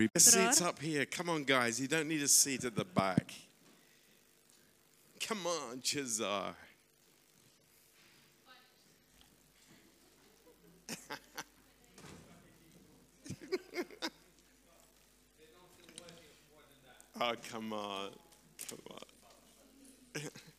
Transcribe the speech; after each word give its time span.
every 0.00 0.10
seats 0.18 0.62
up 0.62 0.80
here. 0.80 1.04
Come 1.04 1.28
on, 1.28 1.44
guys. 1.44 1.78
You 1.80 1.86
don't 1.86 2.08
need 2.08 2.22
a 2.22 2.28
seat 2.28 2.64
at 2.64 2.74
the 2.74 2.86
back. 2.86 3.34
Come 5.26 5.46
on, 5.46 5.80
Chazar. 5.80 6.54
oh, 17.20 17.34
come 17.50 17.72
on. 17.74 18.10
Come 18.68 18.78
on. 18.90 20.22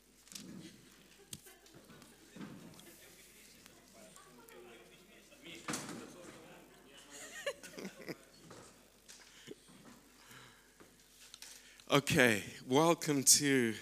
Okay, 11.93 12.41
welcome 12.69 13.21
to 13.21 13.73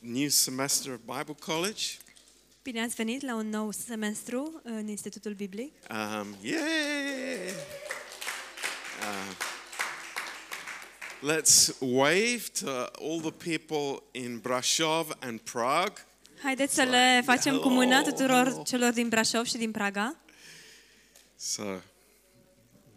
new 0.00 0.30
semester 0.30 0.94
of 0.94 1.00
Bible 1.04 1.34
College. 1.34 1.98
Bine 2.62 2.82
ați 2.82 2.94
venit 2.94 3.22
la 3.22 3.34
un 3.34 3.48
nou 3.48 3.70
semestru 3.70 4.60
în 4.62 4.88
Institutul 4.88 5.32
Biblic. 5.32 5.72
Um, 5.90 6.36
yay! 6.40 6.60
Uh, 9.00 9.34
let's 11.34 11.78
wave 11.78 12.42
to 12.60 12.68
all 13.00 13.20
the 13.20 13.32
people 13.50 14.02
in 14.10 14.38
Brasov 14.38 15.16
and 15.20 15.40
Prague. 15.40 16.04
Haideți 16.42 16.74
să 16.74 16.82
le 16.82 17.22
facem 17.24 17.58
cu 17.58 17.68
mâna 17.68 18.02
tuturor 18.02 18.62
celor 18.62 18.92
din 18.92 19.08
Brașov 19.08 19.44
și 19.44 19.56
din 19.56 19.70
Praga. 19.70 20.16
So, 21.36 21.62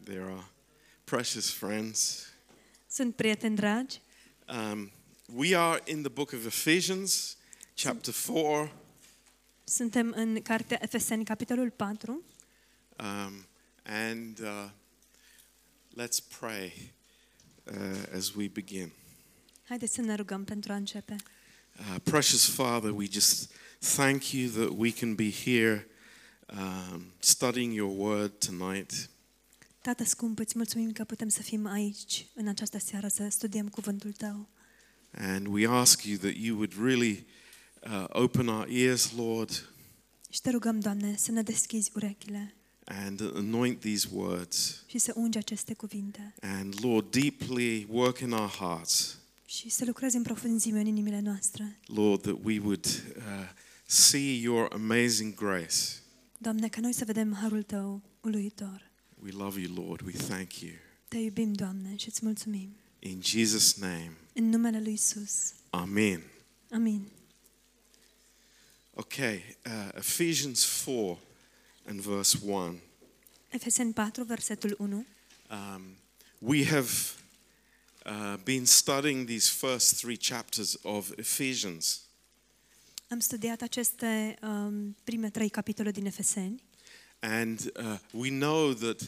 there 0.03 0.23
are 0.23 0.45
precious 1.03 1.51
friends. 1.51 2.25
Sunt 2.87 3.15
prieteni 3.15 3.55
dragi. 3.55 4.01
Um, 4.51 4.91
we 5.31 5.53
are 5.53 5.79
in 5.85 6.01
the 6.01 6.09
book 6.09 6.33
of 6.33 6.45
Ephesians, 6.47 7.37
chapter 7.75 8.11
4. 8.11 8.71
Suntem 9.63 10.13
în 10.15 10.41
cartea 10.41 10.79
Efeseni, 10.81 11.23
capitolul 11.23 11.71
4. 11.75 12.11
Um, 12.99 13.45
and 13.83 14.39
uh, 14.39 14.69
let's 15.97 16.19
pray 16.39 16.93
uh, 17.63 18.15
as 18.15 18.33
we 18.33 18.47
begin. 18.47 18.91
Haideți 19.63 19.93
să 19.93 20.01
ne 20.01 20.15
rugăm 20.15 20.43
pentru 20.43 20.71
a 20.71 20.75
începe. 20.75 21.15
Uh, 21.79 21.95
precious 22.03 22.45
Father, 22.45 22.91
we 22.91 23.05
just 23.11 23.51
thank 23.79 24.31
you 24.31 24.49
that 24.49 24.77
we 24.77 24.91
can 24.91 25.15
be 25.15 25.31
here 25.31 25.87
um, 26.57 27.13
studying 27.19 27.73
your 27.73 27.97
word 27.97 28.31
tonight. 28.39 29.09
Tată 29.81 30.03
scump, 30.03 30.39
îți 30.39 30.53
mulțumim 30.57 30.91
că 30.91 31.03
putem 31.03 31.27
să 31.29 31.41
fim 31.41 31.65
aici 31.65 32.25
în 32.35 32.47
această 32.47 32.79
seară 32.79 33.07
să 33.07 33.27
studiem 33.29 33.67
cuvântul 33.67 34.11
tău. 34.11 34.47
And 35.11 35.47
we 35.47 35.67
ask 35.67 36.03
you 36.03 36.17
that 36.17 36.33
you 36.35 36.55
would 36.55 36.73
really 36.83 37.25
uh, 37.83 38.03
open 38.07 38.47
our 38.47 38.67
ears, 38.69 39.11
Lord, 39.15 39.69
Și 40.29 40.41
te 40.41 40.49
rugăm, 40.49 40.79
Doamne, 40.79 41.15
să 41.17 41.31
ne 41.31 41.41
deschizi 41.41 41.91
urechile 41.95 42.53
and 42.85 43.21
anoint 43.35 43.79
these 43.79 44.07
words. 44.11 44.83
și 44.87 44.97
să 44.97 45.11
ungi 45.15 45.37
aceste 45.37 45.73
cuvinte 45.73 46.33
And 46.41 46.73
Lord, 46.81 47.11
deeply 47.11 47.87
work 47.89 48.19
in 48.19 48.31
our 48.31 48.49
hearts, 48.49 49.17
și 49.45 49.69
să 49.69 49.85
lucrezi 49.85 50.15
în 50.15 50.21
profunzime 50.21 50.79
în 50.79 50.85
inimile 50.85 51.19
noastre. 51.19 51.79
Lord, 51.85 52.21
that 52.21 52.37
we 52.43 52.59
would 52.59 52.85
uh, 53.17 53.23
see 53.85 54.39
your 54.41 54.67
amazing 54.73 55.33
grace. 55.33 55.75
Doamne, 56.37 56.67
ca 56.67 56.81
noi 56.81 56.93
să 56.93 57.05
vedem 57.05 57.33
harul 57.41 57.63
tău 57.63 58.01
uluitor. 58.21 58.88
We 59.23 59.31
love 59.31 59.59
you, 59.59 59.73
Lord. 59.73 60.01
We 60.01 60.11
thank 60.11 60.61
you. 60.61 60.71
Te 61.07 61.17
iubim, 61.17 61.53
Doamne, 61.53 61.95
și 61.95 62.07
îți 62.07 62.25
mulțumim. 62.25 62.75
In 62.99 63.21
Jesus' 63.23 63.73
name, 63.73 64.11
În 64.33 64.49
numele 64.49 64.81
lui 64.81 64.93
Isus. 64.93 65.53
Amen. 65.69 66.23
Amin. 66.71 67.07
Okay, 68.93 69.57
uh, 69.65 69.89
Ephesians 69.95 70.65
4 70.83 71.19
and 71.85 71.99
verse 71.99 72.37
1. 72.43 72.79
Efeseni 73.49 73.93
4, 73.93 74.23
versetul 74.23 74.75
1. 74.77 75.05
Um, 75.49 75.81
we 76.39 76.65
have 76.65 76.89
uh, 78.05 78.37
been 78.43 78.65
studying 78.65 79.27
these 79.27 79.49
first 79.49 79.95
three 79.95 80.17
chapters 80.17 80.77
of 80.81 81.11
Ephesians. 81.17 82.01
Am 83.07 83.19
studiat 83.19 83.61
aceste 83.61 84.37
um, 84.41 84.95
prime 85.03 85.29
trei 85.29 85.49
capitole 85.49 85.91
din 85.91 86.05
Efeseni 86.05 86.63
And 87.19 87.71
uh, 87.75 87.97
we 88.11 88.29
know 88.29 88.73
that 88.73 89.01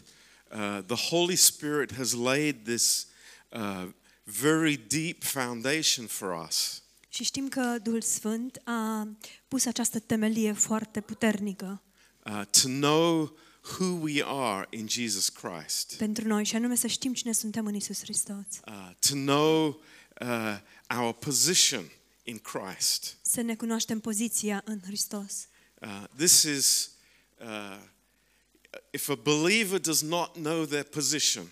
uh, 0.51 0.81
the 0.85 1.09
Holy 1.09 1.35
Spirit 1.35 1.91
has 1.93 2.13
laid 2.13 2.55
this 2.65 3.07
uh, 3.49 3.85
very 4.23 4.75
deep 4.87 5.23
foundation 5.23 6.05
for 6.07 6.45
us. 6.47 6.81
și 7.09 7.23
știm 7.23 7.47
că 7.47 7.77
Duhul 7.83 8.01
Sfânt 8.01 8.61
a 8.63 9.07
pus 9.47 9.65
această 9.65 9.99
temelie 9.99 10.51
foarte 10.53 11.01
puternică 11.01 11.81
uh, 12.25 12.41
to 12.61 12.67
know 12.67 13.37
who 13.77 13.85
we 13.85 14.23
are 14.25 14.67
in 14.69 14.87
Jesus 14.89 15.29
Christ, 15.29 15.93
pentru 15.97 16.27
noi 16.27 16.43
și 16.45 16.55
anume 16.55 16.75
să 16.75 16.87
știm 16.87 17.13
cine 17.13 17.31
suntem 17.33 17.65
în 17.65 17.73
Isus 17.75 17.99
Hristos. 18.01 18.45
uh, 18.67 18.89
to 18.99 19.13
know 19.13 19.81
uh, 20.21 20.57
our 20.99 21.13
position 21.13 21.83
in 22.23 22.37
Christ. 22.39 23.17
Să 23.21 23.41
ne 23.41 23.55
cunoaștem 23.55 23.99
poziția 23.99 24.61
în 24.65 24.79
Hristos. 24.85 25.47
Uh, 25.81 26.03
this 26.15 26.43
is, 26.43 26.91
uh, 27.39 27.77
if 28.91 29.09
a 29.09 29.15
believer 29.15 29.79
does 29.79 30.01
not 30.01 30.33
know 30.33 30.65
their 30.65 30.83
position, 30.83 31.47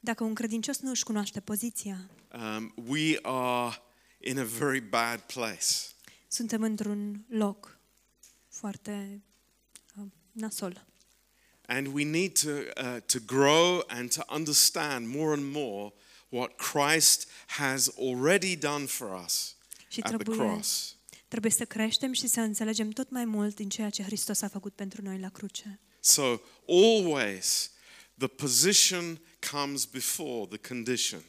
Dacă 0.00 0.24
un 0.24 0.34
credincios 0.34 0.78
nu 0.78 0.90
își 0.90 1.04
cunoaște 1.04 1.40
poziția, 1.40 2.10
um, 2.34 2.74
we 2.86 3.18
are 3.22 3.82
in 4.20 4.38
a 4.38 4.44
very 4.44 4.80
bad 4.80 5.20
place. 5.20 5.66
suntem 6.28 6.62
într-un 6.62 7.24
loc 7.28 7.78
foarte 8.48 9.22
uh, 9.96 10.04
nasol. 10.32 10.86
And 11.66 11.86
we 11.86 12.04
need 12.04 12.38
to, 12.38 12.48
uh, 12.50 12.96
to 13.06 13.18
grow 13.26 13.84
and 13.86 14.14
to 14.14 14.22
understand 14.34 15.06
more 15.14 15.32
and 15.32 15.52
more 15.54 15.92
what 16.28 16.56
Christ 16.56 17.28
has 17.46 17.90
already 17.98 18.56
done 18.56 18.84
for 18.86 19.22
us 19.24 19.56
Și 19.88 20.00
at 20.00 20.08
the 20.08 20.16
trebuie, 20.16 20.46
cross. 20.46 20.96
trebuie 21.28 21.52
să 21.52 21.64
creștem 21.64 22.12
și 22.12 22.26
să 22.26 22.40
înțelegem 22.40 22.90
tot 22.90 23.10
mai 23.10 23.24
mult 23.24 23.54
din 23.54 23.68
ceea 23.68 23.90
ce 23.90 24.02
Hristos 24.02 24.42
a 24.42 24.48
făcut 24.48 24.74
pentru 24.74 25.02
noi 25.02 25.18
la 25.18 25.28
cruce. 25.28 25.80
So 26.08 26.40
always 26.66 27.70
the 28.18 28.28
position 28.28 29.18
comes 29.40 29.86
before 29.86 30.46
the 30.46 30.58
condition. 30.58 31.22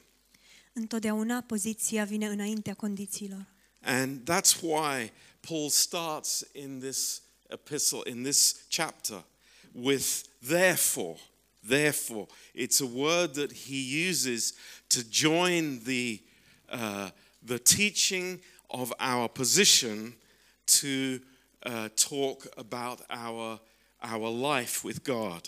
Întotdeauna 0.74 1.42
poziția 1.42 2.04
vine 2.04 2.28
înaintea 2.28 2.74
condițiilor. 2.74 3.46
And 3.82 4.30
that's 4.30 4.62
why 4.62 5.12
Paul 5.42 5.70
starts 5.70 6.46
in 6.54 6.80
this 6.80 7.22
epistle, 7.50 8.02
in 8.06 8.24
this 8.24 8.66
chapter, 8.68 9.24
with 9.74 10.24
therefore. 10.48 11.18
Therefore. 11.68 12.28
It's 12.54 12.82
a 12.82 12.86
word 12.86 13.34
that 13.34 13.52
he 13.52 14.10
uses 14.10 14.54
to 14.88 15.02
join 15.10 15.84
the, 15.84 16.22
uh, 16.70 17.10
the 17.46 17.60
teaching 17.60 18.40
of 18.70 18.94
our 19.00 19.28
position 19.28 20.16
to 20.66 21.20
uh, 21.66 21.90
talk 21.96 22.48
about 22.58 23.02
our, 23.10 23.60
our 24.02 24.56
life 24.56 24.80
with 24.84 25.00
God. 25.04 25.42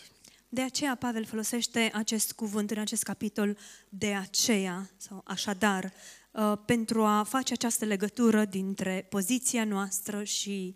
De 0.50 0.62
aceea 0.62 0.96
Pavel 0.96 1.26
folosește 1.26 1.92
acest 1.94 2.32
cuvânt 2.32 2.72
în 2.72 2.78
acest 2.78 3.04
capitol 3.04 3.58
de 3.90 4.14
aceea 4.14 4.90
sau 4.98 5.22
așadar 5.26 5.94
uh, 6.32 6.54
pentru 6.66 7.04
a 7.04 7.24
face 7.24 7.54
această 7.54 7.86
legătură 7.86 8.46
dintre 8.46 9.06
poziția 9.10 9.64
noastră 9.64 10.24
și 10.24 10.76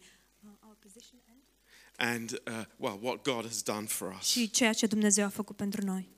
and 1.97 2.41
uh, 2.47 2.65
well, 2.77 2.99
what 3.01 3.23
God 3.23 3.45
has 3.45 3.61
done 3.61 3.85
for 3.85 4.15
us. 4.19 4.27
și 4.27 4.49
ceea 4.49 4.73
ce 4.73 4.85
Dumnezeu 4.85 5.25
a 5.25 5.29
făcut 5.29 5.55
pentru 5.55 5.85
noi. 5.85 6.09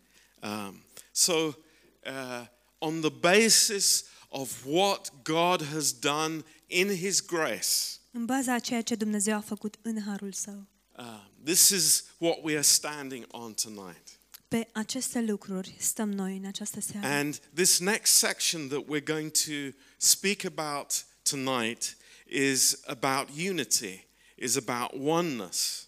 Um, 0.42 0.84
so, 1.12 1.34
uh, 1.34 2.46
on 2.78 3.00
the 3.02 3.10
basis 3.10 4.04
of 4.30 4.66
what 4.66 5.12
God 5.24 5.64
has 5.64 6.00
done 6.00 6.44
in 6.68 6.88
His 6.88 7.26
grace, 7.26 7.68
În 8.12 8.26
baza 8.26 8.54
a 8.54 8.60
ceea 8.60 8.82
ce 8.82 8.96
Dumnezeu 8.96 9.36
a 9.36 9.40
făcut 9.40 9.76
în 9.82 10.02
harul 10.02 10.32
său. 10.32 10.68
Uh, 10.98 11.20
this 11.44 11.70
is 11.70 12.04
what 12.18 12.38
we 12.44 12.54
are 12.54 12.62
standing 12.62 13.26
on 13.32 13.54
tonight. 13.54 14.20
Pe 14.48 14.68
aceste 14.72 15.22
lucruri 15.22 15.76
stăm 15.80 16.12
noi 16.12 16.38
în 16.38 16.46
această 16.46 16.80
seară. 16.80 17.08
And 17.08 17.40
this 17.54 17.80
next 17.80 18.14
section 18.14 18.68
that 18.68 18.84
we're 18.84 19.04
going 19.04 19.32
to 19.32 19.78
speak 19.98 20.44
about 20.44 21.06
tonight 21.22 21.98
is 22.26 22.80
about 22.86 23.30
unity, 23.50 24.08
is 24.36 24.56
about 24.56 25.08
oneness. 25.08 25.88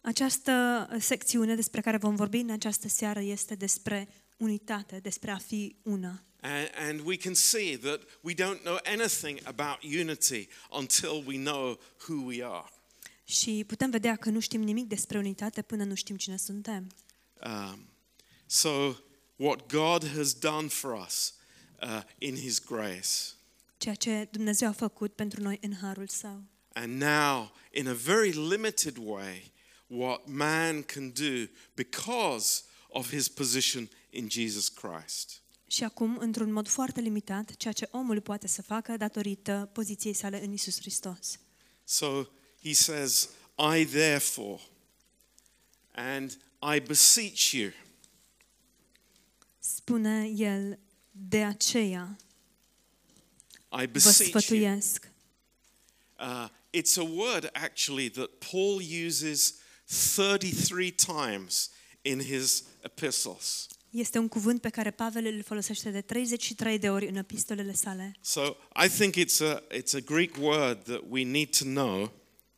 Această 0.00 0.88
secțiune 0.98 1.54
despre 1.54 1.80
care 1.80 1.96
vom 1.96 2.14
vorbi 2.14 2.38
în 2.38 2.50
această 2.50 2.88
seară 2.88 3.20
este 3.20 3.54
despre 3.54 4.08
unitate, 4.36 4.98
despre 5.02 5.30
a 5.30 5.38
fi 5.38 5.76
una. 5.82 6.22
And, 6.40 6.70
and 6.76 7.00
we 7.00 7.16
can 7.16 7.34
see 7.34 7.78
that 7.78 8.00
we 8.20 8.34
don't 8.34 8.60
know 8.62 8.78
anything 8.84 9.40
about 9.44 9.78
unity 9.82 10.48
until 10.70 11.22
we 11.26 11.36
know 11.36 11.78
who 12.06 12.24
we 12.24 12.44
are. 12.44 12.73
Și 13.24 13.64
putem 13.66 13.90
vedea 13.90 14.16
că 14.16 14.30
nu 14.30 14.40
știm 14.40 14.62
nimic 14.62 14.88
despre 14.88 15.18
unitate 15.18 15.62
până 15.62 15.84
nu 15.84 15.94
știm 15.94 16.16
cine 16.16 16.36
suntem. 16.36 16.86
Um, 17.46 17.88
so 18.46 18.94
what 19.36 19.66
God 19.66 20.08
has 20.16 20.32
done 20.32 20.68
for 20.68 21.04
us 21.06 21.34
uh, 21.82 22.02
in 22.18 22.36
His 22.36 22.64
grace. 22.64 23.08
ceea 23.76 23.94
ce 23.94 24.28
Dumnezeu 24.30 24.68
a 24.68 24.72
făcut 24.72 25.14
pentru 25.14 25.42
noi 25.42 25.58
în 25.60 25.74
harul 25.80 26.08
său. 26.08 26.42
And 26.72 27.02
now, 27.02 27.52
in 27.72 27.88
a 27.88 27.92
very 27.92 28.30
limited 28.30 28.96
way, 28.96 29.52
what 29.86 30.26
man 30.26 30.82
can 30.82 31.12
do 31.12 31.48
because 31.74 32.62
of 32.88 33.10
his 33.10 33.28
position 33.28 33.88
in 34.10 34.28
Jesus 34.30 34.68
Christ. 34.68 35.42
Și 35.66 35.84
acum, 35.84 36.16
într-un 36.18 36.52
mod 36.52 36.68
foarte 36.68 37.00
limitat, 37.00 37.56
ceea 37.56 37.72
ce 37.72 37.88
omul 37.90 38.20
poate 38.20 38.48
să 38.48 38.62
facă 38.62 38.96
datorită 38.96 39.70
poziției 39.72 40.12
sale 40.12 40.44
în 40.44 40.52
Isus 40.52 40.78
Hristos. 40.80 41.38
So 41.84 42.24
he 42.64 42.72
says, 42.74 43.28
I 43.58 43.84
therefore, 43.84 44.58
and 45.94 46.36
I 46.62 46.80
beseech 46.80 47.52
you. 47.52 47.72
Spune 49.60 50.32
el, 50.38 50.78
de 51.12 51.44
aceea 51.44 52.16
I 53.70 53.86
vă 53.86 53.86
beseech 53.86 54.30
you. 54.30 54.40
sfătuiesc. 54.40 55.10
Uh, 56.18 56.48
it's 56.70 56.96
a 56.96 57.02
word 57.02 57.50
actually 57.52 58.10
that 58.10 58.28
Paul 58.50 58.80
uses 59.06 59.54
33 59.86 60.90
times 60.90 61.70
in 62.02 62.20
his 62.20 62.62
epistles. 62.82 63.66
Este 63.90 64.18
un 64.18 64.28
cuvânt 64.28 64.60
pe 64.60 64.68
care 64.68 64.90
Pavel 64.90 65.26
îl 65.26 65.42
folosește 65.42 65.90
de 65.90 66.00
33 66.00 66.78
de 66.78 66.90
ori 66.90 67.06
în 67.06 67.16
epistolele 67.16 67.72
sale. 67.72 68.16
So 68.20 68.56
I 68.84 68.88
think 68.88 69.14
it's 69.14 69.40
a, 69.40 69.62
it's 69.72 69.94
a 69.94 70.00
Greek 70.00 70.36
word 70.40 70.82
that 70.82 71.02
we 71.08 71.24
need 71.24 71.56
to 71.56 71.64
know 71.64 72.12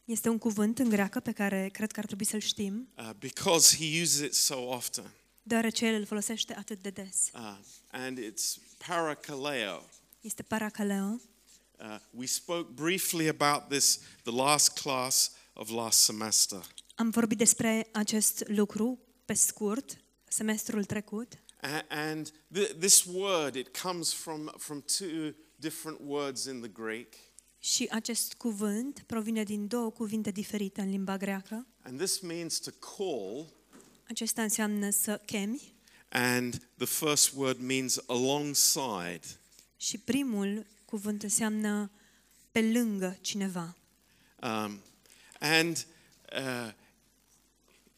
Este 0.06 0.28
un 0.28 0.38
cuvânt 0.38 0.78
în 0.78 0.88
greacă 0.88 1.20
pe 1.20 1.32
care 1.32 1.68
cred 1.72 1.92
că 1.92 1.98
ar 2.00 2.06
trebui 2.06 2.24
să-l 2.24 2.40
știm, 2.40 2.88
uh, 2.98 3.10
because 3.18 3.76
he 3.76 4.00
uses 4.02 4.20
it 4.20 4.34
so 4.34 4.54
often. 4.68 5.10
deoarece 5.42 5.86
el 5.86 5.94
îl 5.94 6.04
folosește 6.06 6.54
atât 6.58 6.82
de 6.82 6.90
des. 6.90 7.30
Uh, 7.34 7.56
and 7.90 8.18
it's 8.18 8.56
parakaleo. 8.86 9.82
Este 10.20 10.42
paracaleo. 10.42 11.20
Uh, 11.78 11.96
we 12.10 12.26
spoke 12.26 12.70
briefly 12.72 13.28
about 13.28 13.68
this 13.68 13.98
the 14.22 14.32
last 14.32 14.78
class 14.78 15.32
of 15.52 15.68
last 15.70 15.98
semester. 15.98 16.66
Am 16.94 17.10
vorbit 17.10 17.38
despre 17.38 17.88
acest 17.92 18.44
lucru 18.46 18.98
pe 19.24 19.32
scurt 19.34 19.96
semestrul 20.28 20.84
trecut 20.84 21.32
A- 21.60 21.84
and 21.88 22.30
th- 22.54 22.78
this 22.78 23.04
word, 23.04 23.54
it 23.54 23.78
comes 23.78 24.12
from, 24.12 24.52
from 24.58 24.84
two 24.98 25.34
different 25.56 25.98
words 26.00 26.44
in 26.44 26.60
the 26.60 26.68
Greek. 26.68 27.14
Și 27.72 27.88
acest 27.90 28.34
cuvânt 28.34 29.02
provine 29.06 29.42
din 29.42 29.66
două 29.66 29.90
cuvinte 29.90 30.30
diferite 30.30 30.80
în 30.80 30.90
limba 30.90 31.16
greacă. 31.16 31.66
And 31.82 31.98
this 31.98 32.20
means 32.20 32.58
to 32.58 32.70
call, 32.70 33.46
Acesta 34.08 34.42
înseamnă 34.42 34.90
să 34.90 35.20
chemi 35.24 35.74
and 36.08 36.68
the 36.76 36.86
first 36.86 37.32
word 37.34 37.60
means 37.60 37.98
alongside. 38.06 39.20
și 39.76 39.98
primul 39.98 40.66
cuvânt 40.84 41.22
înseamnă 41.22 41.90
pe 42.50 42.62
lângă 42.62 43.18
cineva. 43.20 43.76
Um, 44.42 44.80
and 45.40 45.86
uh, 46.36 46.72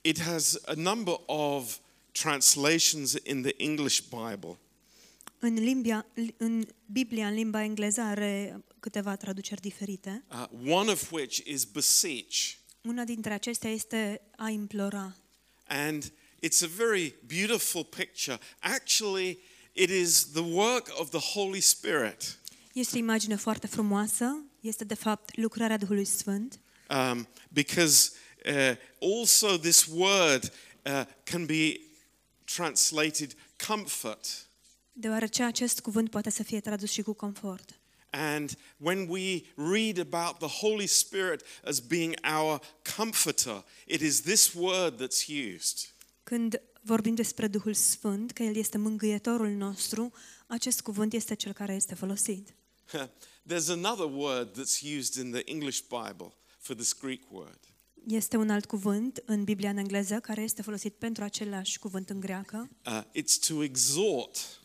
it 0.00 0.20
has 0.20 0.60
a 0.64 0.74
number 0.76 1.14
of 1.26 1.78
translations 2.12 3.12
in 3.22 3.42
the 3.42 3.54
English 3.56 4.00
Bible. 4.00 4.58
În, 5.38 5.54
limbia, 5.54 6.06
în 6.36 6.66
Biblia, 6.86 7.26
în 7.26 7.34
limba 7.34 7.62
engleză, 7.62 8.00
are 8.00 8.64
câteva 8.80 9.16
traduceri 9.16 9.60
diferite. 9.60 10.24
Uh, 10.30 10.72
one 10.72 10.90
of 10.90 11.12
which 11.12 11.36
is 11.44 11.64
beseech. 11.64 12.52
Una 12.82 13.04
dintre 13.04 13.32
acestea 13.32 13.70
este 13.70 14.20
a 14.36 14.48
implora. 14.48 15.16
And 15.66 16.12
it's 16.46 16.62
a 16.62 16.68
very 16.76 17.14
beautiful 17.26 17.84
picture. 17.84 18.38
Actually, 18.58 19.38
it 19.72 19.90
is 19.90 20.30
the 20.32 20.42
work 20.42 20.88
of 20.98 21.10
the 21.10 21.38
Holy 21.38 21.60
Spirit. 21.60 22.38
Este 22.72 22.96
o 22.96 22.98
imagine 22.98 23.36
foarte 23.36 23.66
frumoasă, 23.66 24.44
este 24.60 24.84
de 24.84 24.94
fapt 24.94 25.36
lucrarea 25.36 25.76
Duhului 25.76 26.04
Sfânt, 26.04 26.60
Um, 26.88 27.28
because 27.50 28.12
uh, 28.46 28.76
also 29.00 29.58
this 29.58 29.86
word 29.86 30.50
uh, 30.86 31.04
can 31.24 31.46
be 31.46 31.80
translated 32.44 33.34
comfort. 33.66 34.47
Deoarece 35.00 35.42
acest 35.42 35.80
cuvânt 35.80 36.10
poate 36.10 36.30
să 36.30 36.42
fie 36.42 36.60
tradus 36.60 36.90
și 36.90 37.02
cu 37.02 37.12
confort. 37.12 37.80
And 38.10 38.58
when 38.76 39.08
we 39.08 39.42
read 39.54 39.98
about 39.98 40.38
the 40.38 40.66
Holy 40.66 40.86
Spirit 40.86 41.42
as 41.64 41.78
being 41.78 42.14
our 42.38 42.60
comforter, 42.96 43.64
it 43.86 44.00
is 44.00 44.20
this 44.20 44.52
word 44.52 45.02
that's 45.02 45.28
used. 45.54 45.78
Când 46.22 46.62
vorbim 46.82 47.14
despre 47.14 47.46
Duhul 47.46 47.74
Sfânt, 47.74 48.32
că 48.32 48.42
El 48.42 48.56
este 48.56 48.78
mângâietorul 48.78 49.48
nostru, 49.48 50.12
acest 50.46 50.80
cuvânt 50.80 51.12
este 51.12 51.34
cel 51.34 51.52
care 51.52 51.74
este 51.74 51.94
folosit. 51.94 52.54
There's 53.48 53.68
another 53.68 54.06
word 54.12 54.60
that's 54.60 54.96
used 54.98 55.24
in 55.24 55.32
the 55.32 55.42
English 55.44 55.80
Bible 55.80 56.32
for 56.58 56.76
this 56.76 56.92
Greek 57.00 57.22
word. 57.30 57.58
Este 58.06 58.36
un 58.36 58.50
alt 58.50 58.64
cuvânt 58.64 59.22
în 59.24 59.44
Biblia 59.44 59.70
în 59.70 59.76
engleză 59.76 60.20
care 60.20 60.42
este 60.42 60.62
folosit 60.62 60.94
pentru 60.94 61.24
același 61.24 61.78
cuvânt 61.78 62.10
în 62.10 62.20
greacă. 62.20 62.68
Uh, 62.86 63.02
it's 63.22 63.46
to 63.48 63.62
exhort. 63.62 64.57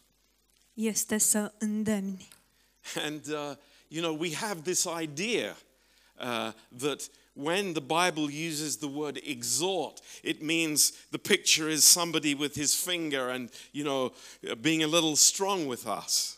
Este 0.73 1.17
să 1.17 1.53
îndemni. 1.57 2.27
And, 2.95 3.27
uh, 3.27 3.55
you 3.87 4.01
know, 4.01 4.17
we 4.19 4.35
have 4.35 4.61
this 4.61 4.85
idea 5.01 5.57
uh, 6.19 6.51
that 6.77 7.09
when 7.33 7.73
the 7.73 7.81
Bible 7.81 8.29
uses 8.49 8.77
the 8.77 8.89
word 8.89 9.19
exhort, 9.23 9.99
it 10.21 10.41
means 10.41 10.91
the 11.09 11.17
picture 11.17 11.71
is 11.71 11.83
somebody 11.83 12.33
with 12.33 12.55
his 12.55 12.75
finger 12.75 13.29
and, 13.29 13.49
you 13.71 13.83
know, 13.83 14.13
being 14.61 14.83
a 14.83 14.87
little 14.87 15.15
strong 15.15 15.67
with 15.67 15.85
us. 15.85 16.37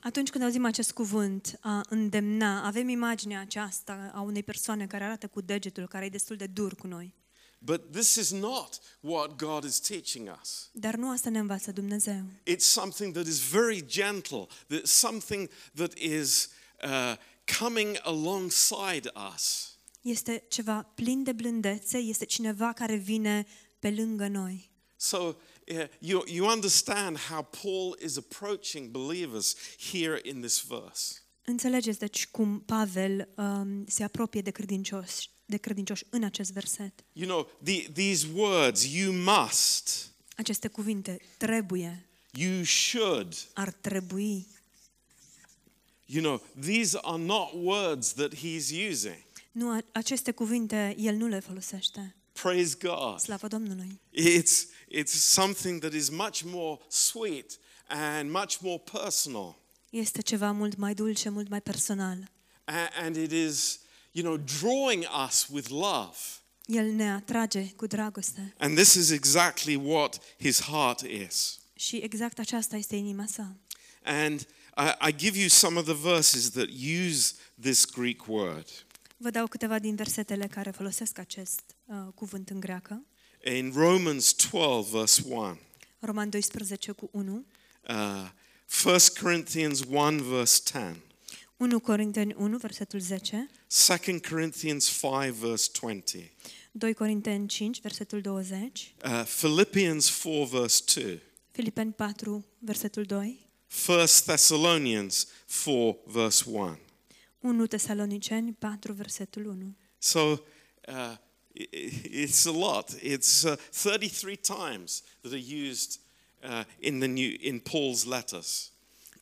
Atunci 0.00 0.30
când 0.30 0.44
auzim 0.44 0.64
acest 0.64 0.92
cuvânt, 0.92 1.58
a 1.60 1.80
îndemna, 1.88 2.66
avem 2.66 2.88
imaginea 2.88 3.40
aceasta 3.40 4.10
a 4.14 4.20
unei 4.20 4.42
persoane 4.42 4.86
care 4.86 5.04
arată 5.04 5.26
cu 5.26 5.40
degetul, 5.40 5.86
care 5.88 6.04
e 6.04 6.08
destul 6.08 6.36
de 6.36 6.46
dur 6.46 6.74
cu 6.74 6.86
noi. 6.86 7.14
But 7.66 7.92
this 7.92 8.14
is 8.16 8.30
not 8.30 8.80
what 9.00 9.36
God 9.36 9.64
is 9.64 9.78
teaching 9.78 10.28
us. 10.40 10.70
Dar 10.72 10.94
nu 10.94 11.10
asta 11.10 11.30
ne 11.30 11.38
învață 11.38 11.72
Dumnezeu. 11.72 12.24
It's 12.44 12.64
something 12.64 13.14
that 13.14 13.26
is 13.26 13.38
very 13.38 13.86
gentle, 13.86 14.46
that 14.68 14.86
something 14.86 15.50
that 15.74 15.98
is 15.98 16.48
uh, 16.84 17.16
coming 17.58 17.98
alongside 18.02 19.10
us. 19.34 19.76
Este 20.00 20.44
ceva 20.48 20.82
plin 20.82 21.22
de 21.22 21.32
blândețe, 21.32 21.98
este 21.98 22.24
cineva 22.24 22.72
care 22.72 22.96
vine 22.96 23.46
pe 23.78 23.90
lângă 23.90 24.28
noi. 24.28 24.70
So 24.96 25.16
uh, 25.16 25.34
you, 25.98 26.24
you 26.26 26.48
understand 26.48 27.18
how 27.18 27.42
Paul 27.42 27.98
is 28.04 28.16
approaching 28.16 28.90
believers 28.90 29.54
here 29.90 30.20
in 30.22 30.40
this 30.40 30.64
verse. 30.68 31.20
Înțelegeți 31.44 31.98
deci 31.98 32.26
cum 32.26 32.60
Pavel 32.60 33.28
um, 33.36 33.86
se 33.86 34.04
apropie 34.04 34.40
de 34.40 34.50
credincioși, 34.50 35.30
de 35.46 35.56
credincioși 35.56 36.04
în 36.10 36.24
acest 36.24 36.52
verset. 36.52 36.92
You 37.12 37.28
know, 37.28 37.48
the, 37.62 37.88
these 37.92 38.26
words, 38.34 38.84
you 38.94 39.12
must, 39.12 40.10
Aceste 40.36 40.68
cuvinte, 40.68 41.20
trebuie, 41.36 42.06
you 42.32 42.64
should, 42.64 43.34
ar 43.54 43.70
trebui, 43.72 44.46
you 46.06 46.22
know, 46.22 46.42
these 46.60 46.98
are 47.02 47.22
not 47.22 47.48
words 47.54 48.12
that 48.12 48.34
he's 48.34 48.70
using. 48.90 49.24
nu, 49.52 49.70
a- 49.70 49.84
aceste 49.92 50.30
cuvinte 50.32 50.94
el 50.98 51.14
nu 51.14 51.26
le 51.26 51.40
folosește. 51.40 52.14
Praise 52.32 52.76
God. 52.80 53.18
Slavă 53.20 53.46
Domnului! 53.48 54.00
It's, 54.12 54.66
it's 54.88 55.12
something 55.12 55.80
that 55.80 55.92
is 55.92 56.08
much 56.08 56.40
more 56.44 56.80
sweet 56.88 57.58
and 57.88 58.30
much 58.30 58.56
more 58.60 58.82
personal. 58.92 59.58
Este 59.90 60.20
ceva 60.20 60.50
mult 60.50 60.76
mai 60.76 60.94
dulce, 60.94 61.28
mult 61.28 61.48
mai 61.48 61.60
personal. 61.60 62.30
A- 62.64 62.90
And 63.04 63.16
it 63.16 63.30
is, 63.30 63.80
you 64.16 64.24
know, 64.24 64.36
drawing 64.60 65.04
us 65.26 65.46
with 65.50 65.68
love. 65.68 66.16
El 66.66 66.86
ne 66.86 67.10
atrage 67.10 67.72
cu 67.76 67.86
dragoste 67.86 68.54
And 68.58 68.76
this 68.76 68.94
is 68.94 69.10
exactly 69.10 69.76
what 69.76 70.18
his 70.38 70.60
heart 70.60 71.00
is. 71.00 71.58
și 71.74 71.96
exact 71.96 72.38
aceasta 72.38 72.76
este 72.76 72.96
inima 72.96 73.26
sa. 73.26 73.56
And 74.02 74.40
I, 74.76 75.08
I 75.08 75.14
give 75.16 75.38
you 75.38 75.48
some 75.48 75.78
of 75.78 75.84
the 75.84 75.94
verses 75.94 76.50
that 76.50 76.68
use 77.06 77.34
this 77.60 77.84
Greek 77.84 78.28
word. 78.28 78.68
Vă 79.16 79.30
dau 79.30 79.46
câteva 79.46 79.78
din 79.78 79.94
versetele 79.94 80.46
care 80.46 80.70
folosesc 80.70 81.18
acest 81.18 81.60
uh, 81.84 81.96
cuvânt 82.14 82.50
în 82.50 82.60
greacă. 82.60 83.04
In 83.44 83.72
Romans 83.74 84.34
12, 84.50 84.96
verse 84.96 85.22
1, 85.26 85.58
Roman 85.98 86.30
12 86.30 86.92
cu 86.92 87.08
1, 87.12 87.44
uh, 87.88 87.94
1 88.84 88.96
Corinthians 89.22 89.80
1, 89.88 90.22
verse 90.22 90.62
10, 90.64 91.00
1 91.56 91.80
Corinteni 91.80 92.34
1, 92.34 92.56
versetul 92.58 93.00
10, 93.00 93.48
2 93.66 94.20
Corinthians 94.20 94.88
5, 94.88 95.30
verse 95.30 95.70
20, 95.72 96.32
2 96.78 96.92
Corinteni 96.92 97.46
5, 97.48 97.80
versetul 97.82 98.20
20, 98.20 98.94
uh, 99.04 99.24
Philippians 99.24 100.08
4, 100.08 100.46
verse 100.46 100.82
2, 100.84 101.20
Filipeni 101.52 101.94
4, 101.96 102.44
versetul 102.58 103.06
2, 103.06 103.38
1 103.86 104.06
Thessalonians 104.24 105.26
4, 105.46 105.96
verse 106.06 106.44
1. 106.50 106.78
1 107.40 107.66
Tesaloniceni 107.66 108.54
4, 108.58 108.92
versetul 108.92 109.46
1. 109.46 109.76
So 109.98 110.44
uh, 110.88 111.16
it's 112.12 112.44
a 112.44 112.52
lot. 112.52 112.94
It's 113.02 113.44
uh, 113.44 113.56
33 113.72 114.36
times 114.36 115.02
that 115.22 115.32
are 115.32 115.68
used 115.68 116.00
uh, 116.42 116.64
in 116.80 117.00
the 117.00 117.08
new 117.08 117.36
in 117.40 117.60
Paul's 117.60 118.04
letters. 118.04 118.72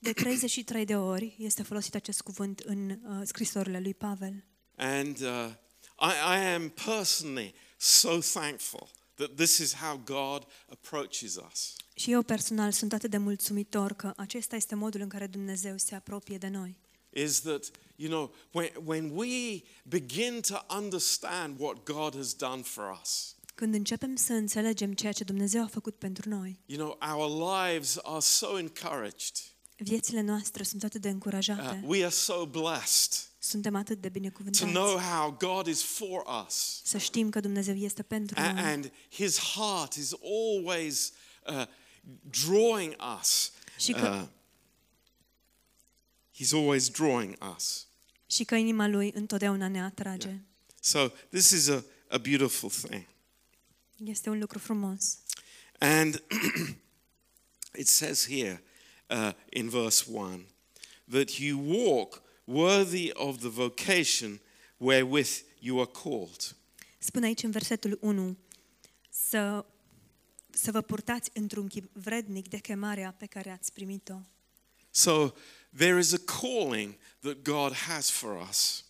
De 0.05 0.13
33 0.13 0.85
de 0.85 0.97
ori 0.97 1.35
este 1.39 1.63
folosit 1.63 1.95
acest 1.95 2.21
cuvânt 2.21 2.59
în 2.59 2.91
uh, 2.91 3.21
scrisorile 3.25 3.81
lui 3.81 3.95
Pavel. 3.95 4.45
And 4.77 5.21
uh, 5.21 5.51
I, 6.01 6.37
I 6.37 6.55
am 6.55 6.69
personally 6.69 7.55
so 7.77 8.19
thankful 8.19 8.91
that 9.15 9.35
this 9.35 9.59
is 9.59 9.75
how 9.75 10.03
God 10.05 10.47
approaches 10.71 11.37
us. 11.51 11.77
Și 11.95 12.11
eu 12.11 12.23
personal 12.23 12.73
sunt 12.73 12.93
atât 12.93 13.11
de 13.11 13.17
mulțumitor 13.17 13.93
că 13.93 14.13
acesta 14.17 14.57
este 14.57 14.75
modul 14.75 15.01
în 15.01 15.09
care 15.09 15.27
Dumnezeu 15.27 15.77
se 15.77 15.95
apropie 15.95 16.39
de 16.39 16.49
noi. 16.49 16.79
Is 17.11 17.41
that, 17.41 17.71
you 17.97 18.11
know, 18.11 18.35
when, 18.51 18.71
when 18.85 19.11
we 19.11 19.63
begin 19.83 20.41
to 20.41 20.75
understand 20.77 21.61
what 21.61 21.83
God 21.83 22.17
has 22.17 22.35
done 22.35 22.63
for 22.63 22.99
us, 23.03 23.37
Când 23.55 23.75
începem 23.75 24.17
să 24.17 24.33
înțelegem 24.33 24.93
ceea 24.93 25.13
ce 25.13 25.25
Dumnezeu 25.25 25.63
a 25.63 25.67
făcut 25.67 25.95
pentru 25.97 26.29
noi, 26.29 26.61
you 26.67 26.79
know, 26.79 26.99
our 27.15 27.55
lives 27.59 27.99
are 28.03 28.21
so 28.21 28.59
encouraged. 28.59 29.54
Viețile 29.77 30.21
noastre 30.21 30.63
sunt 30.63 30.85
atât 30.85 31.01
de 31.01 31.09
Uh, 31.09 31.15
încurajate, 31.15 31.83
we 31.87 32.01
are 32.05 32.13
so 32.15 32.47
blessed 32.47 33.13
suntem 33.39 33.75
atât 33.75 34.01
de 34.01 34.07
to 34.09 34.13
binecuvântați. 34.13 34.73
know 34.73 34.99
how 34.99 35.31
God 35.39 35.67
is 35.67 35.83
for 35.83 36.25
us. 36.47 36.81
Să 36.85 36.99
știm 36.99 37.31
că 37.31 37.41
Dumnezeu 37.41 37.75
este 37.75 38.03
pentru 38.03 38.41
A- 38.41 38.53
noi 38.53 38.63
and 38.63 38.93
his 39.11 39.39
heart 39.39 39.93
is 39.95 40.11
always 40.23 41.13
uh, 41.47 41.67
drawing 42.45 42.97
us. 43.21 43.53
și 43.79 43.93
că, 43.93 44.09
Uh, 44.23 44.29
he's 46.37 46.53
always 46.53 46.89
drawing 46.89 47.37
us. 47.57 47.87
și 48.27 48.45
că 48.45 48.55
inima 48.55 48.87
lui 48.87 49.11
întotdeauna 49.15 49.69
ne 49.69 49.83
atrage. 49.83 50.41
So 50.81 51.09
this 51.31 51.51
is 51.51 51.69
a, 51.69 51.85
a 52.09 52.19
beautiful 52.19 52.71
thing. 52.71 53.07
Este 54.05 54.29
un 54.31 54.39
lucru 54.39 54.59
frumos. 54.59 55.19
And 55.79 56.23
it 57.79 57.89
says 57.89 58.27
here 58.27 58.63
uh, 59.11 59.33
in 59.53 59.69
verse 59.69 60.05
1 60.11 60.47
that 61.11 61.39
you 61.39 61.59
walk 61.59 62.23
worthy 62.47 63.13
of 63.15 63.41
the 63.41 63.49
vocation 63.49 64.41
wherewith 64.79 65.43
you 65.61 65.81
are 65.81 65.91
called. 66.03 66.57
Spune 66.99 67.27
aici 67.27 67.43
în 67.43 67.51
versetul 67.51 67.99
1 68.01 68.37
să, 69.11 69.65
să 70.51 70.71
vă 70.71 70.81
purtați 70.81 71.31
într-un 71.33 71.67
chip 71.67 71.91
vrednic 71.93 72.49
de 72.49 72.59
chemarea 72.59 73.15
pe 73.19 73.27
care 73.27 73.51
ați 73.51 73.73
primit-o. 73.73 74.21
So 74.91 75.33
there 75.77 75.99
is 75.99 76.13
a 76.13 76.19
calling 76.41 76.97
that 77.21 77.43
God 77.43 77.73
has 77.73 78.11
for 78.11 78.47
us. 78.49 78.85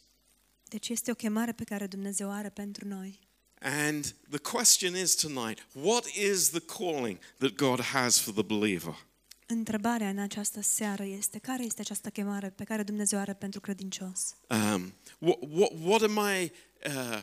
Deci 0.68 0.88
este 0.88 1.10
o 1.10 1.14
chemare 1.14 1.52
pe 1.52 1.64
care 1.64 1.86
Dumnezeu 1.86 2.30
are 2.30 2.48
pentru 2.48 2.88
noi. 2.88 3.20
And 3.60 4.14
the 4.30 4.38
question 4.38 4.96
is 4.96 5.14
tonight 5.14 5.66
what 5.72 6.06
is 6.06 6.48
the 6.50 6.60
calling 6.60 7.18
that 7.38 7.54
God 7.54 7.80
has 7.80 8.18
for 8.18 8.32
the 8.32 8.42
believer? 8.42 8.96
Întrebarea 9.46 10.08
în 10.08 10.18
această 10.18 10.60
seară 10.62 11.04
este 11.04 11.38
care 11.38 11.64
este 11.64 11.80
această 11.80 12.08
chemare 12.08 12.50
pe 12.50 12.64
care 12.64 12.82
Dumnezeu 12.82 13.18
are 13.18 13.32
pentru 13.32 13.60
credincios? 13.60 14.36
Um, 14.48 14.94
what, 15.18 15.38
what, 15.50 15.70
what 15.84 16.02
am 16.02 16.20
I, 16.40 16.52
uh, 16.86 17.22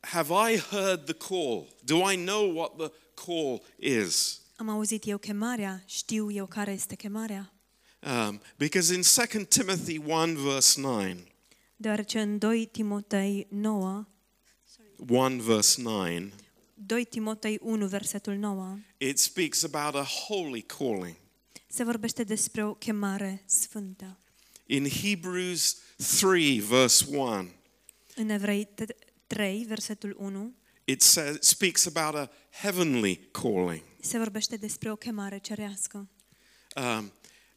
have 0.00 0.52
I 0.52 0.58
heard 0.58 1.04
the 1.04 1.14
call? 1.14 1.66
Do 1.84 2.10
I 2.10 2.16
know 2.16 2.56
what 2.56 2.76
the 2.76 2.90
call 3.14 3.62
is? 3.76 4.40
Am 4.56 4.68
auzit 4.68 5.06
eu 5.06 5.18
chemarea, 5.18 5.82
știu 5.86 6.30
eu 6.30 6.46
care 6.46 6.70
este 6.72 6.94
chemarea? 6.94 7.52
Um, 8.28 8.40
because 8.56 8.94
in 8.94 9.02
2 9.34 9.44
Timothy 9.44 9.98
1, 9.98 10.40
verse 10.40 10.80
9, 10.80 11.14
Deoarece 11.76 12.20
în 12.20 12.38
2 12.38 12.66
Timotei 12.66 13.46
9, 13.50 14.06
1 15.08 15.42
verse 15.42 15.82
9, 15.82 16.08
2 16.74 17.04
Timotei 17.04 17.58
1, 17.62 17.86
versetul 17.86 18.34
9, 18.34 18.78
it 18.98 19.18
speaks 19.18 19.64
about 19.64 19.94
a 19.94 20.06
holy 20.26 20.62
calling. 20.62 21.21
Se 21.74 21.84
vorbește 21.84 22.24
despre 22.24 22.64
o 22.64 22.74
chemare 22.74 23.42
sfântă. 23.46 24.18
In 24.66 24.88
Hebrews 24.88 25.76
3, 26.18 26.58
verse 26.60 27.04
1, 27.08 27.48
În 28.14 28.28
Evrei 28.28 28.68
3, 29.26 29.64
versetul 29.64 30.16
1, 30.18 30.54
it 30.84 31.02
says, 31.02 31.36
speaks 31.40 31.86
about 31.94 32.14
a 32.14 32.30
heavenly 32.50 33.28
calling. 33.30 33.82
se 34.00 34.18
vorbește 34.18 34.56
despre 34.56 34.90
o 34.90 34.96
chemare 34.96 35.38
cerească. 35.38 36.08
Um, 36.76 37.12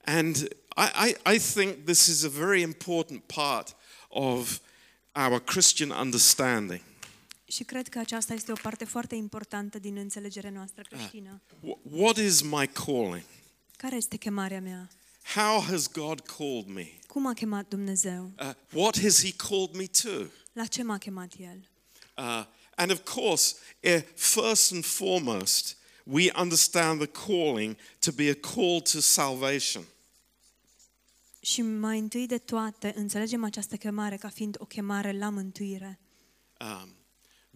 and 0.05 0.35
I, 0.75 1.07
I, 1.09 1.35
I 1.35 1.39
think 1.39 1.85
this 1.85 2.05
is 2.05 2.23
a 2.23 2.29
very 2.29 2.61
important 2.61 3.21
part 3.23 3.75
of 4.09 4.59
our 5.25 5.39
Christian 5.43 5.89
understanding. 5.89 6.81
Și 7.47 7.63
cred 7.63 7.87
că 7.87 7.99
aceasta 7.99 8.33
este 8.33 8.51
o 8.51 8.55
parte 8.61 8.85
foarte 8.85 9.15
importantă 9.15 9.79
din 9.79 9.97
înțelegerea 9.97 10.49
noastră 10.49 10.81
creștină. 10.89 11.41
Wh- 11.57 11.91
What 11.91 12.17
is 12.17 12.41
my 12.41 12.67
calling? 12.73 13.23
Care 13.85 13.97
este 13.97 14.17
chemarea 14.17 14.61
mea? 14.61 14.89
How 15.35 15.61
has 15.61 15.87
God 15.87 16.19
called 16.19 16.67
me? 16.67 16.87
Cum 17.07 17.27
a 17.27 17.33
chemat 17.33 17.67
Dumnezeu? 17.67 18.31
Uh, 18.39 18.51
what 18.73 18.99
has 18.99 19.23
He 19.23 19.31
called 19.31 19.75
me 19.75 19.85
to? 19.85 20.31
La 20.53 20.65
ce 20.65 20.83
m-a 20.83 20.97
chemat 20.97 21.33
El? 21.39 21.69
Uh, 22.17 22.45
and 22.75 22.91
of 22.91 23.03
course, 23.03 23.55
eh, 23.79 24.01
first 24.15 24.71
and 24.71 24.85
foremost, 24.85 25.77
we 26.03 26.31
understand 26.35 26.99
the 26.99 27.25
calling 27.25 27.77
to 27.99 28.11
be 28.11 28.29
a 28.29 28.33
call 28.33 28.81
to 28.81 28.99
salvation. 28.99 29.83
Și 31.41 31.61
mai 31.61 31.99
întâi 31.99 32.27
de 32.27 32.37
toate 32.37 32.93
înțelegem 32.95 33.43
această 33.43 33.75
chemare 33.75 34.17
ca 34.17 34.29
fiind 34.29 34.55
o 34.59 34.65
chemare 34.65 35.17
la 35.17 35.29
mântuire. 35.29 35.99
Um, 36.59 36.95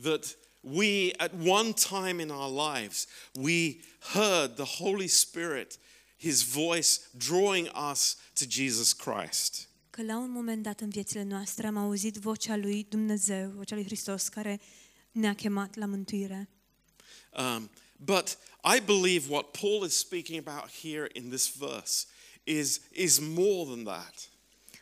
that 0.02 0.38
we, 0.62 1.12
at 1.18 1.32
one 1.46 1.74
time 1.74 2.22
in 2.22 2.30
our 2.30 2.74
lives, 2.74 3.08
we 3.34 3.80
heard 4.00 4.56
the 4.56 4.84
Holy 4.84 5.08
Spirit, 5.08 5.80
His 6.20 6.42
voice 6.42 7.00
drawing 7.18 7.70
us 7.92 8.18
to 8.34 8.46
Jesus 8.50 8.94
Christ. 8.94 9.70
Că 9.90 10.04
la 10.04 10.18
un 10.18 10.32
moment 10.32 10.64
dat 10.64 10.80
în 10.80 10.90
viețile 10.90 11.24
noastre 11.24 11.68
am 11.68 11.78
auzit 11.78 12.16
vocea 12.16 12.56
lui 12.56 12.86
Dumnezeu, 12.90 13.50
vocea 13.50 13.76
lui 13.76 13.86
Hristos, 13.86 14.28
care 14.28 14.60
ne-a 15.12 15.36
chemat 15.36 15.76
la 15.76 15.86
mântuire. 15.86 16.50
Um, 17.38 17.70
but 17.98 18.38
I 18.76 18.80
believe 18.86 19.30
what 19.30 19.52
Paul 19.52 19.86
is 19.86 19.98
speaking 19.98 20.48
about 20.48 20.72
here 20.82 21.10
in 21.14 21.30
this 21.30 21.56
verse 21.58 22.06
is, 22.44 22.82
is 22.92 23.20
more 23.20 23.66
than 23.66 23.84
that. 23.84 24.30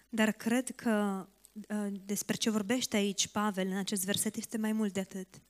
Dar 0.09 0.31
cred 0.31 0.75
că 0.75 1.27
uh, 1.69 1.87
despre 2.05 2.35
ce 2.35 2.49
vorbește 2.49 2.95
aici 2.95 3.27
Pavel 3.27 3.67
în 3.67 3.77
acest 3.77 4.05
verset 4.05 4.35
este 4.35 4.57
mai 4.57 4.71
mult 4.71 4.93
de 4.93 4.99
atât. 4.99 5.41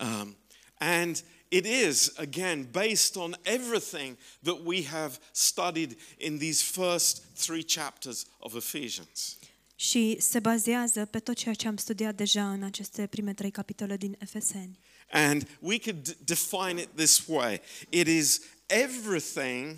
Um, 0.00 0.36
and 0.78 1.24
it 1.48 1.66
is, 1.66 2.12
again, 2.16 2.68
based 2.70 3.16
on 3.16 3.36
everything 3.42 4.16
that 4.42 4.58
we 4.64 4.84
have 4.84 5.18
studied 5.32 5.96
in 6.18 6.38
these 6.38 6.62
first 6.62 7.22
three 7.34 7.64
chapters 7.64 8.26
of 8.38 8.54
Ephesians. 8.54 9.36
Și 9.76 10.16
se 10.20 10.38
bazează 10.40 11.04
pe 11.04 11.18
tot 11.18 11.36
ceea 11.36 11.54
ce 11.54 11.68
am 11.68 11.76
studiat 11.76 12.14
deja 12.14 12.50
în 12.52 12.62
aceste 12.62 13.06
prime 13.06 13.34
trei 13.34 13.50
capitole 13.50 13.96
din 13.96 14.16
Efeseni. 14.18 14.78
And 15.10 15.48
we 15.60 15.78
could 15.78 16.08
d- 16.10 16.16
define 16.24 16.80
it 16.80 16.88
this 16.96 17.22
way 17.26 17.60
it 17.88 18.06
is 18.06 18.40
everything 18.66 19.76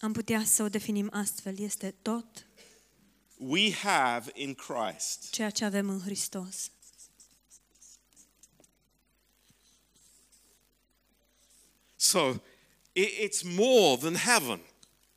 Am 0.00 0.12
putea 0.12 0.44
să 0.44 0.62
o 0.62 0.68
definim 0.68 1.08
astfel. 1.12 1.58
Este 1.60 1.94
tot 2.02 2.46
we 3.36 3.72
have 3.72 4.30
in 4.34 4.54
Christ. 4.54 5.30
ceea 5.30 5.50
ce 5.50 5.64
avem 5.64 5.88
în 5.88 6.00
Hristos. 6.00 6.70
So 12.06 12.42
i- 12.92 13.24
it's 13.24 13.42
more 13.42 13.96
than 14.00 14.14
heaven, 14.14 14.60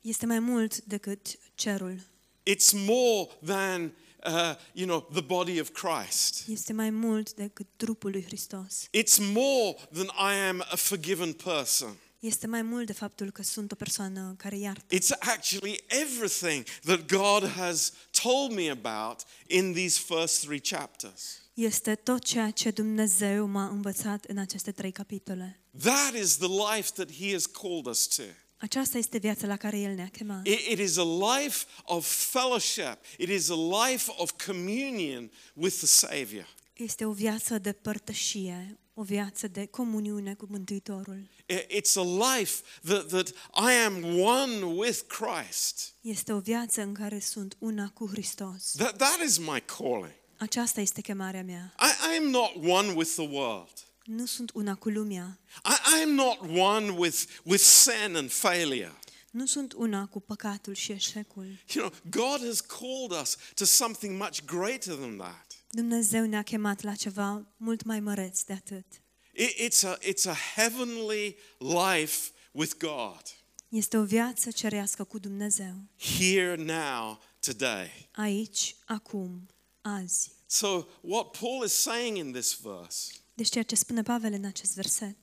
Este 0.00 0.26
mai 0.26 0.38
mult 0.38 0.82
decât 0.84 1.38
cerul. 1.54 2.00
it's 2.42 2.70
more 2.72 3.28
than, 3.44 3.94
uh, 4.26 4.54
you 4.72 4.86
know, 4.86 5.08
the 5.12 5.20
body 5.20 5.60
of 5.60 5.70
Christ. 5.72 6.44
Este 6.48 6.72
mai 6.72 6.90
mult 6.90 7.32
decât 7.34 7.66
trupul 7.76 8.10
lui 8.10 8.24
Hristos. 8.24 8.88
It's 8.98 9.16
more 9.32 9.76
than 9.92 10.06
I 10.32 10.34
am 10.48 10.60
a 10.70 10.76
forgiven 10.76 11.32
person. 11.32 11.96
Este 12.18 12.46
mai 12.46 12.62
mult 12.62 12.86
de 12.86 12.92
faptul 12.92 13.30
că 13.30 13.42
sunt 13.42 13.72
o 13.72 13.74
persoană 13.74 14.34
care 14.38 14.58
iartă. 14.58 14.96
It's 14.96 15.18
actually 15.18 15.80
everything 15.88 16.64
that 16.84 17.06
God 17.06 17.48
has 17.48 17.92
told 18.22 18.52
me 18.52 18.70
about 18.70 19.20
in 19.46 19.72
these 19.72 19.98
first 20.00 20.40
three 20.44 20.60
chapters. 20.60 21.22
Este 21.60 21.94
tot 21.94 22.24
ceea 22.24 22.50
ce 22.50 22.70
Dumnezeu 22.70 23.46
m-a 23.46 23.68
învățat 23.68 24.24
în 24.24 24.38
aceste 24.38 24.72
trei 24.72 24.92
capitole. 24.92 25.60
That 25.82 26.14
is 26.22 26.36
the 26.36 26.48
life 26.74 26.90
that 26.94 27.12
He 27.12 27.32
has 27.32 27.46
called 27.46 27.86
us 27.86 28.06
to. 28.06 28.22
Aceasta 28.56 28.98
este 28.98 29.18
viața 29.18 29.46
la 29.46 29.56
care 29.56 29.78
El 29.78 29.94
ne-a 29.94 30.08
chemat. 30.08 30.46
It, 30.46 30.58
it 30.70 30.78
is 30.78 30.96
a 30.96 31.36
life 31.38 31.64
of 31.84 32.06
fellowship, 32.30 32.98
it 33.18 33.28
is 33.28 33.48
a 33.50 33.86
life 33.88 34.12
of 34.16 34.30
communion 34.46 35.30
with 35.54 35.76
the 35.76 35.86
Savior. 35.86 36.46
Este 36.76 37.04
o 37.04 37.12
viață 37.12 37.58
de 37.58 37.72
părtășie, 37.72 38.78
o 38.94 39.02
viață 39.02 39.48
de 39.48 39.66
comuniune 39.66 40.34
cu 40.34 40.46
Mântuitorul. 40.50 41.28
I- 41.46 41.80
It's 41.80 41.94
a 41.96 42.34
life 42.36 42.62
that, 42.84 43.06
that 43.08 43.28
I 43.70 43.72
am 43.84 44.18
one 44.18 44.64
with 44.64 44.98
Christ. 45.06 45.94
Este 46.00 46.32
o 46.32 46.38
viață 46.38 46.82
în 46.82 46.94
care 46.94 47.18
sunt 47.18 47.56
una 47.58 47.90
cu 47.94 48.06
Hristos. 48.08 48.70
That, 48.76 48.96
that 48.96 49.18
is 49.26 49.38
my 49.38 49.62
calling. 49.78 50.18
Aceasta 50.40 50.80
este 50.80 51.00
chemarea 51.00 51.42
mea. 51.42 51.74
I, 51.80 52.12
I 52.12 52.16
am 52.16 52.30
not 52.30 52.54
one 52.56 52.92
with 52.92 53.10
the 53.10 53.28
world. 53.28 53.72
Nu 54.04 54.26
sunt 54.26 54.50
una 54.54 54.74
cu 54.74 54.88
lumea. 54.88 55.38
I, 55.64 56.02
I'm 56.04 56.08
not 56.14 56.38
one 56.58 56.90
with, 56.90 57.22
with 57.44 57.62
sin 57.62 58.16
and 58.16 58.30
failure. 58.30 58.92
Nu 59.30 59.46
sunt 59.46 59.72
una 59.72 60.06
cu 60.06 60.20
păcatul 60.20 60.74
și 60.74 60.92
eșecul. 60.92 61.44
You 61.74 61.88
know, 61.88 61.92
God 62.10 62.46
has 62.46 62.60
called 62.60 63.20
us 63.22 63.36
to 63.54 63.64
something 63.64 64.18
much 64.20 64.38
greater 64.44 64.94
than 64.94 65.16
that. 65.16 65.46
Dumnezeu 65.70 66.24
ne-a 66.26 66.42
chemat 66.42 66.82
la 66.82 66.94
ceva 66.94 67.46
mult 67.56 67.82
mai 67.84 68.00
măreț 68.00 68.42
de 68.42 68.52
atât. 68.52 68.86
It, 69.34 69.50
it's, 69.72 69.82
a, 69.84 69.98
it's 69.98 70.24
a 70.26 70.36
heavenly 70.54 71.36
life 71.58 72.30
with 72.52 72.72
God, 72.78 73.22
Este 73.68 73.96
o 73.96 74.04
viață 74.04 74.50
cerească 74.50 75.04
cu 75.04 75.18
Dumnezeu. 75.18 75.74
here, 76.18 76.54
now, 76.54 77.20
today. 77.40 78.08
Aici, 78.12 78.76
acum, 78.84 79.48
azi. 79.80 80.30
So, 80.46 80.86
what 81.00 81.38
Paul 81.38 81.64
is 81.64 81.72
saying 81.72 82.16
in 82.16 82.32
this 82.32 82.54
verse, 82.60 83.12
Deci 83.34 83.48
ceea 83.48 83.64
ce 83.64 83.74
spune 83.74 84.02
Pavel 84.02 84.32
în 84.32 84.44
acest 84.44 84.74
verset, 84.74 85.16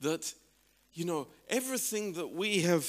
that, 0.00 0.36
you 0.92 1.06
know, 1.06 1.32
everything 1.46 2.14
that 2.14 2.28
we 2.32 2.66
have 2.66 2.84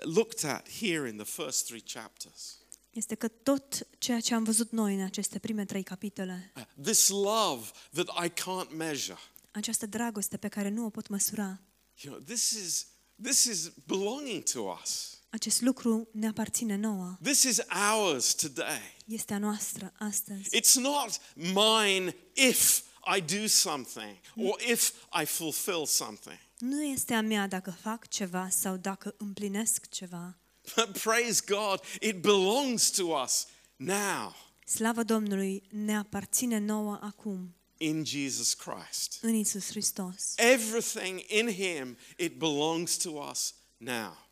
looked 0.00 0.44
at 0.50 0.68
here 0.68 1.08
in 1.08 1.16
the 1.16 1.42
first 1.42 1.64
three 1.66 1.82
chapters, 1.92 2.58
este 2.90 3.14
că 3.14 3.28
tot 3.28 3.86
ceea 3.98 4.20
ce 4.20 4.34
am 4.34 4.44
văzut 4.44 4.70
noi 4.70 4.94
în 4.94 5.00
aceste 5.02 5.38
prime 5.38 5.64
trei 5.64 5.82
capitole, 5.82 6.52
uh, 6.56 6.62
this 6.82 7.08
love 7.08 7.70
that 7.92 8.24
I 8.24 8.28
can't 8.28 8.76
measure, 8.76 9.18
această 9.50 9.86
dragoste 9.86 10.36
pe 10.36 10.48
care 10.48 10.68
nu 10.68 10.84
o 10.84 10.90
pot 10.90 11.08
măsura, 11.08 11.60
you 12.00 12.14
know, 12.14 12.24
this 12.24 12.50
is, 12.50 12.86
this 13.22 13.44
is 13.44 13.70
belonging 13.86 14.42
to 14.42 14.60
us. 14.82 15.15
Acest 15.36 15.60
lucru 15.60 16.08
ne 16.12 16.26
aparține 16.26 16.76
nouă. 16.76 17.18
This 17.22 17.42
is 17.42 17.58
ours 17.98 18.34
today. 18.34 18.96
Este 19.06 19.34
a 19.34 19.38
noastră 19.38 19.92
astăzi. 19.98 20.48
It's 20.56 20.72
not 20.74 21.20
mine 21.34 22.16
if 22.34 22.82
I 23.16 23.20
do 23.40 23.46
something 23.46 24.16
or 24.36 24.60
if 24.70 24.92
I 25.22 25.24
fulfill 25.24 25.86
something. 25.86 26.38
Nu 26.58 26.82
este 26.82 27.14
a 27.14 27.20
mea 27.20 27.46
dacă 27.46 27.70
fac 27.80 28.08
ceva 28.08 28.48
sau 28.50 28.76
dacă 28.76 29.14
împlinesc 29.18 29.88
ceva. 29.88 30.36
But 30.76 30.98
praise 30.98 31.42
God, 31.46 31.80
it 32.00 32.20
belongs 32.20 32.90
to 32.90 33.04
us 33.04 33.46
now 33.76 34.34
Slavă 34.64 35.02
Domnului 35.02 35.62
ne 35.70 35.96
aparține 35.96 36.58
nouă 36.58 36.98
acum, 37.02 37.54
in 37.76 38.04
Jesus 38.04 38.54
Christ. 38.54 39.18
în 39.20 39.34
Isus 39.34 39.66
Hristos. 39.66 40.34
Everything 40.36 41.24
in 41.28 41.52
Him, 41.52 41.96
it 42.16 42.38
belongs 42.38 42.96
to 42.96 43.10
us 43.10 43.54
now. 43.76 44.25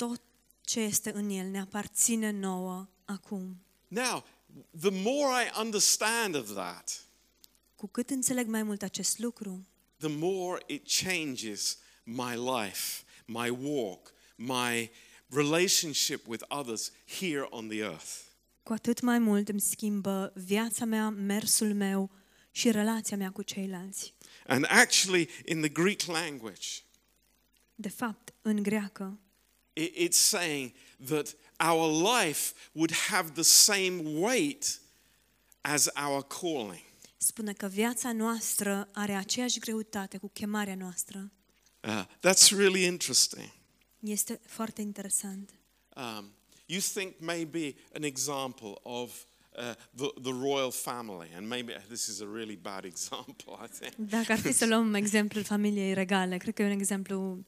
Tot 0.00 0.22
ce 0.60 0.80
este 0.80 1.12
în 1.14 1.30
El 1.30 1.46
ne 1.46 1.60
aparține 1.60 2.30
nouă 2.30 2.88
acum. 3.04 3.62
Now, 3.88 4.24
the 4.80 4.90
more 4.90 5.44
I 5.44 5.50
understand 5.60 6.34
of 6.34 6.52
that, 6.52 7.04
Cu 7.76 7.86
cât 7.88 8.10
înțeleg 8.10 8.46
mai 8.46 8.62
mult 8.62 8.82
acest 8.82 9.18
lucru, 9.18 9.66
the 9.96 10.08
more 10.08 10.62
it 10.66 10.86
changes 11.04 11.78
my 12.04 12.34
life, 12.36 13.02
my 13.26 13.48
walk, 13.48 14.12
my 14.36 14.90
relationship 15.28 16.26
with 16.26 16.44
others 16.48 16.90
here 17.18 17.46
on 17.50 17.68
the 17.68 17.78
earth. 17.78 18.10
cu 18.62 18.72
atât 18.72 19.00
mai 19.00 19.18
mult 19.18 19.48
îmi 19.48 19.60
schimbă 19.60 20.32
viața 20.34 20.84
mea, 20.84 21.08
mersul 21.10 21.74
meu 21.74 22.10
și 22.50 22.70
relația 22.70 23.16
mea 23.16 23.30
cu 23.30 23.42
ceilalți. 23.42 24.14
And 24.46 24.64
actually, 24.68 25.28
in 25.46 25.60
the 25.60 25.68
Greek 25.68 26.02
language, 26.02 26.68
De 27.74 27.88
fapt, 27.88 28.34
în 28.42 28.62
greacă, 28.62 29.18
it- 29.18 29.29
it's 29.72 30.18
saying 30.18 30.72
that 31.08 31.34
our 31.58 31.86
life 31.86 32.54
would 32.72 32.90
have 32.90 33.34
the 33.34 33.42
same 33.42 34.20
weight 34.20 34.80
as 35.62 35.88
our 35.96 36.22
calling. 36.22 36.82
spune 37.16 37.52
că 37.52 37.66
viața 37.66 38.12
noastră 38.12 38.88
are 38.92 39.12
aceeași 39.12 39.58
greutate 39.58 40.18
cu 40.18 40.28
chemarea 40.28 40.74
noastră. 40.74 41.30
Uh, 41.80 42.04
that's 42.20 42.48
really 42.56 42.84
interesting. 42.84 43.50
Este 44.00 44.40
foarte 44.46 44.80
interesant. 44.80 45.50
Um, 45.96 46.32
you 46.66 46.80
think 46.80 47.14
maybe 47.18 47.74
an 47.94 48.02
example 48.02 48.72
of 48.82 49.24
uh, 49.56 49.74
the, 49.96 50.20
the 50.22 50.32
royal 50.32 50.70
family, 50.70 51.28
and 51.36 51.48
maybe 51.48 51.72
this 51.88 52.06
is 52.06 52.20
a 52.20 52.26
really 52.32 52.56
bad 52.56 52.84
example, 52.92 53.58
I 53.64 53.68
think. 53.78 54.10
Dacă 54.10 54.32
ar 54.32 54.38
fi 54.38 54.52
să 54.52 54.66
luăm 54.66 54.94
exemplul 54.94 55.44
familiei 55.44 55.94
regale, 55.94 56.36
cred 56.36 56.54
că 56.54 56.62
e 56.62 56.64
un 56.64 56.70
exemplu 56.70 57.44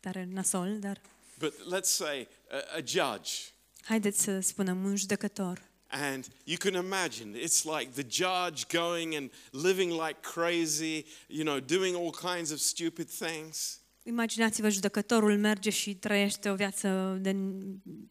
tare 0.00 0.28
nasol, 0.32 0.78
dar 0.78 1.00
But 1.42 1.54
let's 1.72 1.88
say 1.90 2.28
a, 2.50 2.76
a 2.76 2.80
judge, 2.84 3.30
haideți 3.84 4.22
să 4.22 4.40
spunem 4.40 4.84
un 4.84 4.96
judecător. 4.96 5.70
and 5.88 6.24
you 6.44 6.56
can 6.58 6.84
imagine 6.84 7.38
it's 7.38 7.64
like 7.64 7.90
the 8.02 8.06
judge 8.08 8.78
going 8.78 9.14
and 9.14 9.30
living 9.50 9.90
like 9.92 10.16
crazy, 10.20 11.04
you 11.28 11.44
know, 11.44 11.60
doing 11.60 11.96
all 11.96 12.10
kinds 12.34 12.50
of 12.50 12.58
stupid 12.58 13.08
things. 13.10 13.80
Imaginați-vă, 14.02 14.68
judecătorul 14.68 15.38
merge 15.38 15.70
și 15.70 15.94
trăiește 15.94 16.48
o 16.48 16.54
viață 16.54 17.18
de 17.20 17.36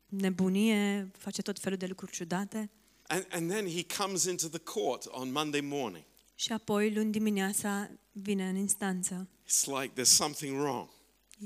nebunie, 0.09 1.11
face 1.17 1.41
tot 1.41 1.59
felul 1.59 1.77
de 1.77 1.85
lucruri 1.85 2.11
ciudate 2.11 2.69
And, 3.07 3.25
and 3.31 3.49
then 3.49 3.67
he 3.67 3.85
comes 3.97 4.23
into 4.23 4.47
the 4.47 4.59
court 4.59 5.05
on 5.07 5.31
Monday 5.31 5.61
morning. 5.61 6.03
și 6.35 6.51
apoi, 6.51 6.93
luni 6.93 7.11
dimineața, 7.11 7.89
vine 8.11 8.47
în 8.49 8.55
instanță. 8.55 9.27
It's 9.47 9.65
like 9.81 10.01
there's 10.01 10.15
something 10.15 10.59
wrong. 10.59 10.89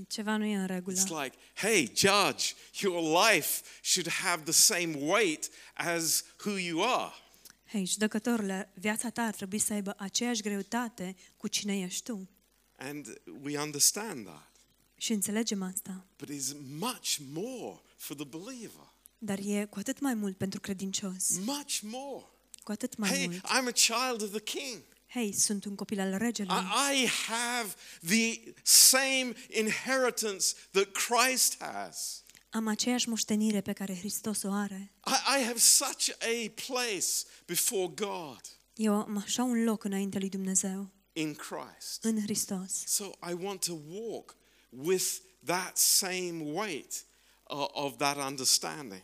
Ceva 0.08 0.38
nu 0.38 0.46
e 0.46 0.56
în 0.56 0.66
regulă. 0.66 0.98
It's 0.98 1.24
like, 1.24 1.38
hey, 1.54 1.92
judge, 1.96 2.46
your 2.82 3.24
life 3.26 3.62
should 3.84 4.10
have 4.10 4.44
the 4.44 4.52
same 4.52 4.96
weight 4.98 5.50
as 5.74 6.24
who 6.46 6.58
you 6.58 6.84
are. 6.84 7.14
Hei, 7.68 7.86
judecătorule, 7.86 8.70
viața 8.74 9.10
ta 9.10 9.22
ar 9.22 9.34
trebui 9.34 9.60
să 9.60 9.74
aibă 9.74 9.96
aceeași 9.98 10.42
greutate 10.42 11.16
cu 11.38 11.48
cine 11.48 11.80
ești 11.80 12.04
tu. 12.04 12.30
And 12.78 13.22
we 13.42 13.60
understand 13.60 14.26
that. 14.26 14.50
Și 14.98 15.12
înțelegem 15.12 15.62
asta. 15.62 16.06
But 16.18 16.30
it's 16.30 16.54
much 16.80 17.18
more 17.32 17.82
for 17.98 18.16
the 18.16 18.26
believer. 18.26 18.94
Dar 19.18 19.40
e 19.46 19.66
cu 19.70 19.80
atât 19.80 20.00
mai 20.00 20.14
mult 20.14 20.38
pentru 20.38 20.60
credincios. 20.60 21.30
Much 21.46 21.80
more. 21.82 22.26
Cu 22.64 22.72
atât 22.72 22.98
mai 22.98 23.10
Hey, 23.10 23.28
mult. 23.28 23.46
I'm 23.46 23.68
a 23.68 23.72
child 23.72 24.22
of 24.22 24.30
the 24.30 24.42
king. 24.58 24.82
Hei, 25.16 25.34
sunt 25.34 25.66
un 25.66 25.76
copil 25.76 26.00
al 26.00 26.18
regelui. 26.18 26.56
I, 26.56 27.04
I 27.04 27.08
have 27.28 27.74
the 28.08 28.54
same 28.64 29.34
inheritance 29.50 30.54
that 30.72 30.92
Christ 30.92 31.56
has. 31.60 32.24
Am 32.50 32.68
aceeași 32.68 33.10
moștenire 33.10 33.62
pe 33.62 33.74
care 33.74 33.98
Hristos 33.98 34.44
o 34.44 34.52
are. 34.52 34.92
I, 35.06 35.40
I 35.40 35.44
have 35.44 35.58
such 35.58 36.10
a 36.10 36.52
place 36.68 37.06
before 37.46 37.88
God 37.88 38.42
Eu 38.74 38.94
am 38.94 39.18
așa 39.18 39.44
un 39.44 39.64
loc 39.64 39.84
înainte 39.84 40.20
lui 40.20 40.30
Dumnezeu, 40.30 40.90
in 41.14 41.34
Christ. 41.34 42.04
în 42.04 42.22
Hristos. 42.22 42.72
So 42.86 43.06
I 43.06 43.34
want 43.42 43.66
to 43.66 43.74
walk 43.90 44.36
with 44.70 45.06
that 45.46 45.78
same 45.78 46.44
weight 46.54 47.06
uh, 47.50 47.66
of 47.72 47.98
that 47.98 48.18
understanding. 48.30 49.04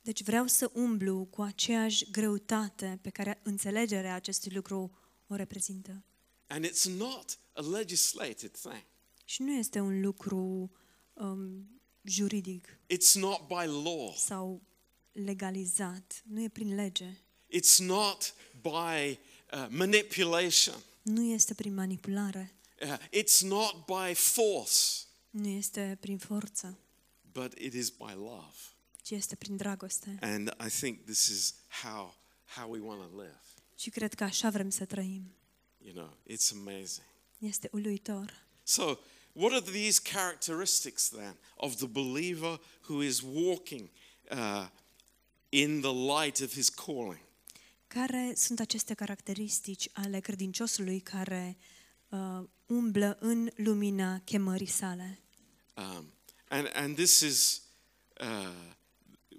Deci 0.00 0.22
vreau 0.22 0.46
să 0.46 0.70
umblu 0.72 1.24
cu 1.30 1.42
aceeași 1.42 2.10
greutate 2.10 2.98
pe 3.02 3.10
care 3.10 3.40
înțelegerea 3.42 4.14
acestui 4.14 4.52
lucru 4.54 4.90
o 5.30 5.36
reprezintă. 5.36 6.04
And 6.46 6.64
it's 6.66 6.84
not 6.84 7.38
a 7.52 7.60
legislated 7.60 8.50
thing. 8.60 8.84
Și 9.24 9.42
nu 9.42 9.52
este 9.52 9.80
un 9.80 10.00
lucru 10.00 10.70
um, 11.12 11.68
juridic 12.02 12.78
It's 12.94 13.12
not 13.14 13.46
by 13.46 13.66
law. 13.66 14.14
sau 14.16 14.62
legalizat, 15.12 16.22
nu 16.26 16.42
e 16.42 16.48
prin 16.48 16.74
lege, 16.74 17.18
It's 17.56 17.76
not 17.78 18.34
by 18.60 19.18
uh, 19.52 19.66
manipulation. 19.70 20.74
nu 21.02 21.22
este 21.22 21.54
prin 21.54 21.74
manipulare, 21.74 22.54
Uh, 22.82 22.96
it's 23.10 23.40
not 23.40 23.74
by 23.86 24.14
force, 24.14 25.04
nu 25.30 25.48
este 25.48 25.96
prin 26.00 26.18
forță, 26.18 26.78
but 27.32 27.52
it 27.58 27.72
is 27.74 27.88
by 27.88 28.12
love. 28.14 28.54
ci 29.02 29.10
este 29.10 29.36
prin 29.36 29.56
dragoste. 29.56 30.18
And 30.20 30.56
I 30.66 30.68
think 30.68 31.04
this 31.04 31.26
is 31.28 31.54
how 31.82 32.14
how 32.56 32.70
we 32.70 32.78
want 32.80 33.10
to 33.10 33.20
live. 33.20 33.40
Și 33.80 33.90
cred 33.90 34.14
că 34.14 34.24
așa 34.24 34.50
vrem 34.50 34.70
să 34.70 34.84
trăim. 34.84 35.34
You 35.78 35.92
know, 35.94 36.16
it's 36.30 36.50
amazing. 36.52 37.06
Este 37.38 37.68
uluitor. 37.72 38.46
So, 38.62 38.98
what 39.32 39.52
are 39.52 39.70
these 39.70 40.00
characteristics 40.02 41.08
then 41.08 41.36
of 41.56 41.76
the 41.76 41.86
believer 41.86 42.60
who 42.88 43.02
is 43.02 43.20
walking 43.20 43.90
uh, 44.30 44.68
in 45.48 45.80
the 45.80 45.92
light 45.92 46.40
of 46.40 46.52
his 46.52 46.68
calling? 46.68 47.20
Care 47.86 48.32
sunt 48.36 48.60
aceste 48.60 48.94
caracteristici 48.94 49.88
ale 49.92 50.20
credinciosului 50.20 51.00
care 51.00 51.56
uh, 52.08 52.44
umblă 52.66 53.16
în 53.20 53.50
lumina 53.56 54.20
chemării 54.24 54.66
sale? 54.66 55.20
Um, 55.76 56.12
and, 56.48 56.70
and 56.74 56.94
this 56.94 57.20
is 57.20 57.62
uh, 58.20 58.74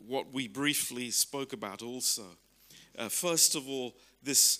what 0.07 0.25
we 0.31 0.47
briefly 0.47 1.09
spoke 1.09 1.57
about 1.61 1.81
also. 1.81 2.37
Uh, 2.97 3.07
first 3.07 3.55
of 3.55 3.63
all, 3.67 3.93
this 4.23 4.59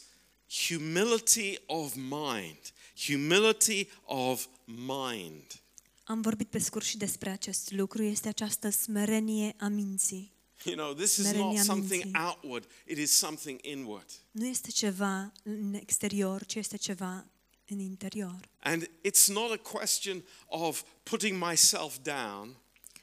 humility 0.67 1.57
of 1.65 1.95
mind. 1.95 2.59
Humility 3.05 3.87
of 4.05 4.45
mind. 4.65 5.43
Am 6.03 6.21
vorbit 6.21 6.47
pe 6.49 6.59
scurt 6.59 6.85
și 6.85 6.97
despre 6.97 7.29
acest 7.29 7.71
lucru, 7.71 8.03
este 8.03 8.27
această 8.27 8.69
smerenie 8.69 9.55
a 9.59 9.67
minții. 9.67 10.31
You 10.65 10.75
know, 10.75 10.93
this 10.93 11.15
is 11.15 11.23
Smerenia 11.23 11.45
not 11.47 11.65
something 11.65 12.03
minții. 12.03 12.19
outward, 12.21 12.67
it 12.87 12.97
is 12.97 13.11
something 13.11 13.59
inward. 13.65 14.09
Nu 14.31 14.45
este 14.45 14.71
ceva 14.71 15.31
în 15.43 15.73
exterior, 15.73 16.45
ci 16.45 16.55
este 16.55 16.77
ceva 16.77 17.25
în 17.67 17.79
interior. 17.79 18.39
And 18.59 18.89
it's 19.07 19.25
not 19.27 19.51
a 19.51 19.57
question 19.57 20.23
of 20.47 20.83
putting 21.03 21.43
myself 21.49 21.97
down, 22.01 22.55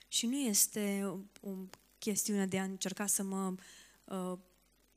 Și 0.09 0.27
nu 0.27 0.37
este 0.39 1.03
o, 1.05 1.19
o 1.51 1.55
chestiune 1.99 2.47
de 2.47 2.59
a 2.59 2.63
încerca 2.63 3.07
să 3.07 3.23
mă 3.23 3.55
uh, 4.05 4.39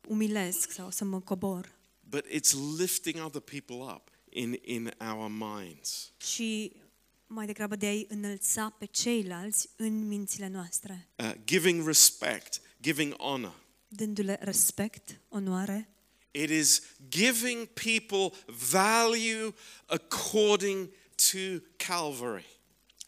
umilesc 0.08 0.72
sau 0.72 0.92
să 0.92 1.04
mă 1.06 1.20
cobor, 1.20 1.76
but 2.10 2.26
it's 2.28 2.54
lifting 2.78 3.26
other 3.26 3.42
people 3.42 3.76
up 3.94 4.10
in, 4.30 4.58
in 4.64 4.94
our 5.00 5.30
minds. 5.30 6.12
ci 6.18 6.72
mai 7.28 7.46
degrabă 7.46 7.76
de 7.76 7.86
a-i 7.86 8.06
înălța 8.10 8.70
pe 8.80 8.86
ceilalți 8.86 9.70
în 9.76 10.08
mințile 10.08 10.48
noastre, 10.48 11.08
Uh, 11.16 11.32
giving 11.46 11.86
respect, 11.86 12.62
giving 12.82 13.14
honor. 13.16 13.60
dându-le 13.88 14.38
respect, 14.42 15.20
onoare, 15.30 15.86
It 16.34 16.50
is 16.50 16.82
giving 17.10 17.66
people 17.68 18.38
value 18.72 19.54
according 19.86 20.90
to 21.32 21.38
Calvary. 21.76 22.46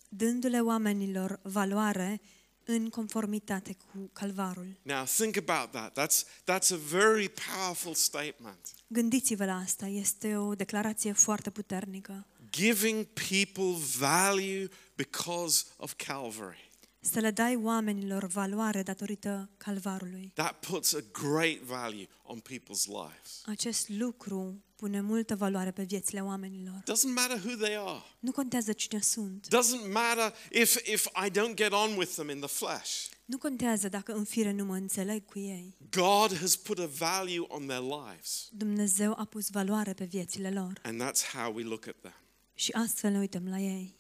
dându-le 0.10 0.60
oamenilor 0.62 1.40
valoare 1.44 2.22
în 2.66 2.90
conformitate 2.90 3.74
cu 3.74 4.10
calvarul. 4.14 4.68
Now, 4.82 5.04
think 5.04 5.38
about 5.38 5.72
that. 5.72 6.00
That's, 6.00 6.24
that's 6.24 6.72
a 6.72 6.80
very 6.90 7.32
powerful 7.52 7.94
statement. 7.94 8.74
Gândiți-vă 8.88 9.46
la 9.46 9.56
asta, 9.56 9.88
este 9.88 10.38
o 10.38 10.56
declarație 10.56 11.12
foarte 11.12 11.50
puternică. 11.50 12.26
Giving 12.52 13.06
people 13.06 13.86
value 13.98 14.70
because 14.96 15.64
of 15.78 15.94
Calvary. 15.96 16.72
Să 17.06 17.20
le 17.20 17.32
dai 17.32 17.56
oamenilor 17.56 18.26
valoare 18.26 18.84
datorită 18.84 19.50
calvarului. 19.58 20.32
That 20.34 20.60
puts 20.66 20.94
a 20.94 21.00
great 21.12 21.60
value 21.60 22.08
on 22.24 22.40
people's 22.40 22.86
lives. 22.86 23.42
Acest 23.46 23.90
lucru 23.90 24.64
pune 24.76 25.02
multă 25.02 25.36
valoare 25.36 25.72
pe 25.72 25.84
viețile 25.84 26.22
oamenilor. 26.22 26.84
Doesn't 26.92 27.14
matter 27.16 27.38
who 27.46 27.56
they 27.56 27.76
are. 27.78 28.02
Nu 28.20 28.32
contează 28.32 28.74
cine 28.74 29.02
sunt. 29.02 29.48
Doesn't 29.48 29.92
matter 29.92 30.34
if, 30.52 30.88
if 30.88 31.06
I 31.26 31.30
don't 31.30 31.54
get 31.54 31.72
on 31.72 31.98
with 31.98 32.12
them 32.12 32.30
in 32.30 32.40
the 32.40 32.50
flesh. 32.50 33.06
Nu 33.26 33.38
contează 33.38 33.90
dacă 33.90 34.14
în 34.14 34.24
fire 34.24 34.52
nu 34.52 34.66
mă 34.66 34.76
înțeleg 34.76 35.26
cu 35.26 35.40
ei. 35.40 35.78
God 35.90 36.38
has 36.40 36.56
put 36.56 36.80
a 36.80 36.86
value 36.86 37.46
on 37.48 37.66
their 37.68 37.82
lives. 37.82 38.48
Dumnezeu 38.52 39.14
a 39.18 39.26
pus 39.26 39.50
valoare 39.50 39.94
pe 39.94 40.06
viețile 40.06 40.52
lor 40.52 40.80
And 40.84 41.02
that's 41.04 41.32
how 41.34 41.54
we 41.56 41.64
look 41.64 41.88
at 41.88 41.96
them. 42.02 42.16
și 42.54 42.72
astfel 42.72 43.12
ne 43.12 43.18
uităm 43.20 43.48
la 43.50 43.60
ei. 43.60 43.96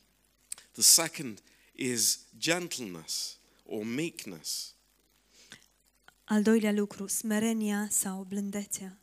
The 0.72 0.82
second 0.82 1.42
is 1.76 2.20
gentleness 2.38 3.38
or 3.66 3.84
meekness. 3.84 4.76
Al 6.24 6.42
doilea 6.42 6.72
lucru, 6.72 7.08
smerenia 7.08 7.88
sau 7.90 8.24
blândețea. 8.24 8.98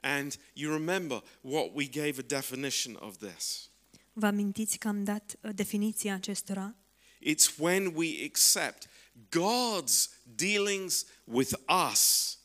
And 0.00 0.38
you 0.52 0.72
remember 0.72 1.22
what 1.40 1.70
we 1.74 1.84
gave 1.84 2.14
a 2.18 2.22
definition 2.26 2.96
of 3.00 3.16
this. 3.16 3.70
Vă 4.12 4.26
amintiți 4.26 4.78
că 4.78 4.88
am 4.88 5.04
dat 5.04 5.36
uh, 5.40 5.50
definiția 5.54 6.14
acestora? 6.14 6.74
It's 7.20 7.56
when 7.58 7.92
we 7.94 8.24
accept 8.24 8.88
God's 9.28 10.10
dealings 10.22 11.06
with 11.24 11.52
us 11.90 12.38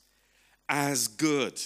as 0.66 1.16
good. 1.16 1.58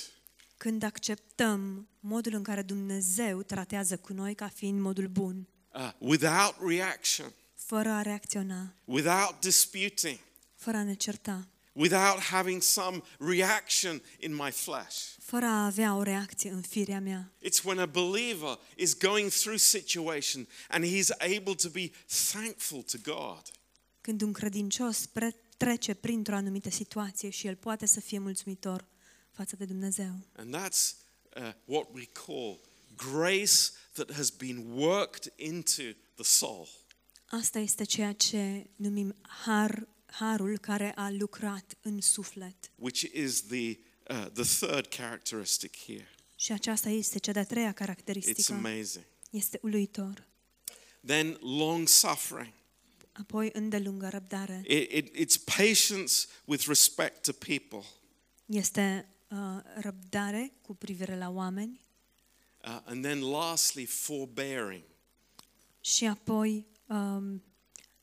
Când 0.57 0.83
acceptăm 0.83 1.87
modul 1.99 2.33
în 2.33 2.43
care 2.43 2.61
Dumnezeu 2.61 3.41
tratează 3.41 3.97
cu 3.97 4.13
noi 4.13 4.35
ca 4.35 4.47
fiind 4.47 4.79
modul 4.79 5.07
bun, 5.07 5.47
uh, 5.73 5.91
without 5.97 6.55
reaction, 6.67 7.33
fără 7.65 7.89
a 7.89 8.01
reacționa, 8.01 8.73
without 8.85 9.39
disputing, 9.39 10.19
fără 10.55 10.77
a 10.77 10.83
ne 10.83 10.93
certa, 10.93 11.47
without 11.71 12.19
having 12.19 12.61
some 12.61 13.01
reaction 13.19 14.01
in 14.19 14.35
my 14.35 14.51
flesh. 14.51 14.95
fără 15.19 15.45
a 15.45 15.65
avea 15.65 15.95
o 15.95 16.01
reacție 16.01 16.49
în 16.51 16.61
firea 16.61 16.99
mea. 16.99 17.31
It's 17.41 17.63
when 17.63 17.79
a 17.79 17.85
believer 17.85 18.59
is 18.75 18.97
going 18.97 19.29
through 19.31 19.59
situation 19.59 20.47
and 20.67 20.85
he's 20.85 21.09
able 21.19 21.55
to 21.55 21.69
be 21.69 21.91
thankful 22.31 22.81
to 22.81 22.97
God. 23.03 23.41
Când 24.01 24.21
un 24.21 24.31
credincios 24.31 25.05
pre- 25.05 25.35
trece 25.57 25.93
printr-o 25.93 26.35
anumită 26.35 26.69
situație 26.69 27.29
și 27.29 27.47
el 27.47 27.55
poate 27.55 27.85
să 27.85 27.99
fie 27.99 28.19
mulțumitor 28.19 28.85
față 29.31 29.55
de 29.55 29.65
Dumnezeu. 29.65 30.13
And 30.35 30.55
that's 30.55 30.91
uh, 31.35 31.51
what 31.65 31.87
we 31.93 32.05
call 32.25 32.59
grace 32.95 33.71
that 33.93 34.11
has 34.13 34.29
been 34.29 34.71
worked 34.71 35.33
into 35.35 35.83
the 36.15 36.23
soul. 36.23 36.67
Asta 37.25 37.59
este 37.59 37.83
ceea 37.83 38.13
ce 38.13 38.67
numim 38.75 39.15
har, 39.21 39.87
harul 40.05 40.57
care 40.57 40.91
a 40.95 41.09
lucrat 41.09 41.77
în 41.81 42.01
suflet. 42.01 42.71
which 42.75 43.01
is 43.13 43.41
the, 43.45 43.77
uh, 44.09 44.25
the 44.33 44.43
third 44.65 44.85
characteristic 44.87 45.77
here. 45.85 46.09
Și 46.35 46.51
aceasta 46.51 46.89
este 46.89 47.19
cea 47.19 47.31
de-a 47.31 47.43
treia 47.45 47.71
It's 47.71 47.75
caracteristică. 47.75 48.53
amazing. 48.53 49.05
Este 49.29 49.59
uluitor. 49.61 50.27
Then 51.05 51.37
long 51.41 51.87
suffering. 51.87 52.53
Apoi 53.11 53.49
îndelungă 53.53 54.07
răbdare. 54.09 54.61
It, 54.67 54.91
it, 54.91 55.15
it's 55.15 55.43
patience 55.57 56.13
with 56.45 56.65
respect 56.67 57.21
to 57.23 57.31
people. 57.33 57.87
Este 58.45 59.07
uh, 59.29 59.37
răbdare 59.75 60.51
cu 60.61 60.75
privire 60.75 61.17
la 61.17 61.29
oameni 61.29 61.83
Uh, 62.67 62.79
and 62.85 63.03
then 63.03 63.19
lastly, 63.21 63.85
forbearing. 63.85 64.83
și 65.81 66.05
apoi 66.05 66.65
um, 66.85 67.43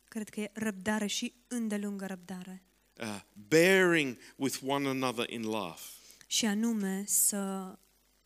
cred 0.08 0.28
că 0.28 0.40
e 0.40 0.50
răbdare 0.54 1.06
și 1.06 1.34
îndelungă 1.48 2.06
răbdare. 2.06 2.62
Uh, 3.00 3.20
bearing 3.48 4.16
with 4.36 4.58
one 4.66 4.88
another 4.88 5.30
in 5.30 5.42
love. 5.42 5.80
Și 6.26 6.46
anume 6.46 7.04
să 7.06 7.72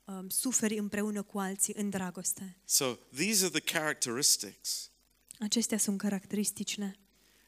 um, 0.05 0.29
suferi 0.29 0.79
împreună 0.79 1.23
cu 1.23 1.39
alții 1.39 1.75
în 1.77 1.91
dragoste. 1.91 2.57
So 2.65 2.97
these 3.15 3.45
are 3.45 3.61
the 3.61 3.79
characteristics. 3.79 4.91
Acestea 5.39 5.79
sunt 5.79 5.99
caracteristicile. 5.99 6.99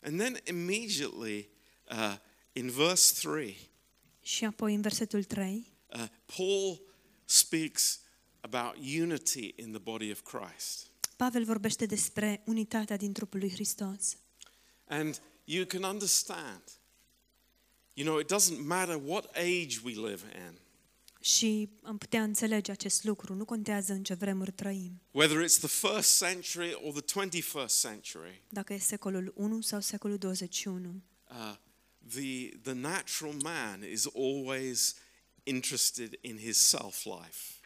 And 0.03 0.19
then 0.19 0.39
immediately 0.45 1.49
uh, 1.91 2.17
in 2.53 2.71
verse 2.71 3.29
3, 3.29 3.71
Și 4.23 4.45
apoi 4.45 4.75
în 4.75 4.81
versetul 4.81 5.25
3, 5.25 5.73
uh, 5.87 6.05
Paul 6.37 6.81
speaks 7.25 8.01
about 8.41 8.77
unity 8.77 9.53
in 9.57 9.71
the 9.71 9.81
body 9.81 10.11
of 10.11 10.21
Christ. 10.23 10.88
Pavel 11.19 11.45
vorbește 11.45 11.87
despre 11.87 12.43
unitatea 12.47 12.97
din 12.97 13.13
trupul 13.13 13.39
lui 13.39 13.51
Hristos. 13.51 14.17
And 14.87 15.21
you 15.45 15.67
can 15.67 15.83
understand. 15.83 16.63
You 17.95 18.07
know, 18.07 18.19
it 18.19 18.33
doesn't 18.33 18.67
matter 18.67 19.01
what 19.05 19.25
age 19.37 19.79
we 19.85 19.93
live 19.93 20.23
in, 20.37 20.59
Și 21.21 21.69
am 21.83 21.99
putea 21.99 22.23
înțelege 22.23 22.71
acest 22.71 23.05
lucru, 23.05 23.35
nu 23.35 23.45
contează 23.45 23.93
în 23.93 24.03
ce 24.03 24.15
vremuri 24.15 24.53
trăim. 24.53 25.01
whether 25.11 25.45
it's 25.45 25.59
the 25.59 25.89
first 25.89 26.19
century 26.19 26.73
or 26.83 27.01
the 27.03 27.27
21st 27.29 27.81
century. 27.81 28.43
Dacă 28.49 28.73
e 28.73 28.79
secolul 28.79 29.33
1 29.37 29.61
sau 29.61 29.81
secolul 29.81 30.17
21. 30.19 31.03
Uh, 31.31 31.55
the, 32.09 32.49
the 32.63 32.73
natural 32.73 33.35
man 33.43 33.83
is 33.93 34.07
always 34.15 34.95
interested 35.43 36.19
in 36.21 36.37
his 36.39 36.57
self 36.57 37.05
life. 37.05 37.58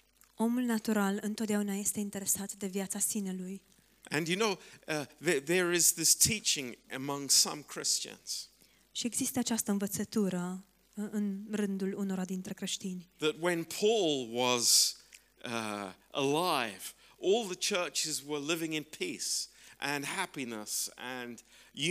Omul 0.43 0.63
natural 0.63 1.19
întotdeauna 1.23 1.75
este 1.75 2.01
interesat 2.01 2.53
de 2.53 2.67
viața 2.67 2.99
sinelui. 2.99 3.63
And 4.11 4.27
you 4.27 4.37
know, 4.39 4.51
uh, 4.89 5.07
there, 5.21 5.41
there 5.41 5.75
is 5.77 5.93
this 5.93 6.15
teaching 6.15 6.79
among 6.95 7.31
some 7.31 7.63
Christians 7.67 8.51
Și 8.93 9.07
există 9.07 9.39
această 9.39 9.71
învățătură 9.71 10.65
uh, 10.95 11.05
în 11.11 11.47
rândul 11.51 11.95
unora 11.97 12.25
dintre 12.25 12.53
creștini. 12.55 13.09
that 13.17 13.35
when 13.41 13.65
Paul 13.81 14.29
was 14.33 14.97
uh, 15.45 15.93
alive, 16.11 16.83
all 17.23 17.55
the 17.57 17.75
churches 17.75 18.23
were 18.27 18.45
living 18.53 18.73
in 18.75 18.87
peace 18.99 19.49
and 19.77 20.05
happiness 20.05 20.91
and 20.97 21.41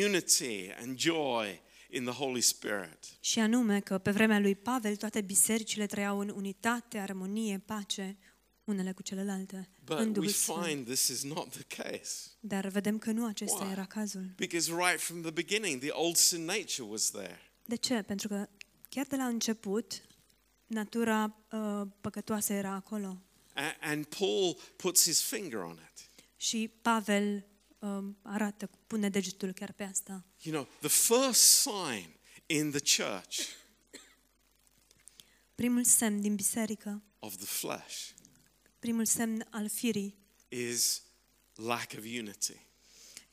unity 0.06 0.72
and 0.82 1.00
joy 1.00 1.62
in 1.90 2.04
the 2.04 2.14
Holy 2.14 2.42
Spirit. 2.42 2.98
Și 3.20 3.40
anume 3.40 3.80
că 3.80 3.98
pe 3.98 4.12
vremea 4.12 4.40
lui 4.40 4.56
Pavel 4.56 4.96
toate 4.96 5.22
bisericile 5.22 5.86
trăiau 5.86 6.20
în 6.20 6.30
unitate, 6.30 6.98
armonie, 6.98 7.58
pace, 7.66 8.18
unele 8.72 8.92
cu 8.92 9.02
celelalte, 9.02 9.70
But 9.84 9.98
în 9.98 10.06
we 10.06 10.12
Duhul 10.12 10.30
Sfânt. 10.30 10.66
find 10.66 10.86
this 10.86 11.08
is 11.08 11.24
not 11.24 11.50
the 11.52 11.82
case. 11.84 12.30
Dar 12.40 12.68
vedem 12.68 12.98
că 12.98 13.12
nu 13.12 13.26
acesta 13.26 13.64
Why? 13.64 13.72
era 13.72 13.86
cazul. 13.86 14.34
Because 14.36 14.72
right 14.76 15.00
from 15.00 15.22
the 15.22 15.32
beginning, 15.32 15.82
the 15.82 15.90
old 15.92 16.16
sin 16.16 16.44
nature 16.46 16.84
was 16.90 17.10
there. 17.12 17.40
De 17.66 17.76
ce? 17.76 18.02
Pentru 18.02 18.28
că 18.28 18.50
chiar 18.90 19.06
de 19.06 19.16
la 19.16 19.26
început, 19.26 20.02
natura 20.66 21.36
uh, 21.52 21.82
păcătoasă 22.02 22.54
era 22.54 22.72
acolo. 22.72 23.22
A- 23.54 23.78
And 23.82 24.06
Paul 24.06 24.58
puts 24.76 25.04
his 25.04 25.22
finger 25.22 25.60
on 25.60 25.80
it. 25.92 26.10
Și 26.38 26.72
Pavel 26.82 27.46
um, 27.80 28.18
arată, 28.22 28.70
pune 28.88 29.10
degetul 29.10 29.52
chiar 29.52 29.72
pe 29.72 29.84
asta. 29.84 30.26
You 30.42 30.54
know, 30.56 30.68
the 30.90 31.14
first 31.16 31.42
sign 31.42 32.10
in 32.46 32.72
the 32.72 33.04
church 33.04 33.40
Primul 35.56 35.84
semn 35.84 36.22
din 36.22 36.36
biserică, 36.36 37.02
of 37.20 37.36
the 37.36 37.46
flesh 37.46 38.10
primul 38.82 39.06
semn 39.06 39.48
al 39.50 39.70
firii, 39.70 40.16
is 40.50 41.02
lack 41.56 41.94
of 41.98 42.04
unity. 42.04 42.60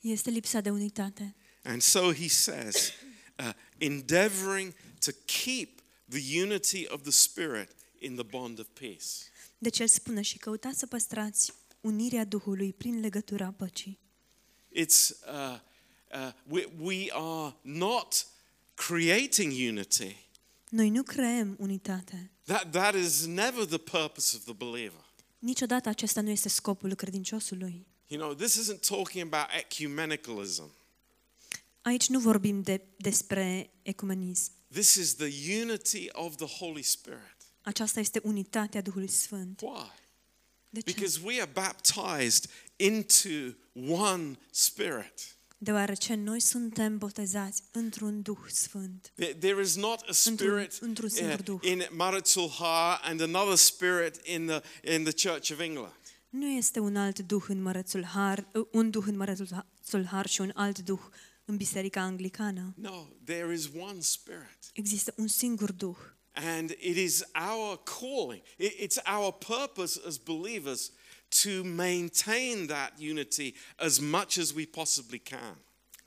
este 0.00 0.30
lipsa 0.30 0.60
de 0.60 0.70
unitate. 0.70 1.34
And 1.62 1.82
so 1.82 2.12
he 2.12 2.28
says, 2.28 2.92
uh, 3.38 3.52
endeavoring 3.78 4.74
to 5.00 5.10
keep 5.24 5.80
the 6.08 6.42
unity 6.42 6.86
of 6.88 7.02
the 7.02 7.10
Spirit 7.10 7.70
in 7.98 8.14
the 8.14 8.24
bond 8.24 8.58
of 8.58 8.66
peace. 8.72 9.30
Deci 9.58 9.78
el 9.78 9.88
spune 9.88 10.22
și 10.22 10.38
căutați 10.38 10.78
să 10.78 10.86
păstrați 10.86 11.52
unirea 11.80 12.24
Duhului 12.24 12.72
prin 12.72 13.00
legătura 13.00 13.50
păcii. 13.50 13.98
It's, 14.76 15.10
uh, 15.26 15.58
uh, 16.12 16.32
we, 16.48 16.68
we 16.78 17.06
are 17.10 17.56
not 17.62 18.26
creating 18.74 19.52
unity. 19.68 20.16
Noi 20.70 20.90
nu 20.90 21.02
creăm 21.02 21.56
unitate. 21.58 22.30
That, 22.44 22.70
that 22.70 22.94
is 22.94 23.26
never 23.26 23.64
the 23.64 23.78
purpose 23.78 24.36
of 24.36 24.44
the 24.44 24.52
believer. 24.52 25.04
Niciodată 25.38 25.88
acesta 25.88 26.20
nu 26.20 26.30
este 26.30 26.48
scopul 26.48 26.94
credinciosului. 26.94 27.86
You 28.06 28.20
know, 28.20 28.34
this 28.34 28.56
isn't 28.56 28.80
talking 28.80 29.34
about 29.34 29.46
ecumenicalism. 29.58 30.70
Aici 31.82 32.08
nu 32.08 32.18
vorbim 32.20 32.62
de, 32.62 32.80
despre 32.96 33.70
ecumenism. 33.82 34.52
This 34.72 34.94
is 34.94 35.14
the 35.14 35.60
unity 35.62 36.08
of 36.12 36.36
the 36.36 36.46
Holy 36.46 36.82
Spirit. 36.82 37.36
Aceasta 37.62 38.00
este 38.00 38.20
unitatea 38.22 38.80
Duhului 38.80 39.08
Sfânt. 39.08 39.60
Why? 39.60 39.92
De 40.70 40.80
ce? 40.80 40.92
Because 40.92 41.20
we 41.24 41.40
are 41.40 41.50
baptized 41.52 42.50
into 42.76 43.56
one 43.88 44.38
Spirit. 44.50 45.37
Deoarece 45.60 46.14
noi 46.14 46.40
suntem 46.40 46.98
botezați 46.98 47.62
într-un 47.72 48.22
Duh 48.22 48.38
Sfânt. 48.52 49.12
There, 49.14 49.34
there 49.34 49.60
is 49.62 49.76
not 49.76 50.00
a 50.08 50.12
spirit 50.12 50.72
într-un 50.80 51.08
singur 51.08 51.38
uh, 51.38 51.44
duh. 51.44 51.58
in 51.62 51.86
Maritulha 51.90 53.00
and 53.02 53.20
another 53.20 53.56
spirit 53.56 54.26
in 54.26 54.46
the, 54.46 54.62
in 54.94 55.04
the 55.04 55.28
Church 55.28 55.50
of 55.52 55.60
England. 55.60 55.92
Nu 56.28 56.46
este 56.46 56.78
un 56.78 56.96
alt 56.96 57.18
duh 57.18 57.44
în 57.48 57.62
Mărețul 57.62 58.04
Har, 58.04 58.48
un 58.72 58.90
duh 58.90 59.04
în 59.06 59.16
Mărețul 59.16 60.04
Har 60.10 60.26
și 60.26 60.40
un 60.40 60.50
alt 60.54 60.78
duh 60.78 61.00
în 61.44 61.56
Biserica 61.56 62.00
Anglicană. 62.00 62.74
No, 62.76 63.06
there 63.24 63.52
is 63.54 63.68
one 63.80 64.00
Spirit. 64.00 64.58
Există 64.72 65.14
un 65.16 65.26
singur 65.26 65.72
duh. 65.72 65.96
And 66.32 66.70
it 66.70 66.96
is 66.96 67.22
our 67.50 67.82
calling, 68.00 68.42
it- 68.58 68.76
it's 68.86 69.02
our 69.18 69.32
purpose 69.32 70.00
as 70.06 70.16
believers 70.16 70.90
to 71.42 71.64
maintain 71.64 72.66
that 72.66 72.92
unity 73.00 73.54
as 73.76 73.98
much 73.98 74.38
as 74.38 74.50
we 74.52 74.64
possibly 74.64 75.18
can. 75.18 75.58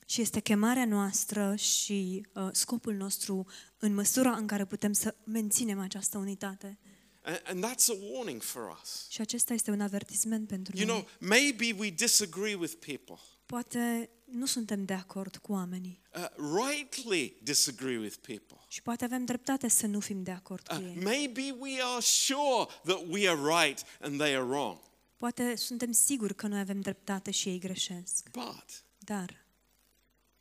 Și 0.05 0.21
este 0.21 0.39
chemarea 0.39 0.85
noastră 0.85 1.55
și 1.55 2.25
uh, 2.33 2.47
scopul 2.51 2.93
nostru 2.93 3.47
în 3.77 3.93
măsura 3.93 4.31
în 4.31 4.47
care 4.47 4.65
putem 4.65 4.93
să 4.93 5.15
menținem 5.23 5.79
această 5.79 6.17
unitate. 6.17 6.79
And, 7.23 7.41
and 7.45 7.65
that's 7.65 7.85
a 7.89 7.97
warning 8.13 8.41
for 8.41 8.77
us. 8.81 9.05
Și 9.09 9.21
acesta 9.21 9.53
este 9.53 9.71
un 9.71 9.81
avertisment 9.81 10.47
pentru 10.47 10.77
You 10.77 10.85
noi. 10.87 10.95
know, 10.95 11.29
maybe 11.29 11.75
we 11.77 11.89
disagree 11.89 12.53
with 12.55 12.73
people, 12.85 13.15
Poate 13.45 14.09
nu 14.25 14.45
suntem 14.45 14.85
de 14.85 14.93
acord 14.93 15.35
cu 15.37 15.51
oamenii 15.51 16.01
uh, 16.15 16.25
rightly 16.65 17.37
disagree 17.43 17.97
with 17.97 18.15
people. 18.27 18.57
și 18.67 18.81
poate 18.81 19.03
avem 19.03 19.25
dreptate 19.25 19.67
să 19.67 19.87
nu 19.87 19.99
fim 19.99 20.23
de 20.23 20.31
acord 20.31 20.67
cu 20.67 20.75
Uh, 20.75 20.85
ei. 20.95 21.03
maybe 21.03 21.55
we 21.59 21.81
are 21.81 22.01
sure 22.01 22.65
that 22.83 23.01
we 23.09 23.29
are 23.29 23.63
right 23.65 23.83
and 24.01 24.17
they 24.19 24.35
are 24.35 24.43
wrong. 24.45 24.79
Poate 25.21 25.55
suntem 25.55 25.91
siguri 25.91 26.35
că 26.35 26.47
noi 26.47 26.59
avem 26.59 26.81
dreptate 26.81 27.31
și 27.31 27.49
ei 27.49 27.59
greșesc. 27.59 28.29
But 28.31 28.83
Dar, 28.97 29.45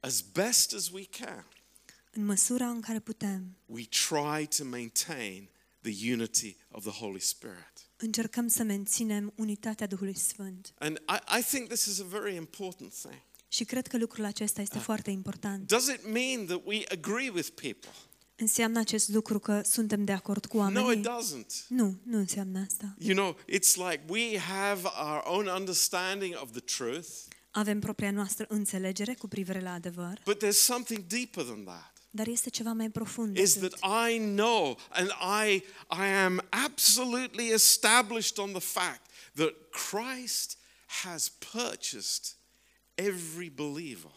as 0.00 0.20
best 0.20 0.74
as 0.74 0.88
we 0.88 1.04
can, 1.04 1.46
în 2.10 2.24
măsura 2.24 2.68
în 2.68 2.80
care 2.80 2.98
putem, 3.00 3.56
we 3.66 3.82
try 3.82 4.46
to 4.56 4.64
maintain 4.64 5.48
the 5.80 6.12
unity 6.12 6.56
of 6.70 6.82
the 6.82 6.98
Holy 6.98 7.20
Spirit. 7.20 7.72
încercăm 7.96 8.48
să 8.48 8.62
menținem 8.62 9.32
unitatea 9.36 9.86
Duhului 9.86 10.16
Sfânt. 10.16 10.74
And 10.78 10.96
I, 11.08 11.38
I 11.38 11.42
think 11.42 11.68
this 11.68 11.84
is 11.84 12.00
a 12.00 12.04
very 12.04 12.34
important 12.34 12.92
thing. 12.92 13.22
Și 13.48 13.64
cred 13.64 13.86
că 13.86 13.98
lucrul 13.98 14.24
acesta 14.24 14.60
este 14.60 14.78
foarte 14.78 15.10
important. 15.10 15.66
Does 15.66 15.86
it 15.86 16.06
mean 16.06 16.46
that 16.46 16.60
we 16.64 16.82
agree 16.88 17.28
with 17.30 17.48
people? 17.48 17.90
Înseamnă 18.40 18.79
acest 18.79 19.09
lucru 19.09 19.38
că 19.38 19.62
suntem 19.64 20.05
de 20.05 20.12
acord 20.12 20.46
cu 20.46 20.57
No, 20.57 20.68
it 20.70 20.76
oamenii? 20.76 21.05
doesn't. 21.05 21.66
Nu, 21.68 21.98
nu 22.03 22.18
înseamnă 22.18 22.61
asta. 22.68 22.94
You 22.98 23.14
know, 23.14 23.37
it's 23.48 23.74
like 23.90 24.03
we 24.09 24.38
have 24.38 24.81
our 25.00 25.22
own 25.24 25.46
understanding 25.46 26.38
of 26.42 26.50
the 26.50 26.61
truth, 26.61 27.09
Avem 27.50 27.81
propria 27.81 28.11
noastră 28.11 28.46
înțelegere 28.48 29.14
cu 29.14 29.29
privire 29.29 29.61
la 29.61 29.72
adevăr, 29.72 30.20
but 30.24 30.44
there's 30.44 30.57
something 30.62 31.07
deeper 31.07 31.44
than 31.44 31.64
that. 31.64 31.92
dar 32.11 32.26
este 32.26 32.50
ceva 32.50 32.72
mai 32.72 32.90
profund. 32.90 33.37
Is 33.38 33.55
decât. 33.55 33.79
that 33.79 34.11
I 34.11 34.18
know 34.18 34.79
and 34.90 35.09
I, 35.46 35.55
I 35.90 36.07
am 36.24 36.46
absolutely 36.50 37.46
established 37.53 38.38
on 38.38 38.50
the 38.50 38.61
fact 38.61 39.11
that 39.35 39.53
Christ 39.70 40.57
has 41.05 41.33
purchased 41.53 42.24
every 42.94 43.48
believer. 43.55 44.12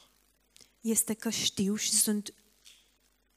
Este 0.81 1.13
că 1.13 1.29
știu 1.29 1.75
și 1.75 1.91
sunt 1.91 2.33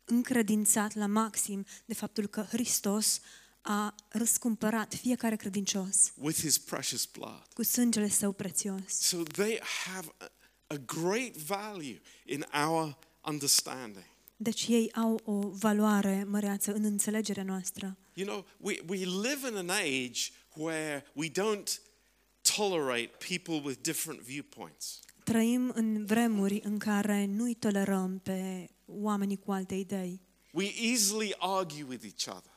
încredințat 0.07 0.95
la 0.95 1.07
maxim 1.07 1.65
de 1.85 1.95
faptul 1.95 2.27
că 2.27 2.41
Hristos 2.41 3.21
a 3.61 3.95
răscumpărat 4.09 4.95
fiecare 4.95 5.37
credincios 5.37 6.13
with 6.17 6.41
his 6.41 6.59
precious 6.59 7.05
blood. 7.05 7.43
cu 7.55 7.63
sângele 7.63 8.09
său 8.09 8.33
prețios. 8.33 8.83
So 8.87 9.23
they 9.23 9.61
have 9.85 10.09
a, 10.19 10.31
a 10.67 10.77
great 10.77 11.37
value 11.37 12.01
in 12.25 12.45
our 12.67 12.99
understanding. 13.29 14.05
Deci 14.37 14.67
ei 14.69 14.93
au 14.93 15.21
o 15.25 15.49
valoare 15.49 16.25
măreață 16.29 16.73
în 16.73 16.85
înțelegerea 16.85 17.43
noastră. 17.43 17.97
You 18.15 18.27
know, 18.27 18.47
we, 18.57 18.81
we 18.89 18.97
live 18.97 19.49
in 19.49 19.57
an 19.57 19.69
age 19.69 20.21
where 20.55 21.05
we 21.13 21.29
don't 21.29 21.81
tolerate 22.57 23.11
people 23.29 23.69
with 23.69 23.81
different 23.83 24.21
viewpoints. 24.21 25.01
Trăim 25.25 25.73
în 25.75 26.07
vremuri 26.07 26.61
în 26.65 26.79
care 26.79 27.25
nu-i 27.25 27.55
tolerăm 27.55 28.19
pe 28.23 28.69
oamenii 28.87 29.37
cu 29.37 29.53
alte 29.53 29.75
idei, 29.75 30.21
We 30.53 30.73
easily 30.91 31.35
argue 31.39 31.83
with 31.89 32.05
each 32.05 32.37
other. 32.37 32.51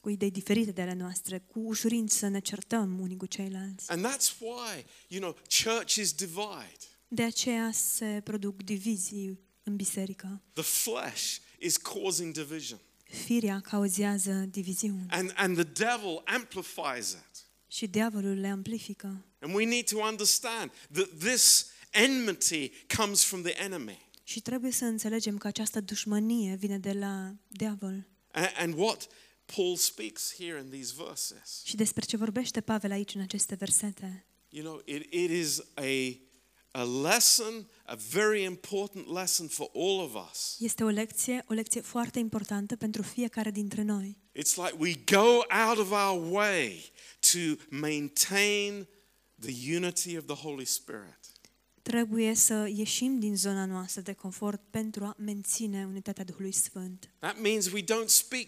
cu 0.00 0.08
idei 0.08 0.30
diferite 0.30 0.70
de 0.70 0.80
ale 0.82 0.92
noastre, 0.92 1.38
cu 1.38 1.58
ușurință 1.60 2.28
ne 2.28 2.38
certăm 2.40 3.00
unii 3.00 3.16
cu 3.16 3.26
ceilalți. 3.26 3.90
And 3.90 4.06
that's 4.06 4.38
why, 4.38 4.84
you 5.08 5.20
know, 5.20 5.36
churches 5.64 6.12
divide. 6.12 6.78
De 7.08 7.22
aceea 7.22 7.70
se 7.72 8.20
produc 8.24 8.62
divizii 8.62 9.38
în 9.62 9.76
biserică. 9.76 10.42
The 10.52 10.62
flesh 10.62 11.36
is 11.58 11.76
causing 11.76 12.32
division. 12.34 12.78
Firea 13.04 13.60
cauzează 13.60 14.32
diviziuni 14.32 15.06
And, 15.10 15.32
and 15.36 15.54
the 15.54 15.84
devil 15.86 16.22
amplifies 16.24 17.10
it. 17.10 17.46
și 17.66 17.86
diavolul 17.86 18.34
le 18.40 18.48
amplifică. 18.48 19.24
And 19.40 19.54
we 19.54 19.64
need 19.64 19.88
to 19.88 19.98
understand 19.98 20.70
that 20.92 21.08
this 21.18 21.66
enmity 21.90 22.70
comes 22.96 23.24
from 23.24 23.42
the 23.42 23.52
enemy. 23.62 24.06
Și 24.28 24.40
trebuie 24.40 24.70
să 24.70 24.84
înțelegem 24.84 25.38
că 25.38 25.46
această 25.46 25.80
dușmănie 25.80 26.54
vine 26.54 26.78
de 26.78 26.92
la 26.92 27.34
diavol. 27.46 28.06
And, 28.30 28.52
and 28.56 28.74
what 28.78 29.06
Paul 29.56 29.76
speaks 29.76 30.34
here 30.38 30.60
in 30.60 30.70
these 30.70 30.94
verses, 31.06 31.62
Și 31.64 31.76
despre 31.76 32.04
ce 32.04 32.16
vorbește 32.16 32.60
Pavel 32.60 32.90
aici 32.90 33.14
în 33.14 33.20
aceste 33.20 33.54
versete? 33.54 34.26
you 34.48 34.64
know, 34.64 34.80
it, 34.84 35.12
it 35.12 35.30
is 35.30 35.60
a, 35.74 36.20
a 36.70 36.84
lesson, 36.84 37.68
a 37.84 37.94
very 38.10 38.42
important 38.42 39.06
lesson 39.10 39.48
for 39.48 39.70
all 39.74 40.00
of 40.00 40.30
us. 40.30 40.56
Este 40.58 40.84
o 40.84 40.88
lecție, 40.88 41.44
o 41.48 41.52
lecție 41.52 41.80
foarte 41.80 42.18
importantă 42.18 42.76
pentru 42.76 43.02
fiecare 43.02 43.50
dintre 43.50 43.82
noi. 43.82 44.18
It's 44.38 44.54
like 44.56 44.76
we 44.78 44.92
go 45.04 45.44
out 45.68 45.78
of 45.78 45.90
our 45.90 46.32
way 46.32 46.92
to 47.32 47.62
maintain 47.68 48.86
the 49.40 49.76
unity 49.76 50.16
of 50.16 50.24
the 50.26 50.36
Holy 50.36 50.64
Spirit. 50.64 51.17
Trebuie 51.92 52.34
să 52.34 52.70
ieșim 52.74 53.18
din 53.18 53.36
zona 53.36 53.64
noastră 53.64 54.00
de 54.00 54.12
confort 54.12 54.62
pentru 54.70 55.04
a 55.04 55.14
menține 55.18 55.84
unitatea 55.86 56.24
Duhului 56.24 56.52
Sfânt. 56.52 57.10
That 57.18 57.40
means 57.40 57.66
we 57.72 57.82
don't 57.82 58.06
speak 58.06 58.46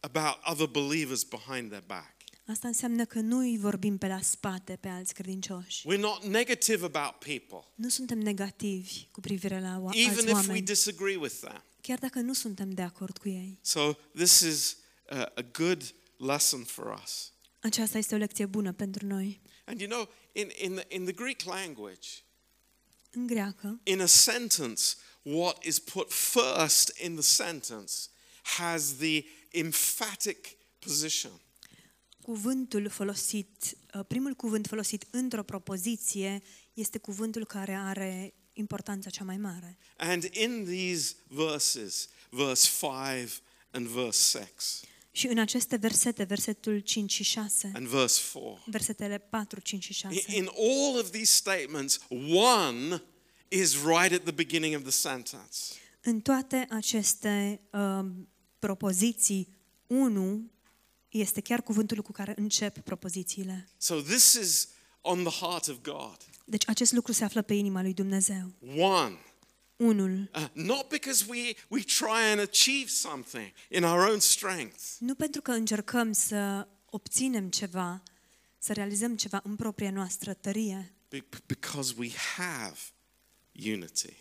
about 0.00 0.38
other 0.44 0.66
believers 0.66 1.22
behind 1.24 1.68
their 1.68 1.84
back. 1.86 2.14
Asta 2.46 2.68
înseamnă 2.68 3.04
că 3.04 3.20
nu 3.20 3.38
îi 3.38 3.58
vorbim 3.58 3.98
pe 3.98 4.06
la 4.06 4.20
spate 4.20 4.76
pe 4.80 4.88
alți 4.88 5.14
credincioși. 5.14 5.86
We're 5.88 5.98
not 6.00 6.24
negative 6.24 6.84
about 6.84 7.12
people, 7.18 7.68
Nu 7.74 7.88
suntem 7.88 8.18
negativi 8.18 9.06
cu 9.10 9.20
privire 9.20 9.60
la 9.60 9.78
o- 9.84 9.90
even 9.94 10.08
alți 10.08 10.20
if 10.20 10.26
we 10.26 10.32
oameni, 10.32 10.62
disagree 10.62 11.16
with 11.16 11.34
them. 11.40 11.64
chiar 11.80 11.98
dacă 11.98 12.20
nu 12.20 12.32
suntem 12.32 12.70
de 12.70 12.82
acord 12.82 13.18
cu 13.18 13.28
ei. 13.28 13.58
So, 13.62 13.92
this 14.14 14.40
is 14.40 14.76
a, 15.08 15.32
a 15.34 15.42
good 15.52 15.94
lesson 16.16 16.62
for 16.64 17.00
us. 17.04 17.32
Aceasta 17.60 17.98
este 17.98 18.14
o 18.14 18.18
lecție 18.18 18.46
bună 18.46 18.72
pentru 18.72 19.06
noi. 19.06 19.40
And 19.64 19.80
you 19.80 19.88
know, 19.90 20.08
in, 20.32 20.48
in, 20.62 20.74
the, 20.74 20.84
in 20.96 21.04
the 21.04 21.12
Greek 21.12 21.42
language, 21.44 22.08
În 23.10 23.26
greacă, 23.26 23.80
in 23.82 24.00
a 24.00 24.06
sentence, 24.06 24.82
what 25.22 25.64
is 25.64 25.78
put 25.78 26.12
first 26.12 26.92
in 27.02 27.14
the 27.14 27.22
sentence 27.22 27.92
has 28.42 28.94
the 28.96 29.24
emphatic 29.50 30.56
position. 30.78 31.40
cuvântul 32.22 32.88
folosit, 32.88 33.76
uh, 33.94 34.04
primul 34.08 34.34
cuvânt 34.34 34.66
folosit 34.66 35.06
într-o 35.10 35.42
propoziție 35.42 36.42
este 36.74 36.98
cuvântul 36.98 37.46
care 37.46 37.74
are 37.74 38.34
importanța 38.52 39.10
cea 39.10 39.24
mai 39.24 39.36
mare. 39.36 39.78
And 39.96 40.24
in 40.24 40.64
these 40.64 41.14
verses, 41.26 42.08
verse 42.30 42.68
5 42.80 43.42
and 43.70 43.86
verse 43.86 44.38
6 44.38 44.89
Și 45.12 45.26
în 45.26 45.38
aceste 45.38 45.76
versete, 45.76 46.24
versetul 46.24 46.78
5 46.78 47.12
și 47.12 47.22
6, 47.22 47.70
and 47.74 47.86
verse 47.86 48.20
4, 48.32 48.62
versetele 48.66 49.18
4, 49.18 49.60
5 49.60 49.84
și 49.84 49.92
6, 49.92 50.36
in 50.36 50.50
all 50.56 50.98
of 50.98 51.10
these 51.10 51.32
statements, 51.32 52.00
one 52.32 53.02
is 53.48 53.74
right 53.74 54.12
at 54.12 54.22
the 54.22 54.32
beginning 54.32 54.76
of 54.76 54.82
the 54.82 54.90
sentence. 54.90 55.56
în 56.00 56.20
toate 56.20 56.66
aceste 56.70 57.60
um, 57.72 58.28
propoziții, 58.58 59.48
unu 59.86 60.50
este 61.08 61.40
chiar 61.40 61.62
cuvântul 61.62 62.02
cu 62.02 62.12
care 62.12 62.34
încep 62.36 62.78
propozițiile. 62.78 63.68
So 63.76 63.94
this 64.00 64.32
is 64.32 64.68
on 65.00 65.24
the 65.24 65.44
heart 65.44 65.66
of 65.66 65.76
God. 65.82 66.16
Deci 66.44 66.68
acest 66.68 66.92
lucru 66.92 67.12
se 67.12 67.24
află 67.24 67.42
pe 67.42 67.54
inima 67.54 67.82
lui 67.82 67.94
Dumnezeu. 67.94 68.52
One. 68.78 69.18
Unul, 69.80 70.30
Uh, 70.34 70.46
not 70.52 70.88
because 70.88 71.24
we, 71.28 71.56
we 71.68 71.82
try 71.82 72.30
and 72.30 72.40
achieve 72.40 72.88
something 72.88 73.52
in 73.70 73.84
our 73.84 74.08
own 74.10 74.18
strength, 74.20 74.78
nu 74.98 75.14
pentru 75.14 75.42
că 75.42 75.50
încercăm 75.50 76.12
să 76.12 76.68
obținem 76.86 77.48
ceva, 77.50 78.02
să 78.58 78.72
realizăm 78.72 79.16
ceva 79.16 79.40
în 79.44 79.56
propria 79.56 79.90
noastră 79.90 80.34
tărie, 80.34 80.92
be- 81.08 81.24
because 81.46 81.94
we 81.98 82.10
have 82.36 82.76
unity 83.52 84.12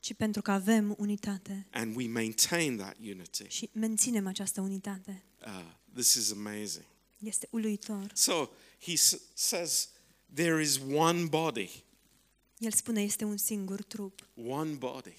ci 0.00 0.14
pentru 0.14 0.42
că 0.42 0.50
avem 0.50 0.94
unitate 0.98 1.66
and 1.70 1.96
we 1.96 2.06
maintain 2.08 2.76
that 2.76 2.96
unity. 3.00 3.44
și 3.48 3.70
menținem 3.72 4.26
această 4.26 4.60
unitate. 4.60 5.22
Uh, 5.46 5.64
this 5.94 6.14
is 6.14 6.30
amazing. 6.32 6.84
Este 7.18 7.48
uluitor. 7.50 8.10
So 8.14 8.48
he 8.86 8.96
s- 8.96 9.18
says 9.34 9.88
there 10.34 10.62
is 10.62 10.80
one 10.94 11.24
body, 11.24 11.84
El 12.64 12.72
spune 12.72 13.02
este 13.02 13.24
un 13.24 13.36
singur 13.36 13.82
trup, 13.82 14.28
one 14.36 14.74
body. 14.74 15.16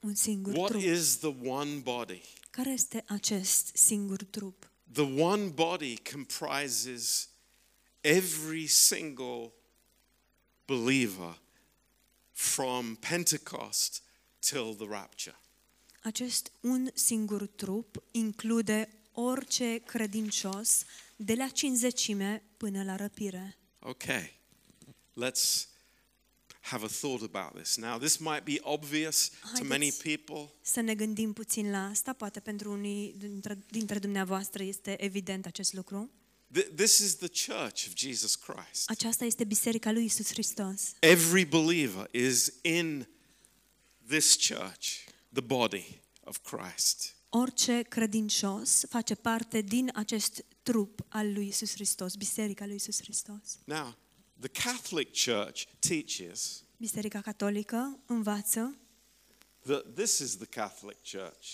un 0.00 0.14
singur 0.14 0.54
What 0.54 0.70
trup. 0.70 0.82
is 0.82 1.16
the 1.18 1.34
one 1.44 1.78
body? 1.78 2.22
Care 2.50 2.72
este 2.72 3.04
acest 3.06 3.76
singur 3.76 4.24
trup? 4.24 4.70
The 4.92 5.02
one 5.22 5.48
body 5.48 5.96
comprises 5.96 7.28
every 8.00 8.66
single 8.66 9.52
believer 10.66 11.40
from 12.32 12.96
Pentecost 12.96 14.02
till 14.38 14.74
the 14.76 14.86
rapture. 14.88 15.38
Acest 16.02 16.52
un 16.60 16.90
singur 16.94 17.46
trup 17.46 18.02
include 18.10 18.88
orice 19.12 19.78
credincios 19.78 20.84
de 21.16 21.34
la 21.34 21.48
cinzecime 21.48 22.42
până 22.56 22.82
la 22.84 22.96
răpire. 22.96 23.56
Okay, 23.78 24.38
let's 25.14 25.66
have 26.70 26.84
a 26.84 26.88
thought 26.88 27.34
about 27.34 27.54
this. 27.62 27.76
Now, 27.76 27.98
this 27.98 28.16
might 28.18 28.44
be 28.44 28.58
obvious 28.62 29.30
to 29.58 29.64
many 29.64 29.90
Haideți. 29.90 30.02
people, 30.02 30.52
Să 30.62 30.80
ne 30.80 30.94
gândim 30.94 31.32
puțin 31.32 31.70
la 31.70 31.86
asta, 31.88 32.12
poate 32.12 32.40
pentru 32.40 32.70
unii 32.72 33.14
dintre, 33.18 33.58
dintre 33.70 33.98
dumneavoastră 33.98 34.62
este 34.62 35.04
evident 35.04 35.46
acest 35.46 35.72
lucru. 35.72 36.10
Th- 36.58 36.74
This 36.74 36.98
is 36.98 37.14
the 37.16 37.28
church 37.28 37.86
of 37.86 37.92
Jesus 37.94 38.34
Christ. 38.34 38.90
Aceasta 38.90 39.24
este 39.24 39.44
biserica 39.44 39.92
lui 39.92 40.04
Isus 40.04 40.28
Hristos. 40.28 40.92
Every 41.00 41.44
believer 41.44 42.08
is 42.12 42.52
in 42.62 43.06
this 44.08 44.36
church, 44.38 45.04
the 45.32 45.40
body 45.42 46.00
of 46.24 46.38
Christ. 46.42 47.14
Orice 47.28 47.82
credincios 47.82 48.84
face 48.88 49.14
parte 49.14 49.60
din 49.60 49.90
acest 49.94 50.44
trup 50.62 51.00
al 51.08 51.32
lui 51.32 51.46
Isus 51.46 51.72
Hristos, 51.72 52.14
biserica 52.14 52.66
lui 52.66 52.74
Isus 52.74 52.98
Hristos. 53.00 53.58
Now, 53.64 53.96
the 54.40 54.48
Catholic 54.48 55.08
Church 55.24 55.64
teaches 55.78 56.62
Biserica 56.76 57.20
catolică 57.20 57.98
învață 58.06 58.76
that 59.62 59.94
this 59.94 60.18
is 60.18 60.36
the 60.36 60.46
Catholic 60.46 60.96
Church. 61.10 61.48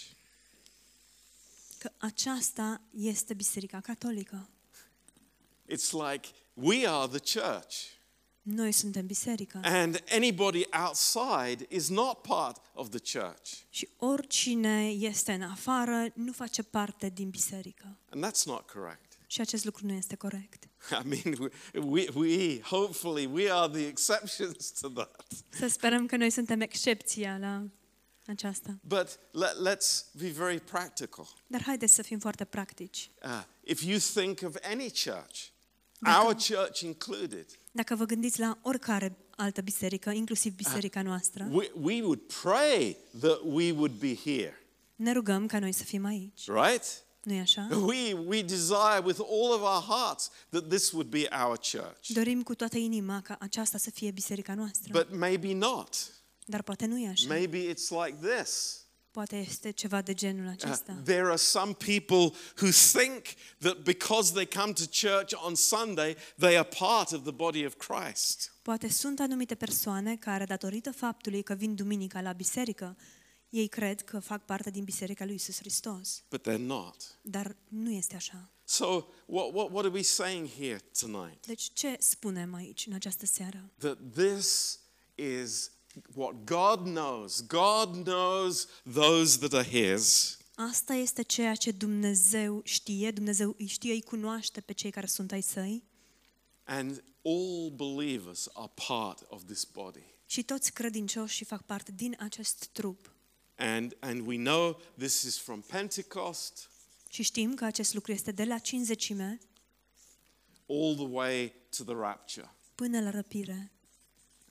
că 1.79 1.91
aceasta 1.97 2.81
este 2.91 3.35
biserica 3.35 3.81
catolică. 3.81 4.49
It's 5.73 5.91
like 6.13 6.29
we 6.55 6.87
are 6.89 7.19
the 7.19 7.41
church, 7.41 7.75
Noi 8.43 8.73
suntem 8.73 9.07
biserica. 9.07 9.61
and 9.63 10.05
anybody 10.11 10.63
outside 10.87 11.67
is 11.69 11.89
not 11.89 12.21
part 12.23 12.61
of 12.75 12.89
the 12.91 13.19
church. 13.19 13.51
Și 13.71 13.89
oricine 13.97 14.89
este 14.91 15.33
în 15.33 15.43
afară 15.43 16.11
nu 16.15 16.33
face 16.33 16.63
parte 16.63 17.09
din 17.09 17.31
biserică. 17.31 17.97
And 18.11 18.27
that's 18.27 18.43
not 18.45 18.71
correct. 18.71 19.12
Și 19.33 19.41
acest 19.41 19.65
lucru 19.65 19.87
nu 19.87 19.93
este 19.93 20.17
corect. 20.17 20.69
I 21.05 21.09
mean, 21.09 21.51
we, 21.73 21.81
we, 21.83 22.09
we 22.15 22.61
hopefully, 22.61 23.27
we 23.27 23.53
are 23.53 23.73
the 23.73 23.87
exceptions 23.87 24.71
to 24.81 24.89
that. 24.89 25.27
Să 25.49 25.67
sperăm 25.67 26.07
că 26.07 26.17
noi 26.17 26.31
suntem 26.31 26.61
excepția 26.61 27.37
la 27.39 27.63
aceasta. 28.27 28.79
But 28.83 29.19
let, 29.31 29.55
let's 29.69 30.13
be 30.19 30.29
very 30.29 30.61
practical. 30.61 31.29
Dar 31.47 31.63
haideți 31.63 31.95
să 31.95 32.03
fim 32.03 32.19
foarte 32.19 32.45
practici. 32.45 33.11
Uh, 33.25 33.43
if 33.61 33.83
you 33.83 33.99
think 33.99 34.39
of 34.45 34.57
any 34.63 34.91
church, 35.05 35.41
Dacă- 35.99 36.25
our 36.25 36.35
church 36.35 36.81
included, 36.81 37.47
Dacă 37.71 37.95
vă 37.95 38.05
gândiți 38.05 38.41
la 38.41 38.59
oricare 38.63 39.17
altă 39.37 39.61
biserică, 39.61 40.11
inclusiv 40.11 40.55
biserica 40.55 41.03
noastră, 41.03 41.49
we, 41.51 41.71
we 41.75 42.03
would 42.03 42.21
pray 42.43 42.97
that 43.21 43.41
we 43.45 43.71
would 43.71 43.93
be 43.93 44.15
here, 44.15 44.67
ne 44.97 45.13
rugăm 45.13 45.47
ca 45.47 45.59
noi 45.59 45.73
să 45.73 45.85
fim 45.85 46.05
aici. 46.05 46.47
right? 46.47 47.05
Nu-i 47.23 47.39
așa? 47.39 47.69
We, 47.71 48.13
we 48.27 48.43
desire 48.43 49.01
with 49.05 49.21
all 49.21 49.53
of 49.53 49.61
our 49.63 49.83
hearts 49.89 50.31
that 50.51 50.69
this 50.69 50.91
would 50.91 51.09
be 51.09 51.29
our 51.45 51.59
church. 51.59 52.09
Dorim 52.09 52.43
cu 52.43 52.55
toată 52.55 52.79
inima 52.79 53.21
ca 53.21 53.37
aceasta 53.41 53.79
să 53.79 53.91
fie 53.91 54.11
biserica 54.11 54.55
noastră. 54.55 54.93
But 54.93 55.19
maybe 55.19 55.53
not. 55.55 55.95
Dar 56.47 56.63
poate 56.63 56.87
nu 56.87 56.99
e 56.99 57.09
așa. 57.09 57.27
Maybe 57.29 57.59
it's 57.75 57.89
like 58.05 58.17
this. 58.37 58.77
Poate 59.11 59.37
este 59.37 59.71
ceva 59.71 60.03
de 60.03 60.15
genul 60.15 60.45
Uh, 60.47 60.53
acesta. 60.53 60.97
there 61.05 61.25
are 61.27 61.37
some 61.37 61.73
people 61.73 62.39
who 62.61 62.71
think 62.93 63.23
that 63.59 63.83
because 63.83 64.33
they 64.33 64.47
come 64.47 64.73
to 64.73 64.83
church 64.91 65.33
on 65.47 65.55
Sunday, 65.55 66.17
they 66.39 66.57
are 66.59 66.69
part 66.79 67.11
of 67.13 67.23
the 67.23 67.31
body 67.33 67.65
of 67.67 67.75
Christ. 67.77 68.53
Poate 68.63 68.89
sunt 68.89 69.21
anumite 69.21 69.55
persoane 69.55 70.17
care, 70.17 70.45
datorită 70.45 70.93
faptului 70.93 71.43
că 71.43 71.55
vin 71.55 71.75
duminica 71.75 72.21
la 72.21 72.33
biserică, 72.33 72.97
ei 73.53 73.69
cred 73.69 74.01
că 74.03 74.19
fac 74.19 74.45
parte 74.45 74.71
din 74.71 74.85
biserica 74.85 75.25
lui 75.25 75.35
Isus 75.35 75.59
Hristos. 75.59 76.23
But 76.31 76.49
they're 76.49 76.59
not. 76.67 77.19
Dar 77.23 77.57
nu 77.69 77.91
este 77.91 78.15
așa. 78.17 78.51
So, 78.65 78.87
what, 79.27 79.53
what, 79.55 79.71
what 79.71 79.85
are 79.85 79.89
we 79.89 80.03
saying 80.03 80.49
here 80.49 80.81
tonight? 81.01 81.47
Deci 81.47 81.71
ce 81.73 81.97
spunem 81.99 82.55
aici, 82.55 82.87
în 82.87 82.93
această 82.93 83.27
seară? 83.27 83.71
That 83.79 83.99
this 84.15 84.79
is 85.15 85.71
what 86.15 86.35
God 86.45 86.79
knows. 86.85 87.47
God 87.47 88.03
knows 88.05 88.67
those 88.93 89.39
that 89.39 89.53
are 89.53 89.69
His. 89.69 90.37
Asta 90.55 90.95
este 90.95 91.23
ceea 91.23 91.55
ce 91.55 91.71
Dumnezeu 91.71 92.61
știe, 92.65 93.11
Dumnezeu 93.11 93.55
îi 93.59 93.67
știe, 93.67 93.93
îi 93.93 94.03
cunoaște 94.03 94.61
pe 94.61 94.73
cei 94.73 94.91
care 94.91 95.07
sunt 95.07 95.33
ai 95.33 95.41
săi 95.43 95.85
And 96.65 97.05
all 97.25 97.71
believers 97.71 98.49
are 98.53 98.71
part 98.87 99.25
of 99.29 99.43
this 99.45 99.65
body. 99.65 100.05
și 100.27 100.43
toți 100.43 100.73
credincioșii 100.73 101.47
fac 101.47 101.63
parte 101.63 101.93
din 101.95 102.17
acest 102.19 102.69
trup. 102.73 103.12
And, 103.63 103.97
and 104.01 104.27
we 104.27 104.37
know 104.37 104.81
this 104.99 105.23
is 105.23 105.39
from 105.39 105.61
Pentecost 105.61 106.71
Și 107.09 107.23
știm 107.23 107.55
că 107.55 107.65
acest 107.65 107.95
lucru 107.95 108.13
este 108.13 108.33
de 108.33 108.45
la 108.45 108.59
cinzecime 108.59 109.39
all 110.69 110.95
the 110.95 111.07
way 111.07 111.53
to 111.77 111.85
the 111.85 111.95
rapture. 111.95 112.55
până 112.75 113.01
la 113.01 113.11
răpire. 113.11 113.73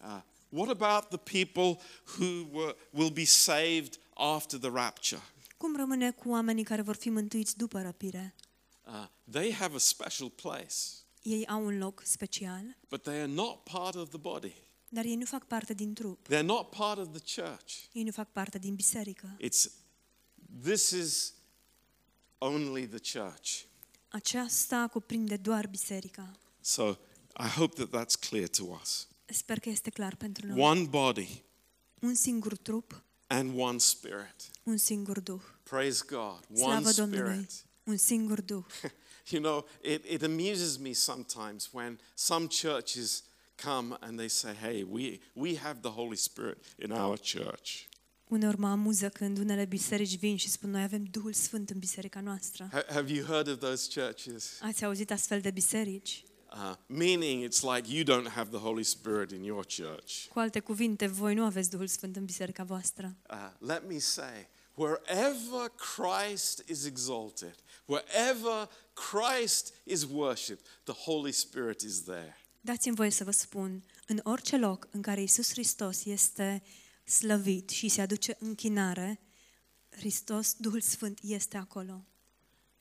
Uh, 0.02 0.22
what 0.50 0.82
about 0.82 1.08
the 1.22 1.42
people 1.44 1.84
who 2.18 2.48
were, 2.52 2.76
will 2.90 3.10
be 3.10 3.26
saved 3.26 4.00
after 4.14 4.60
the 4.60 4.70
rapture? 4.70 5.22
Cum 5.58 5.76
rămâne 5.76 6.12
cu 6.12 6.30
oamenii 6.30 6.64
care 6.64 6.82
vor 6.82 6.96
fi 6.96 7.10
mântuiți 7.10 7.58
după 7.58 7.82
răpire? 7.82 8.36
Uh, 8.86 9.08
they 9.32 9.54
have 9.54 9.76
a 9.76 9.80
special 9.80 10.30
place, 10.30 10.76
Ei 11.22 11.48
au 11.48 11.66
un 11.66 11.78
loc 11.78 12.02
special, 12.06 12.78
but 12.90 13.02
they 13.04 13.20
are 13.20 13.32
not 13.32 13.64
part 13.64 13.96
of 13.96 14.10
the 14.10 14.18
body. 14.18 14.54
Dar 14.94 15.06
ei 15.06 15.16
nu 15.16 15.26
fac 15.26 15.44
parte 15.48 15.74
din 15.74 15.94
trup. 15.94 16.28
They're 16.28 16.46
not 16.46 16.70
part 16.70 16.98
of 16.98 17.08
the 17.22 17.42
church. 17.42 17.74
Ei 17.92 18.04
nu 18.04 18.12
fac 18.12 18.32
parte 18.32 18.58
din 18.58 18.76
biserică. 18.76 19.38
It's 19.40 19.72
this 20.64 20.90
is 20.90 21.34
only 22.38 22.88
the 22.88 22.98
church. 23.20 23.64
Aceasta 24.10 24.88
cuprinde 24.92 25.38
doar 25.38 25.68
biserica. 25.68 26.32
So 26.62 26.90
I 27.40 27.48
hope 27.48 27.86
that 27.86 27.90
that's 28.06 28.16
clear 28.30 28.48
to 28.48 28.64
us. 28.82 29.08
Sper 29.26 29.60
că 29.60 29.70
este 29.70 29.90
clar 29.90 30.16
pentru 30.16 30.46
noi. 30.48 30.60
One 30.62 30.84
body 30.84 31.44
Un 32.00 32.14
singur 32.16 32.58
trup, 32.58 33.04
and 33.28 33.60
one 33.60 33.78
spirit. 33.78 34.36
un 34.64 34.78
singur 34.78 35.20
duh. 35.20 35.42
Praise 35.64 36.04
God. 36.08 36.40
One 36.50 36.80
Slavă 36.82 36.92
Domnului. 36.92 37.32
spirit. 37.32 37.66
Un 37.84 37.98
singur 37.98 38.42
duh. 38.42 38.66
You 39.30 39.42
know, 39.42 39.66
it, 39.84 40.06
it 40.06 40.24
amuses 40.24 40.78
me 40.78 40.94
sometimes 40.94 41.70
when 41.72 42.00
some 42.16 42.48
churches 42.48 43.24
come 43.64 43.98
and 44.00 44.18
they 44.18 44.28
say, 44.28 44.54
hey, 44.54 44.84
we, 44.84 45.20
we 45.34 45.58
have 45.58 45.80
the 45.82 45.90
Holy 45.90 46.16
Spirit 46.16 46.58
in 46.84 46.92
our 46.92 47.18
church. 47.18 47.90
Uneori 48.28 48.60
mă 48.60 48.68
amuză 48.68 49.10
când 49.10 49.38
unele 49.38 49.66
biserici 49.66 50.18
vin 50.18 50.38
și 50.38 50.50
spun 50.50 50.70
noi 50.70 50.84
avem 50.84 51.04
Duhul 51.04 51.34
Sfânt 51.34 51.70
în 51.70 51.80
biserica 51.80 52.20
noastră. 52.20 52.70
Ha- 52.72 52.86
have 52.90 53.14
you 53.14 53.26
heard 53.26 53.48
of 53.48 53.60
those 53.60 54.00
churches? 54.02 54.60
Ați 54.62 54.86
auzit 54.86 55.12
astfel 55.12 55.42
de 55.42 55.52
biserici? 55.52 56.24
Uh, 56.54 56.74
meaning 56.88 57.44
it's 57.44 57.62
like 57.62 57.96
you 57.96 58.04
don't 58.04 58.28
have 58.28 58.50
the 58.50 58.60
Holy 58.60 58.84
Spirit 58.84 59.32
in 59.32 59.44
your 59.44 59.66
church. 59.66 60.28
Cu 60.30 60.40
alte 60.40 60.60
cuvinte, 60.60 61.08
voi 61.08 61.34
nu 61.34 61.44
aveți 61.44 61.70
Duhul 61.70 61.88
Sfânt 61.88 62.16
în 62.16 62.26
biserica 62.26 62.64
voastră. 62.64 63.16
Uh, 63.30 63.68
let 63.68 63.88
me 63.88 64.00
say, 64.00 64.48
wherever 64.76 65.72
Christ 65.96 66.64
is 66.68 66.86
exalted, 66.86 67.56
wherever 67.86 68.70
Christ 68.94 69.74
is 69.84 70.04
worshipped, 70.12 70.66
the 70.84 70.94
Holy 70.94 71.32
Spirit 71.32 71.82
is 71.82 72.04
there. 72.04 72.38
Dați-mi 72.62 72.96
voie 72.96 73.10
să 73.10 73.24
vă 73.24 73.32
spun, 73.32 73.84
în 74.08 74.20
orice 74.24 74.58
loc 74.58 74.88
în 74.92 75.02
care 75.02 75.22
Isus 75.22 75.50
Hristos 75.50 76.06
este 76.06 76.64
slăvit 77.04 77.70
și 77.70 77.90
se 77.90 78.02
aduce 78.02 78.38
închinare, 78.40 79.20
Hristos, 79.90 80.54
Duhul 80.54 80.82
Sfânt, 80.82 81.20
este 81.22 81.58
acolo. 81.58 82.06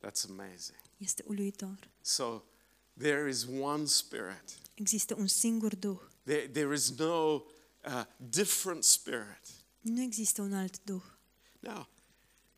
That's 0.06 0.28
amazing. 0.28 0.78
Este 0.96 1.24
uluitor. 1.26 1.90
So 2.00 2.42
there 2.98 3.28
is 3.28 3.46
one 3.60 3.84
Spirit. 3.84 4.58
Există 4.74 5.14
un 5.14 5.26
singur 5.26 5.74
Duh. 5.74 6.00
There, 6.24 6.48
there 6.48 6.74
is 6.74 6.90
no 6.98 7.44
uh, 7.84 8.04
different 8.16 8.84
spirit. 8.84 9.40
Nu 9.80 10.02
există 10.02 10.42
un 10.42 10.52
alt 10.52 10.84
Duh. 10.84 11.02
Now, 11.60 11.88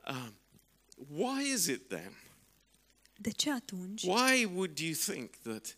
um, 0.08 0.34
why 1.08 1.52
is 1.52 1.66
it 1.66 1.88
then? 1.88 2.16
De 3.16 3.30
ce 3.30 3.50
atunci? 3.50 4.02
Why 4.02 4.44
would 4.44 4.78
you 4.78 4.94
think 4.94 5.36
that, 5.36 5.76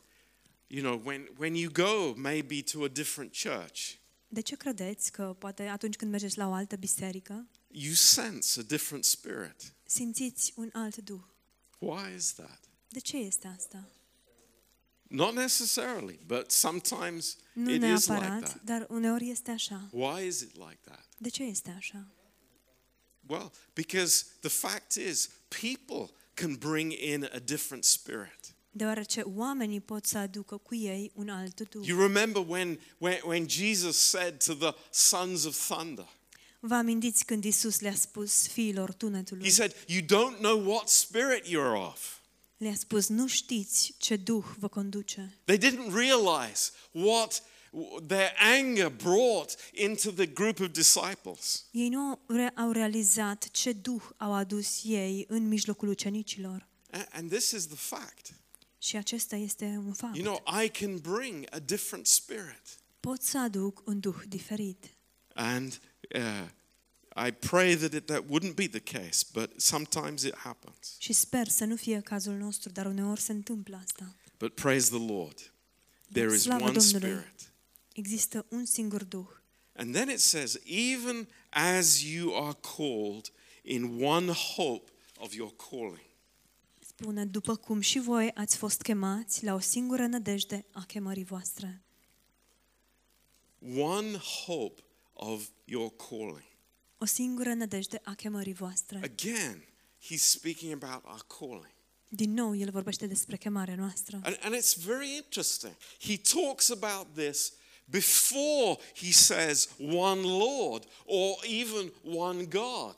you 0.75 0.83
know, 0.83 1.01
when, 1.05 1.29
when 1.37 1.55
you 1.55 1.70
go 1.70 2.14
maybe 2.16 2.62
to 2.62 2.85
a 2.85 2.89
different 2.89 3.33
church, 3.43 3.99
De 4.29 4.41
ce 4.41 4.57
credeți 4.57 5.12
că 5.12 5.37
poate 5.39 5.62
atunci 5.62 5.97
când 5.97 6.11
mergeți 6.11 6.39
la 6.39 6.49
o 6.49 6.53
altă 6.53 6.77
biserică, 6.77 7.47
you 7.68 7.93
sense 7.95 8.61
a 8.61 8.62
different 8.62 9.05
spirit? 9.05 9.75
simțiți 9.87 10.53
un 10.57 10.70
alt 10.72 10.97
Duh? 10.97 11.20
Why 11.79 12.14
is 12.16 12.33
that? 12.33 12.61
De 12.89 12.99
ce 13.01 13.16
este 13.16 13.47
asta? 13.47 13.89
Not 15.03 15.35
necessarily, 15.35 16.18
but 16.27 16.51
sometimes 16.51 17.37
Nu 17.53 17.70
it 17.70 17.83
is 17.83 18.07
like 18.07 18.12
neapărat, 18.12 18.43
that. 18.43 18.62
dar 18.62 18.87
uneori 18.91 19.31
este 19.31 19.51
așa. 19.51 19.89
Why 19.93 20.27
is 20.27 20.41
it 20.41 20.55
like 20.57 20.79
that? 20.85 21.07
De 21.18 21.29
ce 21.29 21.43
este 21.43 21.70
așa? 21.70 22.07
Well, 23.27 23.53
because 23.72 24.25
the 24.41 24.49
fact 24.49 24.95
is, 24.95 25.29
people 25.49 26.14
can 26.35 26.55
bring 26.55 26.93
in 26.93 27.25
a 27.33 27.39
different 27.39 27.85
spirit. 27.85 28.54
Deoarece 28.77 29.20
oamenii 29.20 29.81
pot 29.81 30.07
să 30.07 30.18
aducă 30.18 30.57
cu 30.57 30.75
ei 30.75 31.11
un 31.14 31.29
alt 31.29 31.68
Duh. 31.70 31.87
You 31.87 31.99
remember 32.01 32.45
when, 32.49 32.81
when, 32.99 33.20
when 33.25 33.49
Jesus 33.49 33.97
said 33.97 34.45
to 34.45 34.55
the 34.55 34.75
sons 34.91 35.45
of 35.45 35.68
thunder, 35.68 36.09
Vă 36.61 36.75
amintiți 36.75 37.25
când 37.25 37.45
Isus 37.45 37.81
le-a 37.81 37.95
spus 37.95 38.49
fiilor 38.49 38.89
He 38.91 38.95
tunetului? 38.97 39.51
said, 39.51 39.75
You 39.87 40.01
don't 40.01 40.39
know 40.39 40.70
what 40.70 40.89
spirit 40.89 41.45
you're 41.47 41.89
of. 41.91 42.18
Le-a 42.57 42.75
spus, 42.75 43.09
nu 43.09 43.27
știți 43.27 43.95
ce 43.99 44.16
Duh 44.16 44.45
vă 44.59 44.68
conduce. 44.68 45.39
They 45.45 45.59
didn't 45.59 45.93
realize 45.95 46.70
what 46.91 47.43
their 48.07 48.33
anger 48.59 48.89
brought 48.89 49.55
into 49.72 50.11
the 50.11 50.27
group 50.27 50.61
of 50.61 50.66
disciples. 50.70 51.64
Ei 51.70 51.89
nu 51.89 52.20
re- 52.27 52.53
au 52.57 52.70
realizat 52.70 53.49
ce 53.51 53.72
Duh 53.72 54.03
au 54.16 54.33
adus 54.33 54.81
ei 54.85 55.25
în 55.29 55.49
mijlocul 55.49 55.89
ucenicilor. 55.89 56.68
A- 56.91 57.07
And 57.12 57.31
this 57.31 57.51
is 57.51 57.66
the 57.66 57.77
fact. 57.77 58.33
Și 58.85 58.97
acesta 58.97 59.37
este 59.37 59.64
un 59.64 59.93
fapt. 59.93 60.16
You 60.16 60.24
know, 60.24 60.62
I 60.64 60.68
can 60.68 60.99
bring 60.99 61.47
a 61.51 61.59
different 61.59 62.07
spirit. 62.07 62.62
Pot 63.01 63.22
să 63.22 63.39
aduc 63.39 63.82
un 63.87 64.01
Duh 64.01 64.16
diferit. 64.28 64.97
And 65.35 65.80
uh, 66.14 66.49
I 67.26 67.30
pray 67.30 67.76
that 67.76 67.93
it, 67.93 68.07
that 68.07 68.22
wouldn't 68.28 68.55
be 68.55 68.68
the 68.68 68.99
case, 68.99 69.24
but 69.32 69.61
sometimes 69.61 70.22
it 70.22 70.37
happens. 70.37 70.97
Și 70.99 71.12
sper 71.12 71.49
să 71.49 71.64
nu 71.64 71.76
fie 71.76 72.01
cazul 72.01 72.35
nostru, 72.35 72.70
dar 72.70 72.87
uneori 72.87 73.20
se 73.20 73.32
întâmplă 73.32 73.80
asta. 73.85 74.14
But 74.39 74.55
praise 74.55 74.89
the 74.89 75.12
Lord. 75.12 75.53
There 76.12 76.35
is 76.35 76.47
one 76.47 76.78
spirit. 76.78 77.53
Există 77.93 78.47
un 78.49 78.64
singur 78.64 79.05
Duh. 79.05 79.28
And 79.72 79.95
then 79.95 80.09
it 80.09 80.20
says, 80.20 80.59
even 80.64 81.28
as 81.51 82.03
you 82.03 82.45
are 82.45 82.57
called 82.76 83.32
in 83.62 84.03
one 84.03 84.32
hope 84.32 84.91
of 85.16 85.32
your 85.32 85.53
calling. 85.57 86.12
Spune, 86.97 87.24
după 87.24 87.57
cum 87.57 87.80
și 87.80 87.99
voi 87.99 88.30
ați 88.34 88.57
fost 88.57 88.82
chemați 88.82 89.45
la 89.45 89.55
o 89.55 89.59
singură 89.59 90.07
nădejde 90.07 90.64
a 90.72 90.84
chemării 90.84 91.24
voastre. 91.24 91.82
One 93.76 94.16
hope 94.16 94.82
of 95.12 95.49
your 95.64 95.92
calling. 95.97 96.45
O 96.99 97.05
singură 97.05 97.55
nădejde 97.55 98.01
a 98.05 98.14
chemării 98.14 98.53
voastre. 98.53 98.97
Again, 99.03 99.64
he's 100.01 100.22
speaking 100.22 100.82
about 100.82 101.05
our 101.05 101.24
calling. 101.38 101.74
Din 102.09 102.32
nou, 102.32 102.57
el 102.57 102.70
vorbește 102.70 103.07
despre 103.07 103.36
chemarea 103.36 103.74
noastră. 103.74 104.20
And, 104.22 104.38
and 104.42 104.55
it's 104.55 104.84
very 104.84 105.16
interesting. 105.16 105.76
He 106.01 106.16
talks 106.16 106.70
about 106.70 107.14
this 107.14 107.53
before 107.84 108.78
he 108.95 109.12
says 109.12 109.68
one 109.78 110.20
Lord 110.20 110.84
or 111.05 111.45
even 111.45 111.92
one 112.05 112.45
God. 112.45 112.95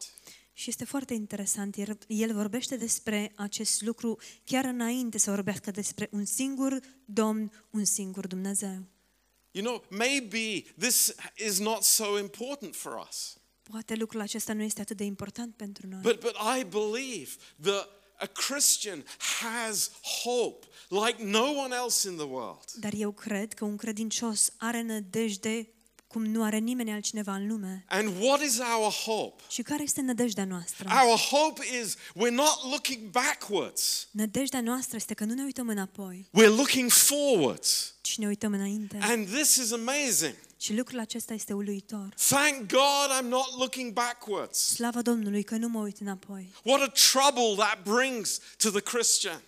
Și 0.59 0.69
este 0.71 0.85
foarte 0.85 1.15
interesant, 1.15 1.77
el- 1.77 1.99
el 2.07 2.33
vorbește 2.35 2.77
despre 2.77 3.33
acest 3.35 3.83
lucru 3.83 4.19
chiar 4.45 4.65
înainte 4.65 5.19
să 5.19 5.31
vorbească 5.31 5.71
despre 5.71 6.09
un 6.13 6.25
singur 6.25 6.81
Domn, 7.05 7.53
un 7.71 7.85
singur 7.85 8.27
Dumnezeu. 8.27 8.83
You 9.51 9.65
know, 9.65 9.85
maybe 9.91 10.65
this 10.79 11.15
is 11.47 11.59
not 11.59 11.83
so 11.83 12.19
important 12.19 12.75
for 12.75 13.07
us. 13.09 13.37
Poate 13.63 13.95
lucrul 13.95 14.21
acesta 14.21 14.53
nu 14.53 14.63
este 14.63 14.81
atât 14.81 14.97
de 14.97 15.05
important 15.05 15.55
pentru 15.57 15.87
noi. 15.87 16.01
But, 16.01 16.21
but 16.21 16.35
I 16.61 16.65
believe 16.65 17.31
that 17.63 17.89
a 18.19 18.27
Christian 18.27 19.05
has 19.43 19.91
hope 20.25 20.67
like 20.89 21.25
no 21.25 21.45
one 21.65 21.75
else 21.75 22.09
in 22.09 22.17
the 22.17 22.27
world. 22.27 22.73
Dar 22.73 22.93
eu 22.97 23.13
cred 23.13 23.53
că 23.53 23.65
un 23.65 23.77
credincios 23.77 24.53
are 24.57 24.83
nădejde 24.83 25.69
cum 26.17 26.25
nu 26.25 26.43
are 26.43 26.59
nimeni 26.59 26.93
altcineva 26.93 27.35
în 27.35 27.47
lume. 27.47 27.85
And 27.89 28.23
what 28.23 28.43
is 28.43 28.59
our 28.59 28.93
hope? 28.93 29.43
Și 29.49 29.63
care 29.63 29.83
este 29.83 30.01
nădejdea 30.01 30.45
noastră? 30.45 30.89
Our 31.05 31.19
hope 31.19 31.63
is 31.83 31.95
we're 31.97 32.31
not 32.35 32.63
looking 32.71 33.11
backwards, 33.11 34.09
Nădejdea 34.11 34.61
noastră 34.61 34.97
este 34.97 35.15
că 35.15 35.25
nu 35.25 35.35
ne 35.35 35.43
uităm 35.43 35.69
înapoi, 35.69 36.29
we're 36.31 36.57
looking 36.57 36.91
forwards. 36.91 37.95
ci 38.01 38.19
ne 38.19 38.27
uităm 38.27 38.53
înainte. 38.53 38.99
And 39.01 39.29
this 39.29 39.57
is 39.57 39.73
amazing. 39.73 40.35
Și 40.61 40.75
lucrul 40.77 40.99
acesta 40.99 41.35
este 41.35 41.53
uluitor. 41.53 42.09
Thank 42.29 42.57
God 42.71 43.19
I'm 43.21 43.29
not 43.29 43.59
looking 43.59 43.93
backwards. 43.93 44.59
Slavă 44.59 45.03
Domnului 45.03 45.43
că 45.43 45.57
nu 45.57 45.69
mă 45.69 45.81
uit 45.81 45.97
înapoi. 46.01 46.53
What 46.63 46.81
a 46.83 46.93
trouble 47.13 47.65
that 47.65 47.83
brings 47.83 48.41
to 48.57 48.71
the 48.71 48.81
Christian. 48.81 49.43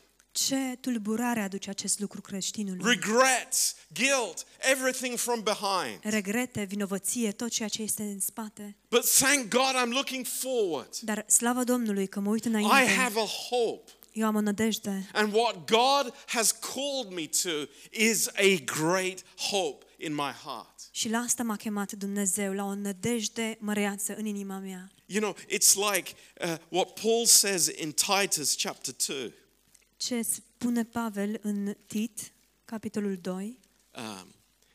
Ce 0.47 0.77
tulburare 0.81 1.41
aduce 1.41 1.71
acest 1.71 1.99
lucru 1.99 2.21
creștinului? 2.21 2.83
Regrets, 2.85 3.75
guilt, 3.95 4.47
everything 4.73 5.19
from 5.19 5.43
behind. 5.43 5.99
Regrete, 6.03 6.65
vinovăție, 6.65 7.33
tot 7.33 7.51
ceea 7.51 7.69
ce 7.69 7.83
este 7.83 8.03
în 8.03 8.21
spate. 8.21 8.77
But 8.89 9.15
thank 9.15 9.49
God 9.49 9.75
I'm 9.85 9.93
looking 9.93 10.27
forward. 10.27 10.97
Dar 11.01 11.25
slavă 11.29 11.65
Domnului 11.65 12.07
că 12.07 12.21
mă 12.21 12.31
uit 12.31 12.45
I 12.45 12.49
înainte. 12.49 12.93
have 12.93 13.21
a 13.21 13.25
hope. 13.25 13.93
Eu 14.13 14.27
am 14.27 14.35
o 14.35 14.41
nădejde. 14.41 15.11
And 15.13 15.35
what 15.35 15.71
God 15.71 16.15
has 16.27 16.51
called 16.51 17.13
me 17.13 17.27
to 17.43 17.71
is 17.91 18.27
a 18.27 18.63
great 18.65 19.23
hope 19.37 19.85
in 19.97 20.15
my 20.15 20.33
heart. 20.45 20.89
Și 20.91 21.09
la 21.09 21.19
asta 21.19 21.43
m-a 21.43 21.57
chemat 21.57 21.93
Dumnezeu, 21.93 22.53
la 22.53 22.65
o 22.65 22.75
nădejde 22.75 23.57
măreață 23.61 24.15
în 24.17 24.27
inima 24.27 24.59
mea. 24.59 24.91
You 25.07 25.21
know, 25.21 25.37
it's 25.45 25.75
like 25.95 26.13
uh, 26.41 26.57
what 26.69 27.01
Paul 27.01 27.27
says 27.27 27.67
in 27.77 27.93
Titus 27.93 28.55
chapter 28.63 28.95
2. 29.07 29.33
Ce 29.99 30.23
spune 30.23 30.85
Pavel 30.85 31.39
în 31.43 31.77
Tit, 31.87 32.33
capitolul 32.65 33.17
2, 33.17 33.59
Um, 33.95 34.35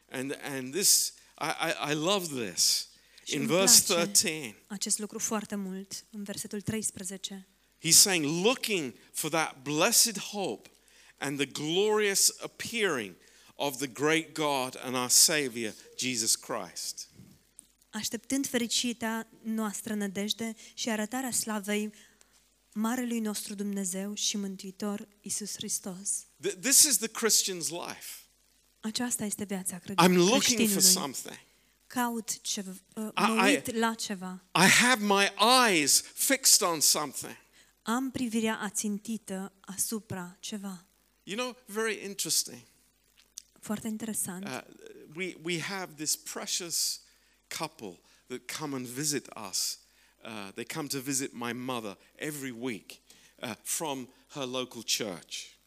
and, 0.09 0.37
and 0.41 0.73
this, 0.73 1.13
I, 1.39 1.45
I, 1.45 1.91
I 1.91 1.93
love 1.93 2.45
this. 2.49 2.87
Și 3.23 3.33
In 3.33 3.39
îmi 3.39 3.47
verse 3.49 3.83
place 3.93 4.03
13, 4.03 4.55
acest 4.67 4.99
lucru 4.99 5.19
foarte 5.19 5.55
mult, 5.55 6.05
în 6.11 6.23
versetul 6.23 6.61
13. 6.61 7.47
he's 7.85 7.95
saying, 7.95 8.45
looking 8.45 8.93
for 9.11 9.29
that 9.29 9.61
blessed 9.61 10.17
hope 10.17 10.69
and 11.17 11.37
the 11.37 11.45
glorious 11.45 12.35
appearing 12.41 13.15
of 13.55 13.77
the 13.77 13.87
great 13.87 14.33
God 14.33 14.79
and 14.83 14.95
our 14.95 15.09
Savior, 15.09 15.73
Jesus 15.97 16.35
Christ. 16.35 17.07
Așteptând 17.89 18.47
fericita 18.47 19.27
noastră 19.43 19.93
nădejde 19.93 20.55
și 20.73 20.89
arătarea 20.89 21.31
slavei 21.31 21.93
Marelui 22.73 23.19
nostru 23.19 23.53
Dumnezeu 23.55 24.13
și 24.13 24.37
Mântuitor 24.37 25.07
Isus 25.21 25.53
Hristos. 25.55 26.25
Th- 26.47 26.59
This 26.61 26.83
is 26.83 26.97
the 26.97 27.07
Christian's 27.07 27.67
life. 27.69 28.21
Aceasta 28.79 29.25
este 29.25 29.43
viața 29.43 29.77
cred- 29.77 29.95
I'm 30.03 30.13
looking 30.15 30.31
for 30.33 30.39
creștinului. 30.39 30.81
something. 30.81 31.39
Caut 31.87 32.41
ceva, 32.41 32.71
uh, 32.95 33.09
I- 33.17 33.21
mă 33.31 33.49
I- 33.49 33.53
uit 33.55 33.73
la 33.75 33.93
ceva. 33.93 34.43
I 34.55 34.67
have 34.67 35.03
my 35.05 35.27
eyes 35.69 36.01
fixed 36.01 36.67
on 36.67 36.79
something. 36.79 37.37
Am 37.81 38.11
privirea 38.11 38.59
ațintită 38.59 39.53
asupra 39.61 40.37
ceva. 40.39 40.85
You 41.23 41.37
know, 41.37 41.57
very 41.65 42.03
interesting. 42.05 42.61
Foarte 43.59 43.87
interesant. 43.87 44.43
Uh, 44.45 44.61
we, 45.15 45.35
we 45.43 45.61
have 45.61 45.93
this 45.93 46.15
precious 46.15 46.99
couple 47.57 47.99
that 48.27 48.51
come 48.59 48.75
and 48.75 48.85
visit 48.85 49.27
us. 49.49 49.79
Uh, 50.25 50.51
they 50.53 50.63
come 50.63 50.87
to 50.87 50.99
visit 50.99 51.31
my 51.33 51.53
mother 51.53 51.97
every 52.15 52.53
week 52.59 53.01
uh, 53.41 53.51
from 53.61 54.09
her 54.27 54.45
local 54.45 54.81
church. 54.85 55.57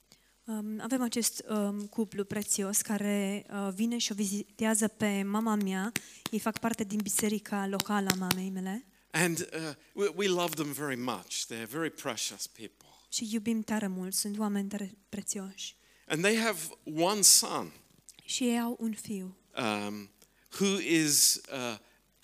Um, 0.44 0.80
avem 0.80 1.02
acest 1.02 1.44
um, 1.48 1.86
cuplu 1.86 2.24
prețios 2.24 2.80
care 2.80 3.46
uh, 3.50 3.68
vine 3.74 3.98
și 3.98 4.12
o 4.12 4.14
vizitează 4.14 4.88
pe 4.88 5.22
mama 5.22 5.54
mea. 5.54 5.92
Ei 6.30 6.38
fac 6.38 6.58
parte 6.58 6.84
din 6.84 7.00
biserica 7.02 7.66
locală 7.66 8.08
a 8.10 8.14
mamei 8.14 8.50
mele 8.50 8.86
And 9.10 9.48
uh, 9.52 9.74
we, 9.92 10.08
we 10.14 10.28
love 10.28 10.54
them 10.54 10.72
very 10.72 10.96
much. 10.96 11.46
They're 11.46 11.70
very 11.70 11.90
precious 11.90 12.46
people. 12.46 12.88
și 13.12 13.28
iubim 13.32 13.62
tare 13.62 13.86
mult. 13.86 14.14
Sunt 14.14 14.38
oameni 14.38 14.68
tare 14.68 14.98
prețioși. 15.08 15.76
And 16.06 16.22
they 16.22 16.36
have 16.36 16.58
one 16.94 17.20
son 17.20 17.72
Și 18.24 18.44
ei 18.44 18.60
au 18.60 18.76
un 18.80 18.94
fiu 18.94 19.36
um, 19.56 20.10
who 20.60 20.78
is 20.80 21.40
uh, 21.52 21.78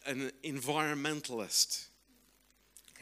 an 0.04 0.30
environmentalist. 0.40 1.91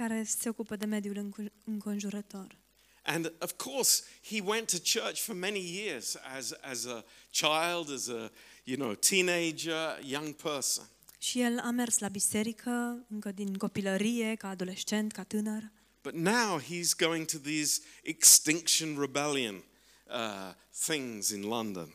Care 0.00 0.24
se 0.24 0.48
ocupă 0.48 0.76
de 0.76 0.84
mediul 0.84 1.16
înco- 1.16 1.52
înconjurător. 1.64 2.56
And 3.02 3.32
of 3.38 3.52
course, 3.56 4.02
he 4.22 4.40
went 4.44 4.70
to 4.70 5.00
church 5.00 5.20
for 5.20 5.34
many 5.34 5.76
years 5.76 6.16
as, 6.36 6.52
as 6.60 6.84
a 6.84 7.04
child, 7.30 7.92
as 7.92 8.08
a 8.08 8.30
you 8.64 8.76
know, 8.76 8.94
teenager, 8.94 9.98
young 10.04 10.34
person. 10.34 10.84
Și 11.18 11.40
el 11.40 11.58
a 11.58 11.70
mers 11.70 11.98
la 11.98 12.08
biserică 12.08 13.04
încă 13.08 13.32
din 13.32 13.56
copilărie, 13.56 14.34
ca 14.34 14.48
adolescent, 14.48 15.12
ca 15.12 15.22
tânăr. 15.22 15.70
But 16.02 16.14
now 16.14 16.60
he's 16.60 16.96
going 16.98 17.26
to 17.26 17.38
these 17.38 17.80
Extinction 18.02 18.98
Rebellion 18.98 19.54
uh, 19.54 20.54
things 20.86 21.28
in 21.28 21.40
London. 21.40 21.94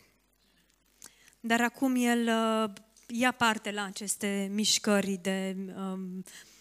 Dar 1.39 1.61
acum 1.61 1.95
el 1.95 2.27
uh, 2.27 2.73
ia 3.07 3.31
parte 3.31 3.71
la 3.71 3.83
aceste 3.83 4.49
mișcări 4.51 5.19
de 5.21 5.55
um, 5.75 6.23
ex- 6.23 6.54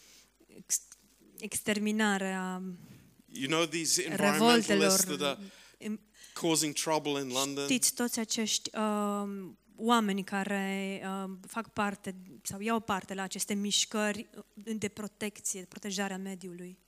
exterminare 1.44 2.32
a 2.32 2.62
You 3.36 3.46
know 3.48 3.66
these 3.66 4.02
revoltelor. 4.02 4.32
environmentalists 4.34 5.04
that 5.04 5.20
are 5.20 5.38
Em- 5.78 6.00
causing 6.32 6.74
trouble 6.74 7.20
in 7.20 7.28
London? 7.28 7.64
Știți 7.64 7.94
toți 7.94 8.18
acești 8.18 8.70
um, 8.76 9.58
oameni 9.76 10.24
care 10.24 11.02
um, 11.24 11.40
fac 11.46 11.72
parte 11.72 12.14
sau 12.42 12.60
iau 12.60 12.80
parte 12.80 13.14
la 13.14 13.22
aceste 13.22 13.54
mișcări 13.54 14.28
de 14.54 14.88
protecție, 14.88 15.60
de 15.60 15.66
protejarea 15.66 16.18
mediului. 16.18 16.78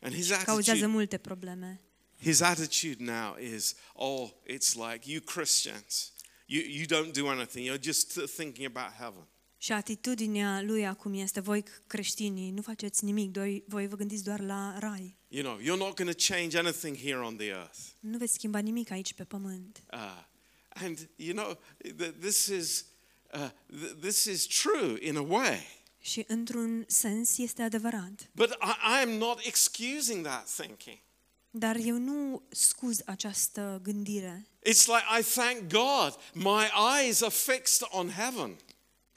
And 0.00 0.14
his 0.14 0.28
Cauzează 0.28 0.70
attitude, 0.70 0.86
multe 0.86 1.16
probleme. 1.16 1.80
his 2.20 2.40
attitude 2.40 3.04
now 3.12 3.36
is, 3.54 3.74
oh, 3.94 4.30
it's 4.46 4.74
like 4.74 5.10
you 5.10 5.20
Christians, 5.20 6.12
you, 6.46 6.62
you 6.62 6.84
don't 6.86 7.12
do 7.12 7.26
anything. 7.26 7.66
You're 7.66 7.82
just 7.84 8.12
thinking 8.36 8.76
about 8.76 8.92
heaven. 8.98 9.26
Și 9.60 9.72
atitudinea 9.72 10.62
lui 10.62 10.86
acum 10.86 11.14
este, 11.14 11.40
voi 11.40 11.62
creștinii, 11.86 12.50
nu 12.50 12.62
faceți 12.62 13.04
nimic, 13.04 13.30
doi- 13.30 13.64
voi 13.66 13.86
vă 13.86 13.96
gândiți 13.96 14.24
doar 14.24 14.40
la 14.40 14.78
rai. 14.78 15.16
You 15.28 15.42
know, 15.44 15.58
you're 15.60 15.78
not 15.86 15.96
going 15.96 16.14
to 16.16 16.24
change 16.32 16.58
anything 16.58 16.96
here 16.96 17.18
on 17.18 17.36
the 17.36 17.46
earth. 17.46 17.78
Nu 18.00 18.18
veți 18.18 18.32
schimba 18.32 18.58
nimic 18.58 18.90
aici 18.90 19.12
pe 19.12 19.24
pământ. 19.24 19.82
Uh, 19.92 19.98
and 20.68 21.08
you 21.16 21.34
know, 21.34 21.58
th- 22.02 22.18
this 22.20 22.46
is 22.46 22.84
uh, 23.34 23.50
th- 23.50 24.00
this 24.00 24.24
is 24.24 24.46
true 24.46 24.96
in 25.00 25.16
a 25.16 25.20
way. 25.22 25.66
Și 26.00 26.24
într-un 26.26 26.84
sens 26.88 27.38
este 27.38 27.62
adevărat. 27.62 28.30
But 28.34 28.50
I, 28.50 28.98
I 28.98 29.02
am 29.02 29.10
not 29.10 29.40
excusing 29.46 30.24
that 30.26 30.48
thinking. 30.56 30.98
Dar 31.50 31.76
eu 31.76 31.96
nu 31.98 32.42
scuz 32.50 33.00
această 33.06 33.80
gândire. 33.82 34.46
It's 34.68 34.86
like 34.86 35.04
I 35.18 35.22
thank 35.22 35.58
God, 35.72 36.14
my 36.34 36.64
eyes 37.00 37.20
are 37.20 37.30
fixed 37.34 37.86
on 37.90 38.08
heaven. 38.10 38.56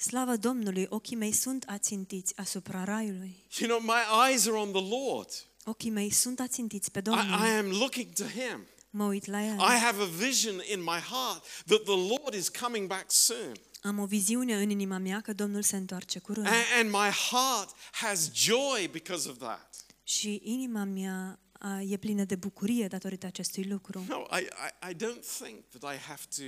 Slavă 0.02 0.36
Domnului, 0.36 0.86
ochii 0.90 1.16
mei 1.16 1.32
sunt 1.32 1.64
ațintiți 1.68 2.38
asupra 2.38 2.84
raiului. 2.84 3.44
You 3.60 3.70
know, 3.70 3.96
my 3.96 4.30
eyes 4.30 4.48
are 4.48 4.58
on 4.58 4.72
the 4.72 4.90
Lord. 4.90 5.30
Ochii 5.64 5.90
mei 5.90 6.10
sunt 6.10 6.40
ațintiți 6.40 6.92
pe 6.92 7.00
I, 7.00 7.02
Domnul. 7.02 7.24
I 7.24 7.50
am 7.50 7.66
looking 7.66 8.14
to 8.14 8.24
Him. 8.24 8.66
Mă 8.90 9.06
uit 9.06 9.26
la 9.26 9.44
El. 9.46 9.56
I 9.56 9.78
have 9.80 10.02
a 10.02 10.06
vision 10.06 10.62
in 10.72 10.80
my 10.80 11.00
heart 11.00 11.46
that 11.66 11.84
the 11.84 11.96
Lord 11.96 12.34
is 12.34 12.50
coming 12.50 12.88
back 12.88 13.12
soon. 13.12 13.52
Am 13.82 14.00
o 14.00 14.06
viziune 14.06 14.56
în 14.56 14.70
inima 14.70 14.98
mea 14.98 15.22
că 15.22 15.34
Domnul 15.34 15.62
se 15.62 15.76
întoarce 15.76 16.20
curând. 16.20 16.46
And, 16.46 16.66
and 16.80 16.90
my 16.90 17.10
heart 17.30 17.76
has 17.92 18.32
joy 18.34 18.90
because 18.92 19.30
of 19.30 19.38
that. 19.38 19.76
Și 20.04 20.42
inima 20.44 20.84
mea 20.84 21.40
a, 21.52 21.82
e 21.82 21.98
plină 21.98 22.24
de 22.24 22.36
bucurie 22.36 22.88
datorită 22.88 23.26
acestui 23.26 23.64
lucru. 23.64 24.06
No, 24.08 24.26
I, 24.38 24.42
I, 24.42 24.92
I 24.92 24.94
don't 24.94 25.24
think 25.42 25.64
that 25.70 25.94
I 25.94 25.98
have 25.98 26.22
to, 26.36 26.44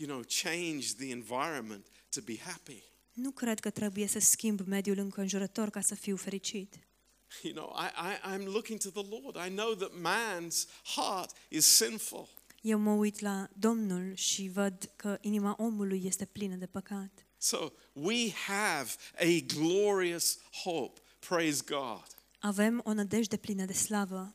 you 0.00 0.08
know, 0.08 0.22
change 0.44 0.94
the 0.96 1.10
environment 1.10 1.86
to 2.10 2.20
be 2.20 2.36
happy. 2.38 2.82
Nu 3.12 3.30
cred 3.30 3.60
că 3.60 3.70
trebuie 3.70 4.06
să 4.06 4.18
schimb 4.18 4.60
mediul 4.60 4.98
înconjurător 4.98 5.70
ca 5.70 5.80
să 5.80 5.94
fiu 5.94 6.16
fericit. 6.16 6.74
You 7.42 7.54
know, 7.54 7.76
I, 7.76 7.88
I, 8.10 8.34
I'm 8.34 8.44
looking 8.44 8.80
to 8.80 8.90
the 8.90 9.06
Lord. 9.10 9.36
I 9.46 9.50
know 9.54 9.74
that 9.74 9.90
man's 9.90 10.66
heart 10.94 11.36
is 11.48 11.66
sinful. 11.66 12.28
Eu 12.60 12.78
mă 12.78 12.90
uit 12.92 13.20
la 13.20 13.48
Domnul 13.52 14.14
și 14.14 14.48
văd 14.48 14.90
că 14.96 15.18
inima 15.20 15.54
omului 15.58 16.02
este 16.04 16.24
plină 16.24 16.54
de 16.54 16.66
păcat. 16.66 17.26
So 17.38 17.72
we 17.92 18.30
have 18.30 18.90
a 19.18 19.44
glorious 19.46 20.38
hope. 20.62 21.00
Praise 21.28 21.62
God. 21.66 22.06
Avem 22.38 22.80
o 22.84 22.92
nădejde 22.92 23.36
plină 23.36 23.64
de 23.64 23.72
slavă. 23.72 24.34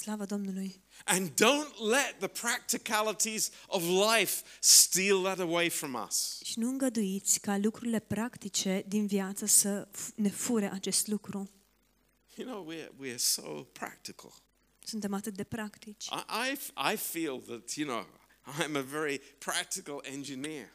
Slavă 0.00 0.24
Domnului. 0.24 0.82
And 1.04 1.28
don't 1.28 1.74
let 1.90 2.18
the 2.18 2.28
practicalities 2.28 3.50
of 3.66 3.82
life 3.82 4.42
steal 4.60 5.22
that 5.22 5.38
away 5.38 5.68
from 5.70 6.06
us. 6.08 6.40
Și 6.44 6.58
nu 6.58 6.68
îngăduiți 6.68 7.40
ca 7.40 7.56
lucrurile 7.58 7.98
practice 7.98 8.84
din 8.88 9.06
viață 9.06 9.46
să 9.46 9.88
f- 9.92 10.14
ne 10.14 10.28
fure 10.28 10.70
acest 10.72 11.06
lucru. 11.06 11.50
You 12.36 12.48
know, 12.48 12.72
we're, 12.74 12.88
we're 13.06 13.16
so 13.16 13.42
practical. 13.72 14.32
Suntem 14.84 15.14
atât 15.14 15.34
de 15.36 15.44
practici. 15.44 16.04
I, 16.06 16.52
I, 16.52 16.92
I 16.92 16.96
feel 16.96 17.40
that, 17.40 17.70
you 17.74 17.86
know, 17.88 18.06
I'm 18.64 18.76
a 18.76 18.82
very 18.82 19.18
practical 19.38 19.98
engineer. 20.02 20.72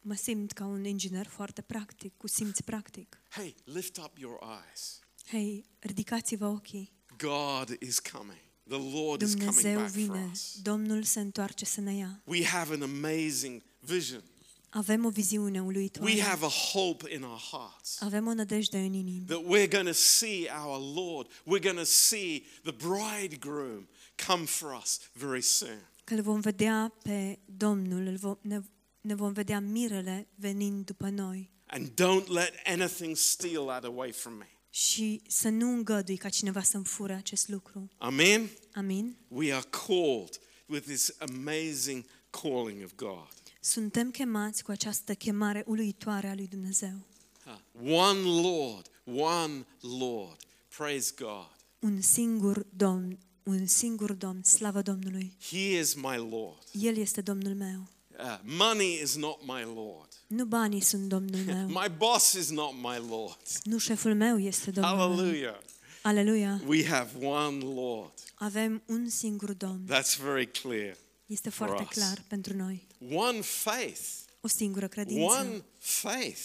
Mă 0.00 0.14
simt 0.14 0.52
ca 0.52 0.64
un 0.64 0.84
inginer 0.84 1.26
foarte 1.26 1.62
practic, 1.62 2.16
cu 2.16 2.26
simț 2.26 2.60
practic. 2.60 3.20
Hey, 3.30 3.54
lift 3.64 3.96
up 3.96 4.18
your 4.18 4.38
eyes. 4.66 4.98
Hei, 5.26 5.64
ridicați-vă 5.78 6.46
ochii. 6.46 6.96
God 7.18 7.76
is 7.80 7.98
coming. 7.98 8.38
The 8.68 8.76
Lord 8.98 9.22
is 9.22 9.34
coming 9.34 9.50
Dumnezeu 9.54 9.74
back 9.78 9.90
for 9.90 10.00
vine. 10.00 10.30
us. 10.32 10.58
Domnul 10.62 11.02
se 11.02 11.20
întoarce 11.20 11.64
să 11.64 11.80
ne 11.80 11.94
ia. 11.94 12.20
We 12.24 12.44
have 12.44 12.74
an 12.74 12.82
amazing 12.82 13.62
vision. 13.80 14.22
Avem 14.70 15.04
o 15.04 15.08
viziune 15.10 15.60
We 15.60 15.66
uluitoare. 15.66 16.20
have 16.20 16.44
a 16.44 16.48
hope 16.48 17.14
in 17.14 17.22
our 17.22 17.38
hearts 17.50 18.00
Avem 18.02 18.26
o 18.26 18.34
nădejde 18.34 18.78
în 18.78 18.92
inimă. 18.92 19.24
that 19.26 19.42
we're 19.42 19.68
going 19.70 19.86
to 19.86 19.92
see 19.92 20.48
our 20.64 20.94
Lord. 20.94 21.26
We're 21.30 21.62
going 21.62 21.78
to 21.78 21.84
see 21.84 22.44
the 22.62 22.72
bridegroom 22.72 23.88
come 24.26 24.44
for 24.44 24.78
us 24.82 24.98
very 25.12 25.42
soon. 25.42 25.88
Că 26.04 26.14
îl 26.14 26.22
vom 26.22 26.40
vedea 26.40 26.94
pe 27.02 27.38
Domnul, 27.56 28.06
îl 28.06 28.16
vom, 28.16 28.36
ne, 28.40 28.60
ne 29.00 29.14
vom 29.14 29.32
vedea 29.32 29.60
mirele 29.60 30.26
venind 30.34 30.84
după 30.84 31.08
noi. 31.08 31.50
And 31.66 31.88
don't 31.88 32.26
let 32.26 32.52
anything 32.66 33.16
steal 33.16 33.66
that 33.66 33.84
away 33.84 34.12
from 34.12 34.32
me. 34.34 34.48
Și 34.70 35.22
să 35.28 35.48
nu 35.48 35.68
îngădui 35.72 36.16
ca 36.16 36.28
cineva 36.28 36.62
să-mi 36.62 36.84
fure 36.84 37.14
acest 37.14 37.48
lucru. 37.48 37.90
Amen. 37.98 38.50
Amin? 38.72 39.16
We 39.28 39.52
are 39.54 39.66
called 39.86 40.40
with 40.66 40.86
this 40.86 41.14
amazing 41.18 42.04
calling 42.30 42.84
of 42.84 42.94
God. 42.94 43.28
Suntem 43.60 44.10
chemați 44.10 44.62
cu 44.62 44.70
această 44.70 45.14
chemare 45.14 45.64
uluitoare 45.66 46.28
a 46.28 46.34
lui 46.34 46.46
Dumnezeu. 46.46 47.06
Uh, 47.46 47.92
One 47.92 48.20
Lord, 48.20 48.90
one 49.04 49.66
Lord. 49.80 50.36
Praise 50.76 51.12
God. 51.18 51.56
Un 51.78 52.00
singur 52.00 52.66
Domn, 52.76 53.18
un 53.42 53.66
singur 53.66 54.12
Domn, 54.12 54.42
slavă 54.42 54.82
Domnului. 54.82 55.36
He 55.50 55.78
is 55.78 55.94
my 55.94 56.16
Lord. 56.30 56.62
El 56.72 56.96
este 56.96 57.20
Domnul 57.20 57.54
meu. 57.54 57.88
Uh, 58.18 58.38
money 58.42 59.00
is 59.02 59.16
not 59.16 59.38
my 59.42 59.62
Lord. 59.74 60.08
Nu 60.26 60.44
banii 60.44 60.80
sunt 60.80 61.08
Domnul 61.08 61.40
meu. 61.40 61.66
My 61.82 61.88
boss 61.96 62.32
is 62.32 62.48
not 62.50 62.72
my 62.74 63.06
Lord. 63.08 63.38
Nu 63.64 63.78
șeful 63.78 64.14
meu 64.14 64.38
este 64.38 64.70
Domnul 64.70 64.96
meu. 64.96 65.06
Hallelujah. 65.08 65.58
Aleluia. 66.02 66.60
We 66.66 66.86
have 66.86 67.26
one 67.26 67.64
Lord. 67.64 68.12
Avem 68.34 68.82
un 68.86 69.08
singur 69.08 69.52
Domn. 69.52 69.84
That's 69.86 70.16
very 70.22 70.46
clear. 70.50 70.96
Este 71.26 71.50
foarte 71.50 71.82
us. 71.82 71.88
clar 71.88 72.24
pentru 72.28 72.56
noi. 72.56 72.86
One 73.14 73.40
faith. 73.40 74.00
O 74.40 74.48
singură 74.48 74.88
credință. 74.88 75.22
One 75.38 75.64
faith. 75.78 76.40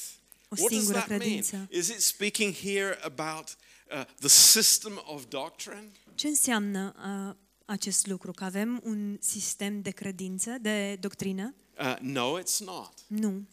O 0.49 0.55
What 0.57 0.71
does 0.71 0.79
singură 0.79 0.97
that 0.97 1.07
mean? 1.07 1.19
credință. 1.21 1.67
Is 1.69 1.87
it 1.87 2.01
speaking 2.01 2.53
here 2.55 2.99
about 3.01 3.57
uh, 3.91 4.03
the 4.19 4.27
system 4.27 5.01
of 5.05 5.23
doctrine? 5.27 5.91
Ce 6.15 6.27
înseamnă 6.27 6.93
uh, 7.29 7.35
acest 7.65 8.07
lucru? 8.07 8.31
Că 8.31 8.43
avem 8.43 8.81
un 8.83 9.17
sistem 9.19 9.81
de 9.81 9.89
credință, 9.89 10.57
de 10.61 10.97
doctrină? 10.99 11.53
Uh, 11.79 11.95
no, 12.01 12.39
it's 12.39 12.59
not. 12.59 12.93
Nu. 13.07 13.47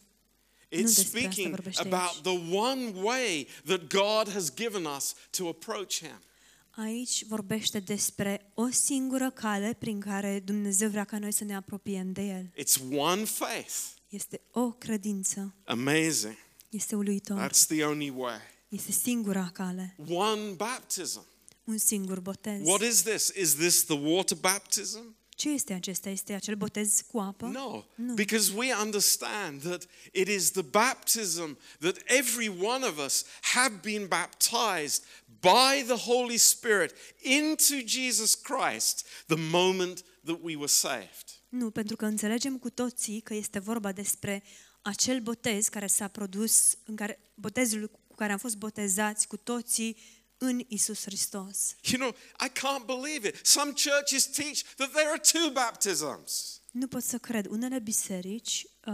It's 0.69 0.83
despre 0.83 1.01
asta 1.01 1.17
speaking 1.17 1.49
vorbește 1.49 1.81
about 1.81 2.15
aici. 2.15 2.21
the 2.21 2.55
one 2.57 2.91
way 3.01 3.47
that 3.65 3.87
God 3.87 4.33
has 4.33 4.53
given 4.55 4.85
us 4.97 5.13
to 5.29 5.47
approach 5.47 5.97
Him. 5.99 6.21
Aici 6.69 7.25
vorbește 7.25 7.79
despre 7.79 8.51
o 8.53 8.69
singură 8.69 9.29
cale 9.29 9.75
prin 9.79 9.99
care 9.99 10.39
Dumnezeu 10.45 10.89
vrea 10.89 11.03
ca 11.03 11.19
noi 11.19 11.31
să 11.33 11.43
ne 11.43 11.55
apropiem 11.55 12.11
de 12.11 12.21
El. 12.21 12.51
It's 12.65 12.97
one 12.97 13.23
faith. 13.23 13.75
Este 14.09 14.41
o 14.51 14.71
credință. 14.71 15.55
Amazing. 15.65 16.37
Este 16.69 16.95
uluitor. 16.95 17.47
That's 17.49 17.65
the 17.67 17.83
only 17.83 18.09
way. 18.15 18.39
Este 18.69 18.91
singura 18.91 19.49
cale. 19.53 19.95
One 20.09 20.41
baptism. 20.51 21.25
Un 21.63 21.77
singur 21.77 22.19
botez. 22.19 22.67
What 22.67 22.81
is 22.81 23.01
this? 23.01 23.31
Is 23.35 23.55
this 23.55 23.83
the 23.83 23.97
water 23.99 24.37
baptism? 24.37 25.15
Ce 25.41 25.49
este 25.49 25.73
acesta? 25.73 26.09
Este 26.09 26.33
acel 26.33 26.55
botez 26.55 27.01
cu 27.11 27.19
apă? 27.19 27.45
No, 27.45 27.83
Nu. 27.95 28.13
because 28.13 28.51
we 28.55 28.75
understand 28.81 29.61
that 29.61 29.85
it 30.11 30.27
is 30.27 30.51
the 30.51 30.61
baptism 30.61 31.57
that 31.79 31.97
every 32.05 32.47
one 32.47 32.85
of 32.85 32.97
us 33.05 33.25
have 33.41 33.75
been 33.81 34.07
baptized 34.07 35.03
by 35.39 35.83
the 35.85 36.11
Holy 36.11 36.37
Spirit 36.37 36.93
into 37.21 37.73
Jesus 37.85 38.35
Christ 38.35 39.05
the 39.25 39.37
moment 39.37 40.03
that 40.23 40.37
we 40.41 40.55
were 40.55 40.67
saved. 40.67 41.25
Nu, 41.49 41.71
pentru 41.71 41.95
că 41.95 42.05
înțelegem 42.05 42.57
cu 42.57 42.69
toții 42.69 43.21
că 43.21 43.33
este 43.33 43.59
vorba 43.59 43.91
despre 43.91 44.43
acel 44.81 45.19
botez 45.19 45.67
care 45.67 45.87
s-a 45.87 46.07
produs, 46.07 46.77
în 46.85 46.95
care, 46.95 47.19
botezul 47.33 47.87
cu 48.07 48.15
care 48.15 48.31
am 48.31 48.37
fost 48.37 48.57
botezați 48.57 49.27
cu 49.27 49.37
toții 49.37 49.97
în 50.43 50.61
Isus 50.67 51.01
Hristos. 51.03 51.75
You 51.81 51.99
know, 52.01 52.15
I 52.45 52.49
can't 52.49 52.85
believe 52.85 53.27
it. 53.27 53.45
Some 53.45 53.71
churches 53.71 54.25
teach 54.25 54.61
that 54.75 54.91
there 54.91 55.07
are 55.07 55.21
two 55.31 55.49
baptisms. 55.51 56.61
Nu 56.71 56.87
pot 56.87 57.03
să 57.03 57.17
cred. 57.17 57.45
Unele 57.45 57.79
biserici 57.79 58.65
uh, 58.85 58.93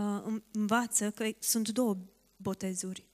învață 0.51 1.11
că 1.11 1.29
sunt 1.39 1.69
două 1.69 1.97
botezuri. 2.35 3.05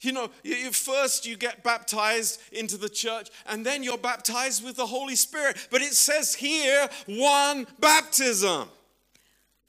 You 0.00 0.12
know, 0.14 0.32
you, 0.42 0.58
you- 0.58 0.72
first 0.72 1.24
you 1.24 1.36
get 1.36 1.58
baptized 1.62 2.40
into 2.50 2.76
the 2.76 3.08
church, 3.08 3.30
and 3.46 3.64
then 3.64 3.82
you're 3.82 4.00
baptized 4.00 4.64
with 4.64 4.74
the 4.76 4.86
Holy 4.86 5.14
Spirit. 5.16 5.68
But 5.70 5.80
it 5.80 5.92
says 5.92 6.36
here, 6.36 6.90
one 7.18 7.66
baptism. 7.78 8.68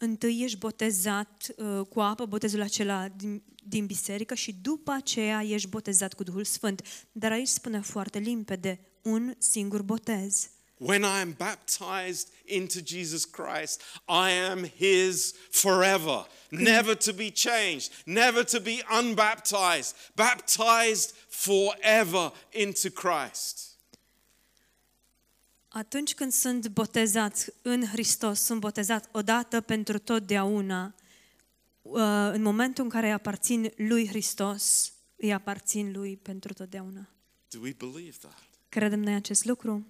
Întâi 0.04 0.42
ești 0.44 0.58
botezat 0.58 1.48
uh, 1.56 1.86
cu 1.90 2.00
apă, 2.00 2.26
botezul 2.26 2.62
acela 2.62 3.08
din, 3.08 3.44
din 3.64 3.86
biserică 3.86 4.34
și 4.34 4.54
după 4.62 4.92
aceea 4.92 5.44
ești 5.44 5.68
botezat 5.68 6.14
cu 6.14 6.24
Duhul 6.24 6.44
Sfânt. 6.44 6.82
Dar 7.12 7.32
aici 7.32 7.48
spune 7.48 7.82
foarte 7.82 8.20
limpede, 8.20 8.80
un 9.02 9.34
singur 9.38 9.82
botez. 9.82 10.50
When 10.78 11.02
I 11.02 11.22
am 11.22 11.36
baptized 11.38 12.28
into 12.46 12.80
Jesus 12.86 13.26
Christ, 13.26 13.82
I 14.08 14.30
am 14.52 14.66
His 14.78 15.34
forever, 15.50 16.28
never 16.50 16.96
to 16.96 17.14
be 17.14 17.32
changed, 17.32 17.92
never 18.06 18.44
to 18.44 18.60
be 18.60 18.84
unbaptized, 19.00 19.96
baptized 20.16 21.12
forever 21.30 22.32
into 22.52 22.90
Christ. 22.90 23.73
Atunci 25.76 26.14
când 26.14 26.32
sunt 26.32 26.68
botezat 26.68 27.54
în 27.62 27.86
Hristos, 27.86 28.40
sunt 28.40 28.60
botezat 28.60 29.10
odată 29.12 29.62
pentru 29.62 30.00
totdeauna. 30.00 30.96
Uh, 31.82 32.02
În 32.32 32.42
momentul 32.42 32.84
în 32.84 32.90
care 32.90 33.06
îi 33.08 33.14
aparțin 33.14 33.72
lui 33.76 34.08
Hristos, 34.08 34.94
îi 35.16 35.34
aparțin 35.34 35.92
lui 35.92 36.18
pentru 36.18 36.54
totdeauna. 36.54 37.10
Do 37.50 37.60
we 37.60 37.72
believe 37.78 38.18
that? 38.20 38.44
Credem 38.70 39.00
noi 39.00 39.14
acest 39.14 39.46
lucru? 39.46 39.88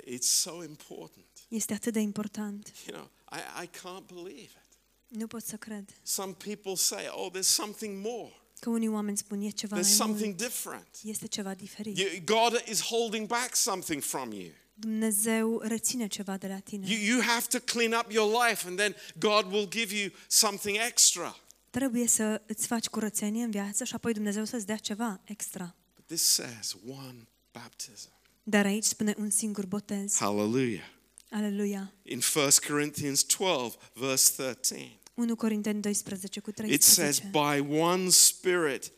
It's 0.00 0.18
so 0.18 0.64
important. 0.64 1.26
Este 1.48 1.72
atât 1.74 1.92
de 1.92 2.00
important. 2.00 2.72
You 2.86 2.96
know, 2.96 3.10
I, 3.32 3.64
I 3.64 3.66
can't 3.68 4.06
believe 4.06 4.50
it. 4.64 4.78
Nu 5.08 5.26
pot 5.26 5.42
să 5.42 5.56
cred 5.56 5.84
Some 6.02 6.32
people 6.32 6.74
say, 6.74 7.04
oh, 7.10 7.30
there's 7.32 7.40
something 7.48 8.06
more, 8.06 8.32
că 8.60 8.70
unii 8.70 8.88
oameni 8.88 9.16
spun 9.16 9.40
e 9.40 9.50
ceva 9.50 9.76
there's 9.76 9.80
mai 9.80 9.90
something 9.90 10.26
mult. 10.26 10.36
different. 10.36 10.86
Este 11.02 11.26
ceva 11.26 11.54
diferit. 11.54 11.98
You, 11.98 12.08
God 12.24 12.62
is 12.68 12.80
holding 12.80 13.26
back 13.26 13.54
something 13.56 14.02
from 14.02 14.32
you. 14.32 14.50
Dumnezeu 14.80 15.60
reține 15.62 16.06
ceva 16.06 16.36
de 16.36 16.46
la 16.46 16.58
tine. 16.58 16.86
you. 16.88 17.14
You 17.14 17.22
have 17.26 17.46
to 17.48 17.58
clean 17.58 17.92
up 17.92 18.12
your 18.12 18.46
life, 18.46 18.66
and 18.66 18.76
then 18.76 18.94
God 19.18 19.52
will 19.52 19.68
give 19.68 19.96
you 19.96 20.10
something 20.26 20.76
extra. 20.86 21.36
Trebuie 21.70 22.06
să 22.06 22.42
îți 22.46 22.66
faci 22.66 22.86
curățenie 22.86 23.42
în 23.42 23.50
viață 23.50 23.84
și 23.84 23.94
apoi 23.94 24.12
Dumnezeu 24.12 24.44
să-ți 24.44 24.66
dea 24.66 24.76
ceva 24.76 25.20
extra. 25.24 25.74
But 25.94 26.06
this 26.06 26.22
says 26.22 26.76
one 26.88 27.28
baptism. 27.52 28.08
Dar 28.42 28.64
aici 28.64 28.84
spune 28.84 29.14
un 29.18 29.30
singur 29.30 29.66
botez. 29.66 30.16
Hallelujah. 30.16 30.84
Aleluia. 31.30 31.92
In 32.02 32.20
1 32.34 32.46
Corinthians 32.68 33.22
12, 33.22 33.76
verse 33.94 34.32
13, 34.36 34.98
1 35.14 35.36
Corinteni 35.36 35.80
12 35.80 36.40
cu 36.40 36.50
it 36.64 36.82
says, 36.82 37.18
13. 37.18 37.30
By 37.30 37.78
one 37.78 38.08
Spirit, 38.10 38.92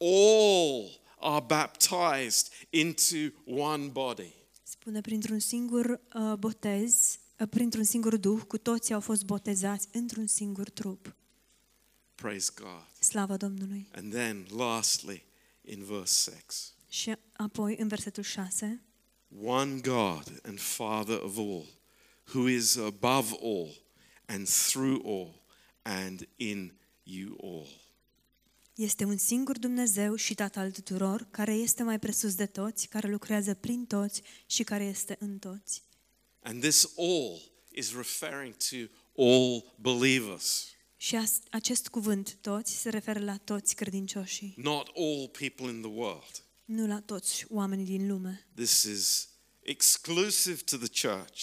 all 0.00 1.00
are 1.20 1.44
baptized 1.46 2.52
into 2.70 3.32
one 3.44 3.86
body. 3.86 4.34
Spune 4.88 5.02
printr-un 5.02 5.38
singur 5.38 6.00
uh, 6.14 6.34
botez, 6.38 7.18
uh, 7.38 7.48
printr-un 7.48 7.84
singur 7.84 8.16
duh, 8.16 8.40
cu 8.46 8.58
toții 8.58 8.94
au 8.94 9.00
fost 9.00 9.24
botezați 9.24 9.88
într-un 9.92 10.26
singur 10.26 10.70
trup. 10.70 11.16
Praise 12.14 12.50
God. 12.54 12.86
Slavă 13.00 13.36
Domnului. 13.36 13.88
And 13.94 14.12
then, 14.12 14.46
lastly, 14.56 15.24
in 15.60 15.84
verse 15.84 16.30
6, 16.30 16.72
Și 16.88 17.16
apoi 17.32 17.76
în 17.78 17.88
versetul 17.88 18.22
6, 18.22 18.82
one 19.42 19.80
God 19.80 20.40
and 20.42 20.60
Father 20.60 21.22
of 21.22 21.36
all, 21.36 21.66
who 22.34 22.48
is 22.48 22.76
above 22.76 23.38
all 23.42 23.68
and 24.26 24.48
through 24.48 25.06
all 25.06 25.42
and 25.82 26.28
in 26.36 26.72
you 27.02 27.36
all. 27.42 27.87
Este 28.78 29.04
un 29.04 29.16
singur 29.16 29.58
Dumnezeu 29.58 30.14
și 30.14 30.34
Tatăl 30.34 30.62
al 30.62 30.70
tuturor, 30.70 31.26
care 31.30 31.52
este 31.54 31.82
mai 31.82 31.98
presus 31.98 32.34
de 32.34 32.46
toți, 32.46 32.86
care 32.88 33.08
lucrează 33.08 33.54
prin 33.54 33.84
toți 33.86 34.22
și 34.46 34.62
care 34.64 34.84
este 34.84 35.16
în 35.20 35.38
toți. 35.38 35.82
And 36.42 36.60
this 36.62 36.92
all 36.96 37.40
is 37.72 37.94
referring 37.94 38.54
to 38.56 38.76
all 39.22 39.74
believers, 39.80 40.64
Și 40.96 41.16
as- 41.16 41.38
acest 41.50 41.88
cuvânt, 41.88 42.38
toți, 42.40 42.76
se 42.80 42.88
referă 42.90 43.18
la 43.20 43.36
toți 43.36 43.74
credincioșii, 43.74 44.54
not 44.56 44.90
all 44.96 45.28
people 45.38 45.66
in 45.74 45.80
the 45.80 45.90
world. 45.90 46.44
nu 46.64 46.86
la 46.86 47.00
toți 47.00 47.44
oamenii 47.48 47.84
din 47.84 48.06
lume. 48.08 48.46
This 48.54 48.82
is 48.82 49.28
exclusive 49.62 50.62
to 50.64 50.76
the 50.76 51.08
church. 51.08 51.42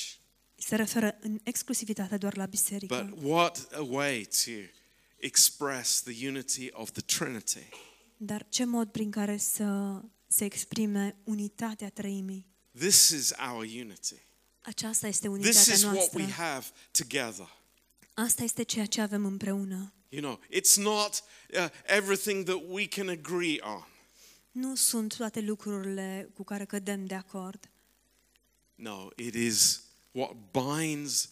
Se 0.55 0.75
referă 0.75 1.17
în 1.21 1.39
exclusivitate 1.43 2.17
doar 2.17 2.38
la 2.38 2.45
biserică. 2.45 3.07
But 3.09 3.23
what 3.23 3.67
a 3.73 3.81
way 3.81 4.27
to 4.45 4.51
express 5.18 6.01
the 6.01 6.28
unity 6.28 6.70
of 6.72 6.91
the 6.91 7.01
Trinity. 7.01 7.70
Dar 8.18 8.45
ce 8.49 8.63
mod 8.66 8.89
prin 8.91 9.11
care 9.11 9.38
să 9.38 10.01
se 10.28 10.45
exprime 10.45 11.16
unitatea 11.24 11.89
treimii? 11.89 12.47
This 12.78 13.09
is 13.09 13.32
our 13.51 13.61
unity. 13.63 14.16
Aceasta 14.61 15.07
este 15.07 15.28
This 15.28 15.38
unitatea 15.38 15.74
is 15.74 15.82
what 15.84 15.93
noastră. 15.95 16.20
we 16.24 16.32
have 16.32 16.66
together. 16.91 17.49
Asta 18.13 18.43
este 18.43 18.63
ceea 18.63 18.86
ce 18.86 19.01
avem 19.01 19.26
împreună. 19.26 19.93
You 20.09 20.22
know, 20.22 20.39
it's 20.61 20.76
not 20.76 21.24
uh, 21.53 21.68
everything 21.86 22.45
that 22.45 22.61
we 22.68 22.88
can 22.88 23.07
agree 23.09 23.57
on. 23.61 23.88
Nu 24.51 24.76
sunt 24.76 25.16
toate 25.16 25.41
lucrurile 25.41 26.30
cu 26.34 26.43
care 26.43 26.66
cădem 26.66 27.05
de 27.05 27.16
acord, 27.16 27.70
No, 28.76 29.07
it 29.16 29.34
is 29.34 29.82
what 30.11 30.32
binds 30.51 31.30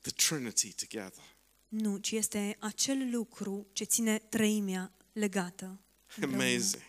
the 0.00 0.10
Trinity 0.10 0.72
together. 0.72 1.24
Nu, 1.68 1.96
ci 1.96 2.10
este 2.10 2.56
acel 2.58 3.08
lucru 3.10 3.66
ce 3.72 3.84
ține 3.84 4.18
treimea 4.18 4.92
legată. 5.12 5.80
împreună. 6.16 6.42
Amazing. 6.42 6.82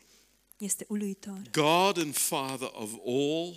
Este 0.57 0.85
uluitor. 0.87 1.41
God 1.51 1.97
and 1.97 2.15
Father 2.15 2.69
of 2.73 2.91
all, 3.05 3.55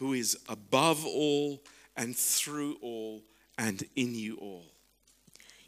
who 0.00 0.14
is 0.14 0.38
above 0.44 1.00
all 1.04 1.60
and 1.92 2.16
through 2.16 2.78
all 2.82 3.22
and 3.54 3.88
in 3.92 4.14
you 4.14 4.38
all. 4.40 4.78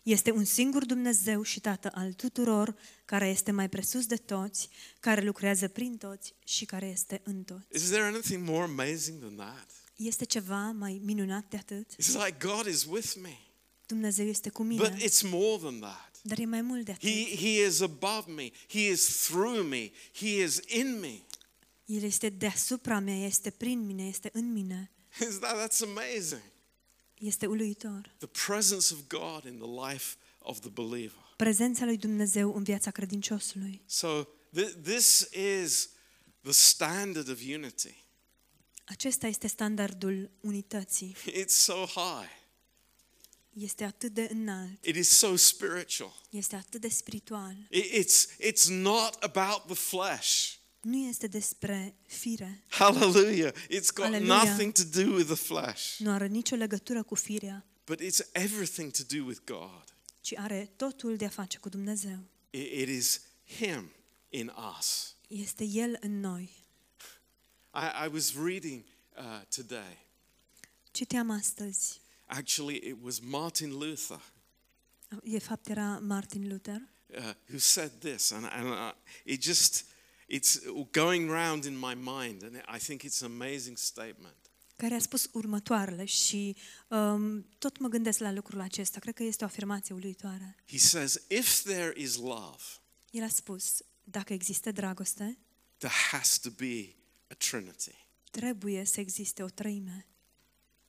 Este 0.03 0.31
un 0.31 0.45
singur 0.45 0.85
Dumnezeu 0.85 1.43
și 1.43 1.61
Tată 1.61 1.91
al 1.95 2.13
tuturor, 2.13 2.77
care 3.05 3.29
este 3.29 3.51
mai 3.51 3.69
presus 3.69 4.07
de 4.07 4.17
toți, 4.17 4.69
care 5.01 5.21
lucrează 5.21 5.69
prin 5.69 5.97
toți 5.97 6.35
și 6.45 6.65
care 6.65 6.87
este 6.87 7.21
în 7.25 7.43
toți. 7.43 7.67
Is 7.73 7.89
there 7.89 8.03
anything 8.03 8.49
more 8.49 8.63
amazing 8.63 9.19
than 9.19 9.37
that? 9.37 9.71
Este 9.97 10.25
ceva 10.25 10.71
mai 10.71 11.01
minunat 11.05 11.49
de 11.49 11.57
atât? 11.57 11.93
It's 11.93 12.25
like 12.25 12.37
God 12.47 12.67
is 12.67 12.85
with 12.85 13.15
me. 13.21 13.39
Dumnezeu 13.93 14.27
este 14.27 14.49
cu 14.51 14.63
But 14.65 14.79
mine, 14.93 15.05
it's 15.05 15.23
more 15.23 15.63
than 15.63 15.79
that. 15.81 16.11
dar 16.23 16.39
e 16.39 16.45
mai 16.45 16.63
mult 16.63 16.85
de 16.85 16.91
atât. 16.93 17.09
He, 17.11 17.37
he 17.37 17.67
is 17.67 17.81
above 17.81 18.33
me. 18.33 18.51
He 18.69 18.81
is 18.91 19.27
through 19.27 19.67
me. 19.69 19.91
He 20.15 20.43
is 20.43 20.61
in 20.67 20.99
me. 21.01 21.21
El 21.85 22.03
este 22.03 22.29
deasupra 22.29 22.99
mea, 22.99 23.25
este 23.27 23.51
prin 23.51 23.87
mine, 23.87 24.07
este 24.07 24.31
în 24.33 24.53
mine. 24.53 24.91
Is 25.21 25.39
that, 25.39 25.57
that's 25.71 25.83
amazing. 25.83 26.43
Este 27.15 27.47
uluitor. 27.47 28.15
The 28.19 28.47
presence 28.47 28.95
of 28.95 29.01
God 29.09 29.45
in 29.45 29.59
the 29.59 29.91
life 29.93 30.15
of 30.39 30.61
the 30.61 30.71
believer. 30.71 31.35
Prezența 31.37 31.85
lui 31.85 31.97
Dumnezeu 31.97 32.55
în 32.55 32.63
viața 32.63 32.91
credinciosului. 32.91 33.83
So 33.87 34.23
th- 34.25 34.83
this 34.83 35.29
is 35.63 35.89
the 36.43 36.53
standard 36.53 37.29
of 37.29 37.39
unity. 37.55 38.05
Acesta 38.85 39.27
este 39.27 39.47
standardul 39.47 40.31
unității. 40.41 41.17
It's 41.31 41.47
so 41.47 41.85
high. 41.87 42.29
Este 43.53 43.85
atât 43.85 44.13
de 44.13 44.29
înalt, 44.31 44.85
It 44.85 44.97
is 44.97 45.09
so 45.09 45.37
spiritual. 45.37 46.23
este 46.31 46.57
atât 46.57 46.81
de 46.81 46.89
spiritual. 46.89 47.57
I- 47.71 48.05
It's, 48.05 48.27
it's 48.41 48.65
not 48.69 49.23
about 49.23 49.67
the 49.67 49.75
flesh. 49.75 50.53
Nu 50.81 50.97
este 51.09 51.27
despre 51.27 51.95
fire, 52.07 52.65
Hallelujah. 52.69 53.53
It's 53.53 53.93
got 53.95 54.05
Hallelujah. 54.05 54.45
nothing 54.49 54.73
to 54.73 54.83
do 55.03 55.15
with 55.15 55.27
the 55.27 55.35
flesh, 55.35 55.97
nu 55.99 56.11
are 56.11 56.27
nicio 56.27 56.57
legătură 56.57 57.03
cu 57.03 57.15
firea, 57.15 57.67
but 57.85 58.01
it's 58.01 58.21
everything 58.33 58.91
to 58.93 59.03
do 59.17 59.25
with 59.25 59.41
God. 59.45 59.85
ci 60.21 60.33
are 60.37 60.71
totul 60.77 61.17
de 61.17 61.25
a 61.25 61.29
face 61.29 61.59
cu 61.59 61.69
Dumnezeu. 61.69 62.19
I- 62.51 62.59
It 62.81 62.89
is 62.89 63.21
Him 63.59 63.93
in 64.29 64.53
us. 64.79 65.15
Este 65.29 65.65
El 65.65 65.97
în 66.01 66.21
noi. 66.21 66.51
I, 67.75 68.05
I 68.07 68.09
was 68.13 68.35
reading 68.45 68.85
uh, 69.17 69.43
today. 69.57 70.07
Citeam 70.91 71.31
astăzi, 71.31 72.01
Actually, 72.39 72.77
it 72.77 72.97
was 73.03 73.21
Martin 73.21 73.71
Luther 73.79 74.21
de 75.21 75.39
fapt 75.39 75.69
era 75.69 75.99
Martin 76.01 76.49
Luther, 76.49 76.89
uh, 77.11 77.35
who 77.51 77.59
said 77.59 77.91
this, 78.01 78.33
and, 78.33 78.45
and 78.53 78.67
uh, 78.67 78.93
it 79.25 79.43
just 79.43 79.85
it's 80.29 80.61
going 80.93 81.31
round 81.31 81.65
in 81.65 81.77
my 81.77 81.95
mind, 81.95 82.43
and 82.43 82.57
I 82.69 82.79
think 82.79 83.03
it's 83.03 83.23
an 83.23 83.31
amazing 83.31 83.77
statement. 83.77 84.37
care 84.77 84.95
a 84.95 84.99
spus 84.99 85.29
următoarele 85.33 86.05
și 86.05 86.57
um, 86.89 87.47
tot 87.59 87.79
mă 87.79 87.89
gândesc 87.89 88.19
la 88.19 88.33
lucrul 88.33 88.61
acesta. 88.61 89.01
Cred 89.01 89.15
că 89.15 89.23
este 89.23 89.45
o 89.45 89.47
afirmație 89.47 89.95
uluitoare. 89.95 90.57
He 90.69 90.79
says, 90.79 91.21
"If 91.29 91.63
there 91.63 91.93
is 91.97 92.17
love, 92.17 92.63
El 93.11 93.23
a 93.25 93.29
spus, 93.29 93.83
dacă 94.05 94.33
există 94.33 94.73
dragoste, 94.73 95.39
there 95.79 95.95
has 96.11 96.39
to 96.39 96.51
be 96.51 96.95
a 97.29 97.35
trinity. 97.35 98.07
Trebuie 98.31 98.85
să 98.85 99.01
existe 99.01 99.43
o 99.43 99.49
treime. 99.49 100.07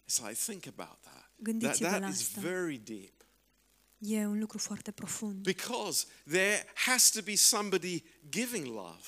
It's 0.09 0.19
like, 0.27 0.39
think 0.45 0.65
about 0.67 1.01
that. 1.01 1.31
That, 1.43 1.59
Gândiți-vă 1.59 1.89
la 1.89 1.97
that 1.99 2.13
is 2.13 2.19
asta. 2.21 2.41
very 2.41 2.77
deep. 2.83 3.11
E 3.97 4.25
un 4.25 4.39
lucru 4.39 4.57
foarte 4.57 4.91
profund. 4.91 5.35
Because 5.43 6.05
there 6.29 6.65
has 6.73 7.09
to 7.11 7.21
be 7.21 7.35
somebody 7.35 8.03
giving 8.29 8.65
love 8.65 9.01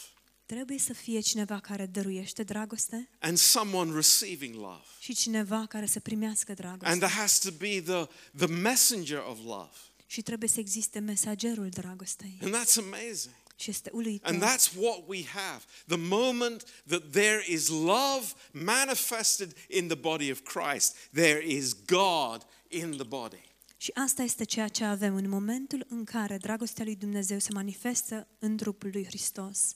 Trebuie 0.45 0.77
să 0.79 0.93
fie 0.93 1.19
cineva 1.19 1.59
care 1.59 1.85
dăruiește 1.85 2.43
dragoste 2.43 3.09
and 3.19 3.37
someone 3.37 3.93
receiving 3.93 4.55
love. 4.55 4.83
și 4.99 5.13
cineva 5.15 5.65
care 5.65 5.85
să 5.85 5.99
primească 5.99 6.49
And 6.51 6.59
dragoste. 6.59 6.97
there 6.97 7.11
has 7.11 7.39
to 7.39 7.51
be 7.51 7.81
the, 7.81 8.05
the 8.37 8.47
messenger 8.47 9.17
of 9.29 9.37
love. 9.43 9.71
Și 10.05 10.21
trebuie 10.21 10.49
să 10.49 10.59
existe 10.59 10.99
mesagerul 10.99 11.69
dragostei. 11.69 12.39
And 12.41 12.55
that's 12.55 12.77
amazing. 12.77 13.35
Și 13.55 13.69
este 13.69 13.89
uluitor. 13.93 14.33
And 14.33 14.43
that's 14.43 14.75
what 14.77 15.03
we 15.07 15.23
have. 15.25 15.63
The 15.87 15.97
moment 15.97 16.63
that 16.87 17.11
there 17.11 17.43
is 17.47 17.67
love 17.67 18.25
manifested 18.51 19.55
in 19.69 19.87
the 19.87 19.97
body 19.97 20.31
of 20.31 20.39
Christ, 20.43 20.95
there 21.13 21.45
is 21.47 21.73
God 21.85 22.45
in 22.67 22.91
the 22.91 23.03
body. 23.03 23.53
Și 23.77 23.91
asta 23.93 24.23
este 24.23 24.43
ceea 24.43 24.67
ce 24.67 24.83
avem 24.83 25.15
în 25.15 25.29
momentul 25.29 25.85
în 25.89 26.03
care 26.03 26.37
dragostea 26.37 26.83
lui 26.83 26.95
Dumnezeu 26.95 27.39
se 27.39 27.53
manifestă 27.53 28.27
în 28.39 28.57
trupul 28.57 28.89
lui 28.93 29.05
Hristos. 29.05 29.75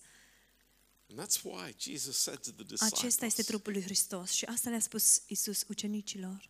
And 1.10 1.20
that's 1.20 1.42
why 1.44 1.76
Jesus 1.78 2.18
said 2.18 2.40
to 2.40 2.52
the 2.52 2.86
Acesta 2.86 3.06
este 3.06 3.26
disciples, 3.26 3.46
trupul 3.46 3.72
lui 3.72 3.82
Hristos 3.82 4.32
și 4.32 4.46
asta 4.46 4.70
le-a 4.70 4.80
spus 4.80 5.22
Isus 5.28 5.66
ucenicilor. 5.68 6.50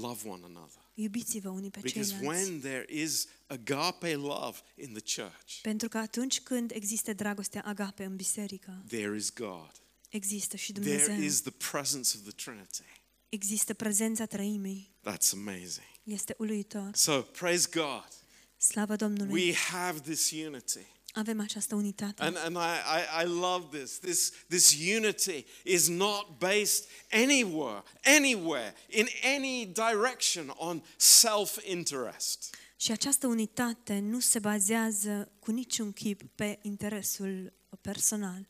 Love 0.00 0.28
one 0.28 0.44
another. 0.44 0.82
Iubiți-vă 0.94 1.48
unii 1.48 1.70
pe 1.70 1.78
Because 1.82 2.10
ceilalți. 2.12 2.42
when 2.42 2.60
there 2.60 2.84
is 2.88 3.26
agape 3.46 4.14
love 4.14 4.58
in 4.74 4.92
the 4.92 5.22
church, 5.22 5.60
Pentru 5.62 5.88
că 5.88 5.98
atunci 5.98 6.40
când 6.40 6.70
există 6.70 7.12
dragostea 7.12 7.62
agape 7.64 8.04
în 8.04 8.16
biserică, 8.16 8.82
there 8.88 9.16
is 9.16 9.32
God. 9.32 9.72
există 10.08 10.56
și 10.56 10.72
Dumnezeu. 10.72 11.20
is 11.20 11.40
the 11.40 11.50
presence 11.70 12.16
of 12.16 12.22
the 12.22 12.32
Trinity. 12.44 12.82
Există 13.28 13.74
prezența 13.74 14.26
trăimii. 14.26 14.90
That's 15.00 15.32
amazing. 15.32 15.86
Este 16.02 16.34
uluitor. 16.38 16.90
So, 16.94 17.20
praise 17.20 17.68
God. 17.72 18.08
Slavă 18.56 18.96
Domnului! 18.96 19.32
We 19.42 19.54
have 19.54 20.00
this 20.00 20.30
unity. 20.30 20.86
Avem 21.18 21.40
această 21.40 21.74
unitate. 21.74 22.22
And, 22.22 22.36
and 22.36 22.56
I, 22.56 22.58
I, 22.58 23.24
I 23.24 23.26
love 23.26 23.78
this. 23.78 23.98
this. 23.98 24.32
This 24.48 24.76
unity 24.96 25.44
is 25.64 25.88
not 25.88 26.38
based 26.38 26.84
anywhere, 27.10 27.82
anywhere, 28.16 28.74
in 28.88 29.06
any 29.36 29.72
direction 29.72 30.54
on 30.56 30.82
self 30.96 31.58
interest. 31.66 32.54
Și 32.76 32.92
această 32.92 33.26
unitate 33.26 33.98
nu 33.98 34.20
se 34.20 34.38
bazează 34.38 35.32
cu 35.38 35.50
niciun 35.50 35.92
chip 35.92 36.22
pe 36.34 36.58
interesul 36.62 37.52
personal. 37.80 38.48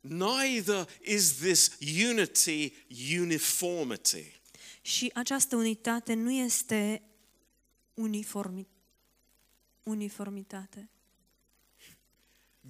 Neither 0.00 0.88
is 1.04 1.32
this 1.32 1.76
unity 2.08 2.72
uniformity. 3.18 4.40
Și 4.80 5.10
această 5.14 5.56
unitate 5.56 6.14
nu 6.14 6.30
este 6.30 7.02
uniformi, 7.94 8.68
uniformitate. 9.82 10.90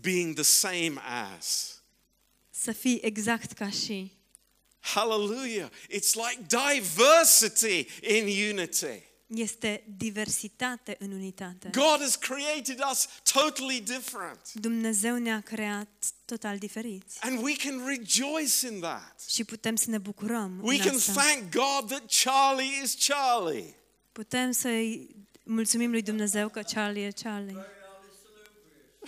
Being 0.01 0.34
the 0.34 0.42
same 0.42 0.92
as. 1.38 1.74
Să 2.51 2.72
fii 2.72 2.99
exact 3.03 3.53
ca 3.53 3.70
și. 3.70 4.12
Hallelujah. 4.80 5.68
It's 5.90 6.14
like 6.14 6.47
diversity 6.49 7.86
in 8.16 8.24
unity. 8.59 9.03
Este 9.26 9.84
diversitate 9.97 10.97
în 10.99 11.12
unitate. 11.12 11.70
God 11.72 12.01
has 12.01 12.16
created 12.16 12.80
us 12.90 13.09
totally 13.32 13.80
different. 13.80 14.53
Dumnezeu 14.53 15.16
ne-a 15.16 15.40
creat 15.40 15.88
total 16.24 16.59
diferiți. 16.59 17.18
And 17.20 17.42
we 17.42 17.57
can 17.57 17.84
rejoice 17.86 18.66
in 18.72 18.80
that. 18.80 19.22
Și 19.28 19.44
putem 19.44 19.76
să 19.76 19.90
ne 19.90 19.99
bucurăm 19.99 20.59
We 20.62 20.74
în 20.74 20.80
can 20.80 20.94
asta. 20.94 21.12
thank 21.12 21.42
God 21.55 21.88
that 21.88 22.12
Charlie 22.24 22.82
is 22.82 22.97
Charlie. 23.07 23.74
Putem 24.12 24.51
să-i 24.51 25.09
mulțumim 25.42 25.90
lui 25.90 26.03
Dumnezeu 26.03 26.49
că 26.49 26.62
Charlie 26.62 27.07
e 27.07 27.11
Charlie. 27.22 27.57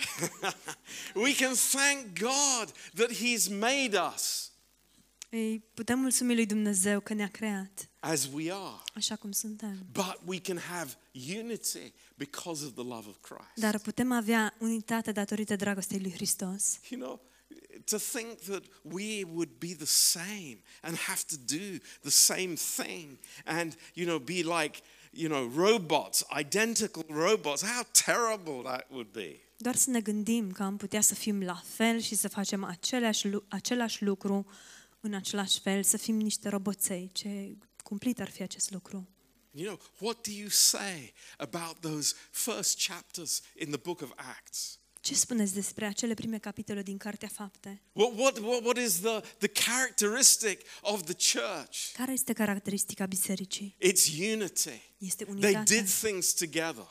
We 1.15 1.33
can 1.33 1.53
thank 1.55 2.19
God 2.19 2.71
that 2.93 3.11
He's 3.11 3.47
made 3.47 3.97
us 4.15 4.51
Îi 5.31 5.63
putem 5.73 5.99
mulțumi 5.99 6.35
lui 6.35 6.45
Dumnezeu 6.45 6.99
că 6.99 7.13
ne-a 7.13 7.29
creat 7.29 7.89
as 7.99 8.27
we 8.33 8.51
are. 8.51 8.81
așa 8.95 9.15
cum 9.15 9.31
suntem. 9.31 9.85
But 9.91 10.19
we 10.25 10.39
can 10.39 10.57
have 10.57 10.93
unity 11.37 11.93
because 12.15 12.65
of 12.65 12.73
the 12.73 12.83
love 12.83 13.07
of 13.09 13.15
Christ. 13.21 13.51
Dar 13.55 13.79
putem 13.79 14.11
avea 14.11 14.55
unitate 14.59 15.11
datorită 15.11 15.55
dragostei 15.55 15.99
lui 15.99 16.11
Hristos. 16.11 16.79
You 16.89 16.99
know, 17.01 17.21
to 17.85 17.97
think 17.97 18.39
that 18.39 18.63
we 18.81 19.23
would 19.23 19.49
be 19.57 19.75
the 19.75 19.85
same 19.85 20.57
and 20.81 20.97
have 20.97 21.21
to 21.27 21.35
do 21.45 21.83
the 22.01 22.09
same 22.09 22.55
thing 22.75 23.17
and, 23.45 23.77
you 23.93 24.05
know, 24.05 24.19
be 24.19 24.43
like, 24.43 24.77
you 25.11 25.27
know, 25.27 25.51
robots, 25.55 26.23
identical 26.37 27.03
robots, 27.07 27.61
how 27.61 27.83
terrible 27.91 28.63
that 28.63 28.85
would 28.91 29.11
be. 29.11 29.39
Doar 29.61 29.75
să 29.75 29.89
ne 29.89 30.01
gândim 30.01 30.51
că 30.51 30.63
am 30.63 30.77
putea 30.77 31.01
să 31.01 31.13
fim 31.15 31.41
la 31.43 31.63
fel 31.65 31.99
și 31.99 32.15
să 32.15 32.27
facem 32.27 32.63
aceleași, 32.63 33.27
lu- 33.27 33.43
același 33.47 34.03
lucru 34.03 34.45
în 34.99 35.13
același 35.13 35.59
fel, 35.59 35.83
să 35.83 35.97
fim 35.97 36.15
niște 36.15 36.49
roboței. 36.49 37.09
Ce 37.13 37.57
cumplit 37.83 38.19
ar 38.19 38.29
fi 38.29 38.41
acest 38.41 38.71
lucru. 38.71 39.07
You 39.51 39.65
know, 39.65 39.79
what 39.97 40.27
do 40.27 40.31
you 40.33 40.49
say 40.49 41.13
about 41.37 41.79
those 41.79 42.15
first 42.31 42.87
chapters 42.87 43.41
in 43.57 43.67
the 43.67 43.77
book 43.77 44.01
of 44.01 44.11
Acts? 44.15 44.79
Ce 45.01 45.15
spuneți 45.15 45.53
despre 45.53 45.85
acele 45.85 46.13
prime 46.13 46.37
capitole 46.37 46.81
din 46.83 46.97
Cartea 46.97 47.27
Fapte? 47.27 47.81
What, 47.91 48.11
what, 48.17 48.37
what, 48.37 48.63
what 48.63 48.77
is 48.77 48.93
the, 48.99 49.19
the 49.37 49.47
characteristic 49.47 50.61
of 50.81 51.03
the 51.03 51.13
church? 51.13 51.91
Care 51.93 52.11
este 52.11 52.33
caracteristica 52.33 53.05
bisericii? 53.05 53.75
It's 53.85 54.31
unity. 54.33 54.81
Este 54.97 55.23
They 55.23 55.33
unitate. 55.33 55.75
did 55.75 55.89
things 55.89 56.33
together. 56.33 56.87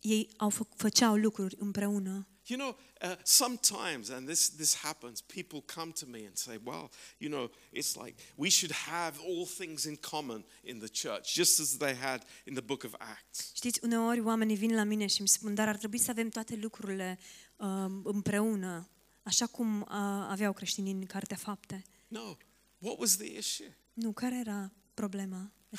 Ei 0.00 0.30
au 0.36 0.50
fă- 0.50 0.76
făceau 0.76 1.16
lucruri 1.16 1.56
împreună. 1.58 2.24
You 2.46 2.58
know, 2.58 2.78
uh, 3.02 3.16
sometimes, 3.24 4.08
and 4.08 4.26
this, 4.26 4.48
this 4.48 4.74
happens, 4.74 5.20
people 5.20 5.60
come 5.74 5.92
to 5.92 6.06
me 6.06 6.26
and 6.26 6.36
say, 6.36 6.60
well, 6.64 6.90
you 7.18 7.30
know, 7.30 7.50
it's 7.72 7.94
like 8.04 8.14
we 8.34 8.48
should 8.48 8.72
have 8.72 9.18
all 9.20 9.46
things 9.46 9.84
in 9.84 9.96
common 9.96 10.44
in 10.62 10.78
the 10.78 10.88
church, 10.88 11.32
just 11.34 11.60
as 11.60 11.76
they 11.76 11.94
had 11.94 12.24
in 12.44 12.54
the 12.54 12.62
book 12.62 12.84
of 12.84 12.94
Acts. 12.98 13.50
Știți, 13.54 13.80
uneori 13.82 14.20
oamenii 14.20 14.56
vin 14.56 14.74
la 14.74 14.82
mine 14.84 15.06
și 15.06 15.18
îmi 15.18 15.28
spun, 15.28 15.54
dar 15.54 15.68
ar 15.68 15.76
trebui 15.76 15.98
să 15.98 16.10
avem 16.10 16.28
toate 16.28 16.56
lucrurile 16.56 17.18
um, 17.56 18.00
împreună, 18.04 18.88
așa 19.22 19.46
cum 19.46 19.80
uh, 19.80 19.86
aveau 20.28 20.52
creștinii 20.52 20.92
în 20.92 21.06
Cartea 21.06 21.36
Fapte. 21.36 21.84
No. 22.08 22.36
What 22.78 22.98
was 22.98 23.16
the 23.16 23.38
issue? 23.38 23.76
Nu, 23.92 24.12
care 24.12 24.38
era 24.38 24.72
problema? 24.94 25.52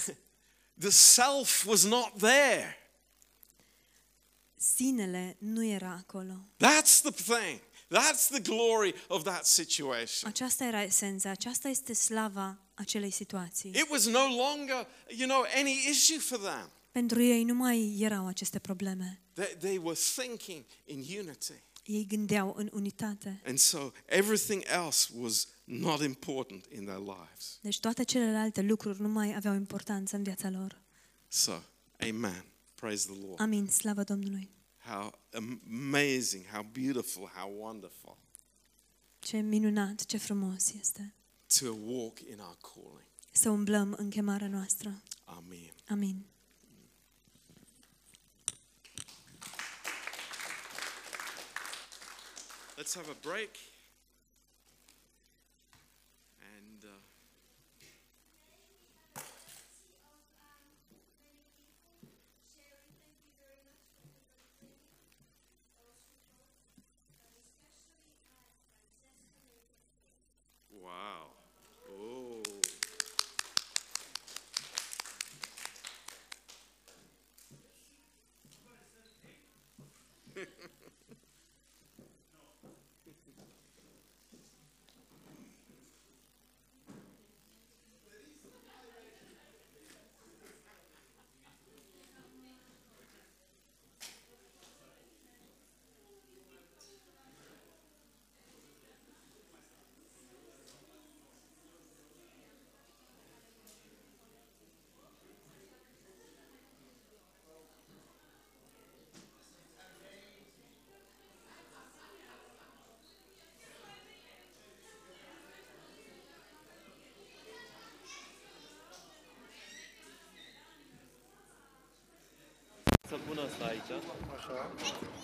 The 0.80 0.90
self 0.90 1.66
was 1.66 1.84
not 1.84 2.18
there. 2.18 2.76
Sinele 4.62 5.36
nu 5.40 5.66
era 5.66 6.04
acolo. 6.06 6.48
That's 6.58 7.02
the 7.02 7.12
thing. 7.12 7.60
That's 7.88 8.28
the 8.30 8.40
glory 8.40 8.94
of 9.08 9.24
that 9.24 9.46
situation. 9.46 10.30
Aceasta 10.30 10.66
era 10.66 10.84
esența, 10.84 11.30
aceasta 11.30 11.68
este 11.68 11.94
slava 11.94 12.60
acelei 12.74 13.12
situații. 13.12 13.70
It 13.70 13.88
was 13.90 14.06
no 14.06 14.28
longer, 14.28 14.88
you 15.18 15.28
know, 15.28 15.46
any 15.56 15.88
issue 15.90 16.18
for 16.20 16.38
them. 16.38 16.70
Pentru 16.92 17.22
ei 17.22 17.44
nu 17.44 17.54
mai 17.54 17.98
erau 18.00 18.28
aceste 18.28 18.60
probleme. 18.60 19.22
They, 19.34 19.56
they 19.60 19.78
were 19.78 20.00
thinking 20.16 20.66
in 20.86 20.98
unity. 20.98 21.64
Ei 21.84 22.06
gândeau 22.08 22.54
în 22.58 22.70
unitate. 22.74 23.42
And 23.46 23.58
so 23.58 23.92
everything 24.06 24.64
else 24.68 25.10
was 25.18 25.48
not 25.64 26.02
important 26.02 26.66
in 26.66 26.86
their 26.86 27.00
lives. 27.00 27.60
Deci 27.62 27.80
toate 27.80 28.04
celelalte 28.04 28.62
lucruri 28.62 29.02
nu 29.02 29.08
mai 29.08 29.36
aveau 29.36 29.56
importanță 29.56 30.16
în 30.16 30.24
viața 30.24 30.50
lor. 30.50 30.82
So, 31.28 31.52
amen. 32.00 32.51
Praise 32.82 33.06
the 33.08 33.26
Lord. 33.26 33.40
Amin, 33.40 33.68
slavă 33.68 34.04
Domnului. 34.04 34.50
How 34.78 35.20
amazing, 35.34 36.46
how 36.46 36.64
beautiful, 36.64 37.28
how 37.36 37.52
wonderful 37.60 38.18
Ce 39.20 39.38
minunat, 39.38 40.06
ce 40.06 40.18
frumos 40.18 40.72
este. 40.74 41.16
to 41.60 41.74
walk 41.74 42.20
in 42.20 42.40
our 42.40 42.58
calling. 42.74 43.08
Să 43.32 43.50
umblăm 43.50 43.94
în 43.98 44.10
chemarea 44.10 44.48
noastră. 44.48 45.02
Amen. 45.26 45.74
Amin. 45.88 46.26
Let's 52.78 52.94
have 52.96 53.10
a 53.10 53.16
break. 53.22 53.50
Wow. 70.92 71.21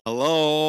Hello. 0.05 0.66